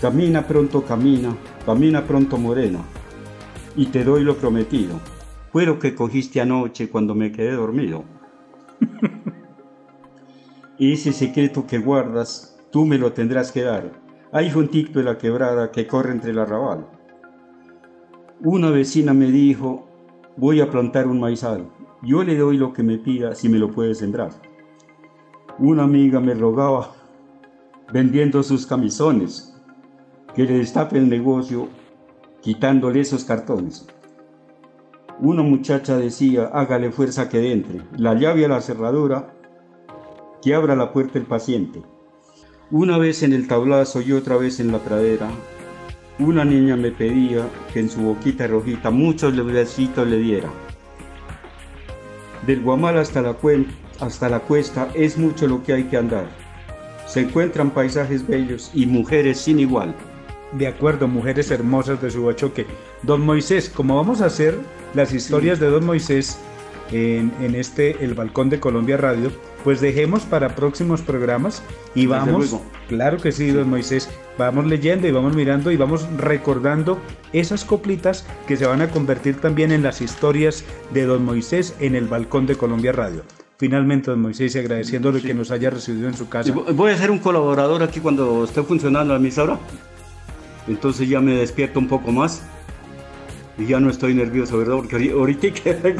Camina 0.00 0.44
pronto, 0.44 0.82
camina, 0.84 1.36
camina 1.64 2.04
pronto, 2.04 2.36
morena, 2.36 2.80
y 3.76 3.86
te 3.86 4.02
doy 4.02 4.24
lo 4.24 4.36
prometido. 4.36 4.98
Fuero 5.52 5.78
que 5.78 5.94
cogiste 5.94 6.40
anoche 6.40 6.88
cuando 6.88 7.14
me 7.14 7.30
quedé 7.30 7.52
dormido. 7.52 8.04
ese 10.78 11.12
secreto 11.12 11.66
que 11.66 11.78
guardas, 11.78 12.58
tú 12.72 12.84
me 12.86 12.98
lo 12.98 13.12
tendrás 13.12 13.52
que 13.52 13.62
dar. 13.62 13.92
Hay 14.32 14.50
juntito 14.50 14.98
de 14.98 15.04
la 15.04 15.18
quebrada 15.18 15.70
que 15.70 15.86
corre 15.86 16.12
entre 16.12 16.30
el 16.30 16.38
arrabal. 16.38 16.88
Una 18.40 18.70
vecina 18.70 19.12
me 19.12 19.26
dijo, 19.26 19.91
voy 20.36 20.60
a 20.60 20.70
plantar 20.70 21.06
un 21.06 21.20
maizal. 21.20 21.68
Yo 22.02 22.22
le 22.24 22.36
doy 22.36 22.56
lo 22.56 22.72
que 22.72 22.82
me 22.82 22.98
pida 22.98 23.34
si 23.34 23.48
me 23.48 23.58
lo 23.58 23.70
puede 23.70 23.94
sembrar. 23.94 24.30
Una 25.58 25.84
amiga 25.84 26.20
me 26.20 26.34
rogaba, 26.34 26.92
vendiendo 27.92 28.42
sus 28.42 28.66
camisones, 28.66 29.54
que 30.34 30.44
le 30.44 30.58
destape 30.58 30.98
el 30.98 31.08
negocio 31.08 31.68
quitándole 32.40 33.00
esos 33.00 33.24
cartones. 33.24 33.86
Una 35.20 35.42
muchacha 35.42 35.96
decía, 35.96 36.50
hágale 36.52 36.90
fuerza 36.90 37.28
que 37.28 37.52
entre, 37.52 37.82
la 37.96 38.14
llave 38.14 38.44
a 38.44 38.48
la 38.48 38.60
cerradura, 38.60 39.34
que 40.42 40.54
abra 40.54 40.74
la 40.74 40.92
puerta 40.92 41.18
el 41.18 41.26
paciente. 41.26 41.82
Una 42.70 42.98
vez 42.98 43.22
en 43.22 43.32
el 43.32 43.46
tablazo 43.46 44.00
y 44.00 44.12
otra 44.12 44.36
vez 44.36 44.58
en 44.58 44.72
la 44.72 44.78
pradera, 44.78 45.30
una 46.18 46.44
niña 46.44 46.76
me 46.76 46.90
pedía 46.90 47.48
que 47.72 47.80
en 47.80 47.90
su 47.90 48.00
boquita 48.00 48.46
rojita 48.46 48.90
muchos 48.90 49.34
besitos 49.46 50.06
le 50.06 50.18
diera. 50.18 50.48
Del 52.46 52.60
Guamal 52.60 52.98
hasta 52.98 53.22
la, 53.22 53.36
hasta 54.00 54.28
la 54.28 54.40
cuesta 54.40 54.88
es 54.94 55.16
mucho 55.16 55.46
lo 55.46 55.62
que 55.62 55.72
hay 55.72 55.84
que 55.84 55.96
andar. 55.96 56.26
Se 57.06 57.20
encuentran 57.20 57.70
paisajes 57.70 58.26
bellos 58.26 58.70
y 58.74 58.86
mujeres 58.86 59.38
sin 59.38 59.60
igual. 59.60 59.94
De 60.52 60.66
acuerdo, 60.66 61.08
mujeres 61.08 61.50
hermosas 61.50 62.02
de 62.02 62.10
Subachoque. 62.10 62.66
Don 63.02 63.22
Moisés, 63.22 63.70
como 63.70 63.96
vamos 63.96 64.20
a 64.20 64.26
hacer 64.26 64.58
las 64.94 65.12
historias 65.14 65.58
de 65.60 65.68
Don 65.68 65.86
Moisés 65.86 66.38
en, 66.92 67.32
en, 67.40 67.54
este 67.54 68.04
El 68.04 68.14
Balcón 68.14 68.50
de 68.50 68.60
Colombia 68.60 68.96
Radio, 68.96 69.32
pues 69.64 69.80
dejemos 69.80 70.22
para 70.22 70.54
próximos 70.54 71.00
programas 71.00 71.62
y 71.94 72.06
vamos, 72.06 72.56
claro 72.88 73.18
que 73.18 73.32
sí, 73.32 73.50
don 73.50 73.70
Moisés, 73.70 74.10
vamos 74.38 74.66
leyendo 74.66 75.08
y 75.08 75.10
vamos 75.10 75.34
mirando 75.34 75.70
y 75.70 75.76
vamos 75.76 76.06
recordando 76.16 76.98
esas 77.32 77.64
coplitas 77.64 78.26
que 78.46 78.56
se 78.56 78.66
van 78.66 78.82
a 78.82 78.88
convertir 78.88 79.40
también 79.40 79.72
en 79.72 79.82
las 79.82 80.00
historias 80.00 80.64
de 80.92 81.04
don 81.04 81.24
Moisés 81.24 81.74
en 81.80 81.94
el 81.94 82.06
Balcón 82.06 82.46
de 82.46 82.56
Colombia 82.56 82.92
Radio. 82.92 83.22
Finalmente, 83.58 84.10
don 84.10 84.20
Moisés, 84.20 84.56
agradeciéndole 84.56 85.22
que 85.22 85.34
nos 85.34 85.50
haya 85.50 85.70
recibido 85.70 86.08
en 86.08 86.16
su 86.16 86.28
casa. 86.28 86.52
Voy 86.52 86.90
a 86.90 86.96
ser 86.96 87.10
un 87.10 87.18
colaborador 87.18 87.82
aquí 87.82 88.00
cuando 88.00 88.44
esté 88.44 88.62
funcionando 88.62 89.14
la 89.14 89.20
emisora. 89.20 89.58
Entonces 90.66 91.08
ya 91.08 91.20
me 91.20 91.34
despierto 91.34 91.78
un 91.78 91.88
poco 91.88 92.12
más 92.12 92.42
y 93.62 93.66
ya 93.66 93.80
no 93.80 93.90
estoy 93.90 94.14
nervioso, 94.14 94.58
¿verdad? 94.58 94.76
Porque 94.76 95.12
ahorita 95.12 95.48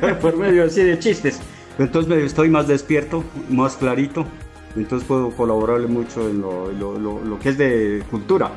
por, 0.00 0.18
por 0.18 0.36
medio 0.36 0.64
así 0.64 0.82
de 0.82 0.98
chistes. 0.98 1.40
Entonces 1.78 2.22
estoy 2.22 2.48
más 2.48 2.68
despierto, 2.68 3.24
más 3.50 3.76
clarito. 3.76 4.26
Entonces 4.76 5.06
puedo 5.06 5.30
colaborarle 5.30 5.86
mucho 5.86 6.28
en 6.28 6.40
lo, 6.40 7.38
que 7.40 7.50
es 7.50 7.58
de 7.58 8.02
cultura. 8.10 8.52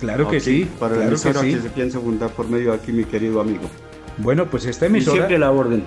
Claro 0.00 0.28
que 0.28 0.40
sí. 0.40 0.68
Para 0.78 0.94
claro 0.94 1.00
la 1.02 1.08
emisora 1.08 1.42
que, 1.42 1.60
se 1.60 1.70
piensa 1.70 2.00
fundar 2.00 2.30
por 2.30 2.48
medio 2.48 2.70
de 2.72 2.76
aquí, 2.76 2.92
mi 2.92 3.04
querido 3.04 3.40
amigo. 3.40 3.68
Bueno, 4.18 4.46
pues 4.46 4.64
esta 4.66 4.86
emisora. 4.86 5.16
Y 5.16 5.18
siempre 5.18 5.38
la 5.38 5.50
orden. 5.50 5.82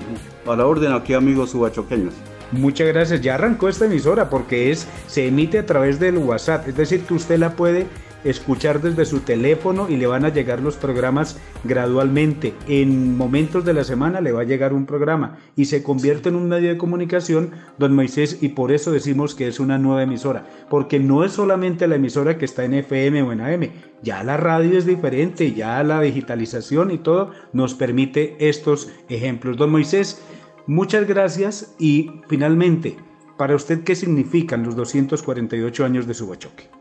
A 0.48 0.56
la 0.56 0.66
orden 0.66 0.92
aquí, 0.94 1.14
amigos 1.14 1.52
subachoqueños. 1.52 2.14
Muchas 2.52 2.88
gracias. 2.88 3.22
Ya 3.22 3.36
arrancó 3.36 3.70
esta 3.70 3.86
emisora 3.86 4.30
porque 4.30 4.72
es 4.72 4.88
se 5.08 5.28
emite 5.28 5.60
a 5.60 5.66
través 5.66 6.00
del 6.00 6.18
WhatsApp. 6.18 6.68
Es 6.68 6.76
decir, 6.76 7.02
que 7.02 7.14
usted 7.14 7.38
la 7.38 7.52
puede 7.52 7.88
escuchar 8.24 8.82
desde 8.82 9.06
su 9.06 9.22
teléfono 9.22 9.88
y 9.90 9.98
le 9.98 10.08
van 10.08 10.26
a 10.26 10.30
llegar 10.30 10.62
los 10.62 10.76
programas 10.76 11.40
gradualmente. 11.64 12.54
En 12.68 13.18
momentos 13.18 13.66
de 13.66 13.74
la 13.74 13.84
semana 13.84 14.22
le 14.22 14.32
va 14.32 14.42
a 14.42 14.46
llegar 14.46 14.74
un 14.74 14.86
programa 14.86 15.38
y 15.56 15.66
se 15.66 15.84
convierte 15.84 16.30
en 16.30 16.36
un 16.36 16.50
medio 16.50 16.70
de 16.70 16.78
comunicación, 16.78 17.52
don 17.78 17.96
Moisés, 17.96 18.40
y 18.42 18.50
por 18.50 18.72
eso 18.72 18.92
decimos 18.92 19.36
que 19.36 19.48
es 19.48 19.60
una 19.60 19.78
nueva 19.78 20.04
emisora, 20.04 20.46
porque 20.70 21.00
no 21.00 21.24
es 21.24 21.34
solamente 21.34 21.88
la 21.88 21.96
emisora 21.96 22.38
que 22.38 22.46
está 22.46 22.66
en 22.66 22.74
FM 22.74 23.24
o 23.24 23.32
en 23.32 23.42
AM, 23.42 23.70
ya 24.02 24.24
la 24.24 24.38
radio 24.38 24.78
es 24.78 24.86
diferente, 24.86 25.54
ya 25.54 25.84
la 25.84 26.02
digitalización 26.02 26.92
y 26.92 26.98
todo 26.98 27.32
nos 27.54 27.74
permite 27.74 28.36
estos 28.40 28.90
ejemplos. 29.10 29.58
Don 29.58 29.72
Moisés, 29.72 30.22
muchas 30.68 31.08
gracias 31.08 31.76
y 31.80 32.12
finalmente, 32.28 32.98
para 33.38 33.56
usted, 33.56 33.84
¿qué 33.84 33.96
significan 33.96 34.64
los 34.64 34.76
248 34.76 35.86
años 35.86 36.08
de 36.08 36.14
Subachoque? 36.14 36.79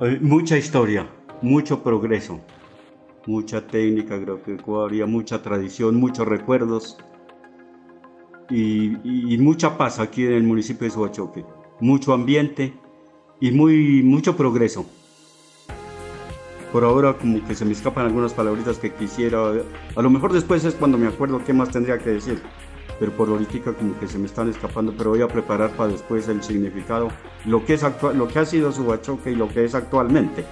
Mucha 0.00 0.56
historia, 0.56 1.06
mucho 1.42 1.82
progreso, 1.82 2.40
mucha 3.26 3.66
técnica 3.66 4.14
agropecuaria, 4.14 5.04
mucha 5.04 5.42
tradición, 5.42 5.96
muchos 5.96 6.26
recuerdos 6.26 6.96
y, 8.48 9.36
mucha 9.36 9.76
paz 9.76 9.98
aquí 9.98 10.24
en 10.24 10.32
el 10.32 10.42
municipio 10.42 10.86
de 10.86 10.90
Subachoque. 10.90 11.44
Mucho 11.80 12.14
ambiente 12.14 12.72
y 13.40 13.50
muy, 13.50 14.02
mucho 14.02 14.38
progreso. 14.38 14.86
Por 16.72 16.84
ahora 16.84 17.18
como 17.18 17.46
que 17.46 17.54
se 17.54 17.66
me 17.66 17.72
escapan 17.72 18.06
algunas 18.06 18.32
palabritas 18.32 18.78
que 18.78 18.94
quisiera. 18.94 19.52
A 19.94 20.00
lo 20.00 20.08
mejor 20.08 20.32
después 20.32 20.64
es 20.64 20.74
cuando 20.76 20.96
me 20.96 21.08
acuerdo 21.08 21.44
qué 21.44 21.52
más 21.52 21.68
tendría 21.68 21.98
que 21.98 22.08
decir. 22.08 22.40
Pero 23.00 23.10
por 23.12 23.28
ahorita 23.28 23.72
como 23.72 23.98
que 23.98 24.06
se 24.06 24.18
me 24.18 24.26
están 24.26 24.48
escapando, 24.48 24.94
pero 24.96 25.10
voy 25.10 25.22
a 25.22 25.26
preparar 25.26 25.70
para 25.70 25.90
después 25.90 26.28
el 26.28 26.42
significado, 26.42 27.08
lo 27.46 27.64
que, 27.64 27.74
es 27.74 27.84
lo 28.14 28.28
que 28.28 28.38
ha 28.38 28.44
sido 28.44 28.70
Subachoque 28.70 29.32
y 29.32 29.34
lo 29.34 29.48
que 29.48 29.64
es 29.64 29.74
actualmente. 29.74 30.44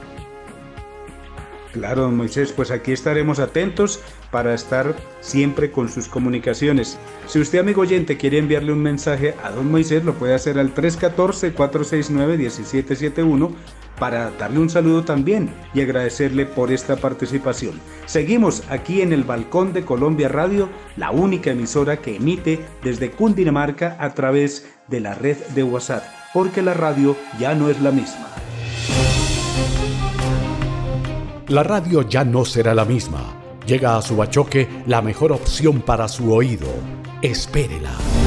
Claro, 1.72 2.02
don 2.02 2.16
Moisés, 2.16 2.52
pues 2.52 2.70
aquí 2.70 2.92
estaremos 2.92 3.38
atentos 3.38 4.00
para 4.30 4.54
estar 4.54 4.96
siempre 5.20 5.70
con 5.70 5.90
sus 5.90 6.08
comunicaciones. 6.08 6.98
Si 7.26 7.38
usted, 7.38 7.58
amigo 7.58 7.82
oyente, 7.82 8.16
quiere 8.16 8.38
enviarle 8.38 8.72
un 8.72 8.82
mensaje 8.82 9.34
a 9.44 9.50
don 9.50 9.70
Moisés, 9.70 10.02
lo 10.04 10.14
puede 10.14 10.32
hacer 10.34 10.58
al 10.58 10.74
314-469-1771 10.74 13.50
para 13.98 14.30
darle 14.32 14.60
un 14.60 14.70
saludo 14.70 15.04
también 15.04 15.50
y 15.74 15.80
agradecerle 15.80 16.46
por 16.46 16.72
esta 16.72 16.96
participación. 16.96 17.80
Seguimos 18.06 18.62
aquí 18.70 19.02
en 19.02 19.12
el 19.12 19.24
Balcón 19.24 19.72
de 19.72 19.84
Colombia 19.84 20.28
Radio, 20.28 20.68
la 20.96 21.10
única 21.10 21.50
emisora 21.50 21.98
que 21.98 22.16
emite 22.16 22.60
desde 22.82 23.10
Cundinamarca 23.10 23.96
a 23.98 24.14
través 24.14 24.68
de 24.88 25.00
la 25.00 25.14
red 25.14 25.36
de 25.54 25.62
WhatsApp, 25.62 26.04
porque 26.32 26.62
la 26.62 26.74
radio 26.74 27.16
ya 27.38 27.54
no 27.54 27.68
es 27.68 27.80
la 27.80 27.90
misma. 27.90 28.28
La 31.48 31.62
radio 31.62 32.02
ya 32.02 32.24
no 32.24 32.44
será 32.44 32.74
la 32.74 32.84
misma. 32.84 33.34
Llega 33.66 33.96
a 33.96 34.02
su 34.02 34.16
bachoque 34.16 34.68
la 34.86 35.00
mejor 35.00 35.32
opción 35.32 35.80
para 35.80 36.08
su 36.08 36.32
oído. 36.32 36.68
Espérela. 37.22 38.17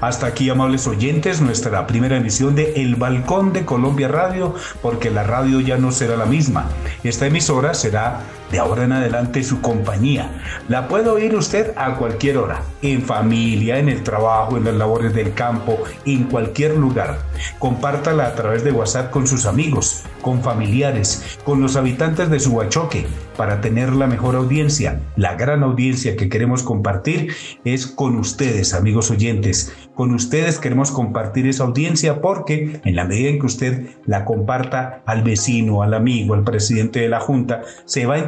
Hasta 0.00 0.26
aquí, 0.26 0.50
amables 0.50 0.86
oyentes, 0.86 1.40
nuestra 1.40 1.86
primera 1.86 2.16
emisión 2.16 2.54
de 2.54 2.74
El 2.82 2.96
Balcón 2.96 3.52
de 3.52 3.64
Colombia 3.64 4.08
Radio, 4.08 4.54
porque 4.82 5.10
la 5.10 5.22
radio 5.22 5.60
ya 5.60 5.78
no 5.78 5.92
será 5.92 6.16
la 6.16 6.26
misma. 6.26 6.68
Esta 7.02 7.26
emisora 7.26 7.74
será 7.74 8.20
de 8.50 8.58
ahora 8.58 8.84
en 8.84 8.92
adelante 8.92 9.42
su 9.42 9.60
compañía. 9.60 10.30
La 10.68 10.88
puede 10.88 11.08
oír 11.08 11.34
usted 11.34 11.72
a 11.76 11.96
cualquier 11.96 12.38
hora, 12.38 12.62
en 12.82 13.02
familia, 13.02 13.78
en 13.78 13.88
el 13.88 14.02
trabajo, 14.02 14.56
en 14.56 14.64
las 14.64 14.74
labores 14.74 15.14
del 15.14 15.34
campo, 15.34 15.78
en 16.04 16.24
cualquier 16.24 16.76
lugar. 16.76 17.18
Compártala 17.58 18.26
a 18.26 18.34
través 18.34 18.64
de 18.64 18.72
WhatsApp 18.72 19.10
con 19.10 19.26
sus 19.26 19.46
amigos, 19.46 20.04
con 20.22 20.42
familiares, 20.42 21.38
con 21.44 21.60
los 21.60 21.76
habitantes 21.76 22.30
de 22.30 22.40
Subachoque, 22.40 23.06
para 23.36 23.60
tener 23.60 23.92
la 23.92 24.06
mejor 24.06 24.34
audiencia. 24.34 25.00
La 25.16 25.34
gran 25.34 25.62
audiencia 25.62 26.16
que 26.16 26.28
queremos 26.28 26.62
compartir 26.62 27.32
es 27.64 27.86
con 27.86 28.16
ustedes, 28.16 28.74
amigos 28.74 29.10
oyentes. 29.10 29.72
Con 29.94 30.14
ustedes 30.14 30.58
queremos 30.58 30.90
compartir 30.90 31.46
esa 31.46 31.64
audiencia 31.64 32.20
porque 32.20 32.80
en 32.84 32.96
la 32.96 33.04
medida 33.04 33.30
en 33.30 33.38
que 33.38 33.46
usted 33.46 33.86
la 34.04 34.24
comparta 34.24 35.02
al 35.06 35.22
vecino, 35.22 35.82
al 35.82 35.94
amigo, 35.94 36.34
al 36.34 36.44
presidente 36.44 37.00
de 37.00 37.08
la 37.08 37.20
Junta, 37.20 37.62
se 37.84 38.06
va 38.06 38.14
a 38.14 38.18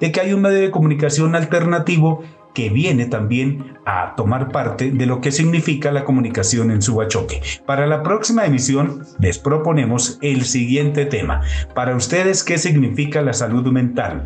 de 0.00 0.10
que 0.10 0.20
hay 0.20 0.32
un 0.32 0.42
medio 0.42 0.60
de 0.60 0.72
comunicación 0.72 1.36
alternativo 1.36 2.24
que 2.54 2.70
viene 2.70 3.06
también 3.06 3.78
a 3.86 4.14
tomar 4.16 4.50
parte 4.50 4.90
de 4.90 5.06
lo 5.06 5.20
que 5.20 5.30
significa 5.30 5.92
la 5.92 6.04
comunicación 6.04 6.72
en 6.72 6.82
Subachoque. 6.82 7.40
Para 7.64 7.86
la 7.86 8.02
próxima 8.02 8.46
emisión 8.46 9.04
les 9.20 9.38
proponemos 9.38 10.18
el 10.22 10.44
siguiente 10.44 11.04
tema. 11.04 11.42
Para 11.72 11.94
ustedes, 11.94 12.42
¿qué 12.42 12.58
significa 12.58 13.22
la 13.22 13.32
salud 13.32 13.64
mental? 13.70 14.24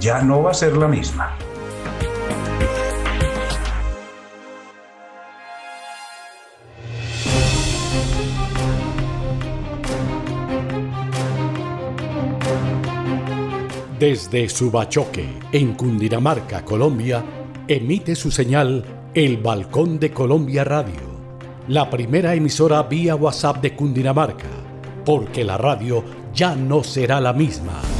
ya 0.00 0.22
no 0.22 0.42
va 0.42 0.50
a 0.50 0.54
ser 0.54 0.76
la 0.76 0.88
misma. 0.88 1.36
Desde 13.98 14.48
Subachoque, 14.48 15.28
en 15.50 15.74
Cundinamarca, 15.74 16.64
Colombia, 16.64 17.24
emite 17.66 18.14
su 18.14 18.30
señal 18.30 18.84
el 19.24 19.36
Balcón 19.38 19.98
de 19.98 20.12
Colombia 20.12 20.62
Radio, 20.62 21.00
la 21.66 21.90
primera 21.90 22.36
emisora 22.36 22.84
vía 22.84 23.16
WhatsApp 23.16 23.60
de 23.60 23.74
Cundinamarca, 23.74 24.46
porque 25.04 25.42
la 25.42 25.58
radio 25.58 26.04
ya 26.32 26.54
no 26.54 26.84
será 26.84 27.20
la 27.20 27.32
misma. 27.32 27.97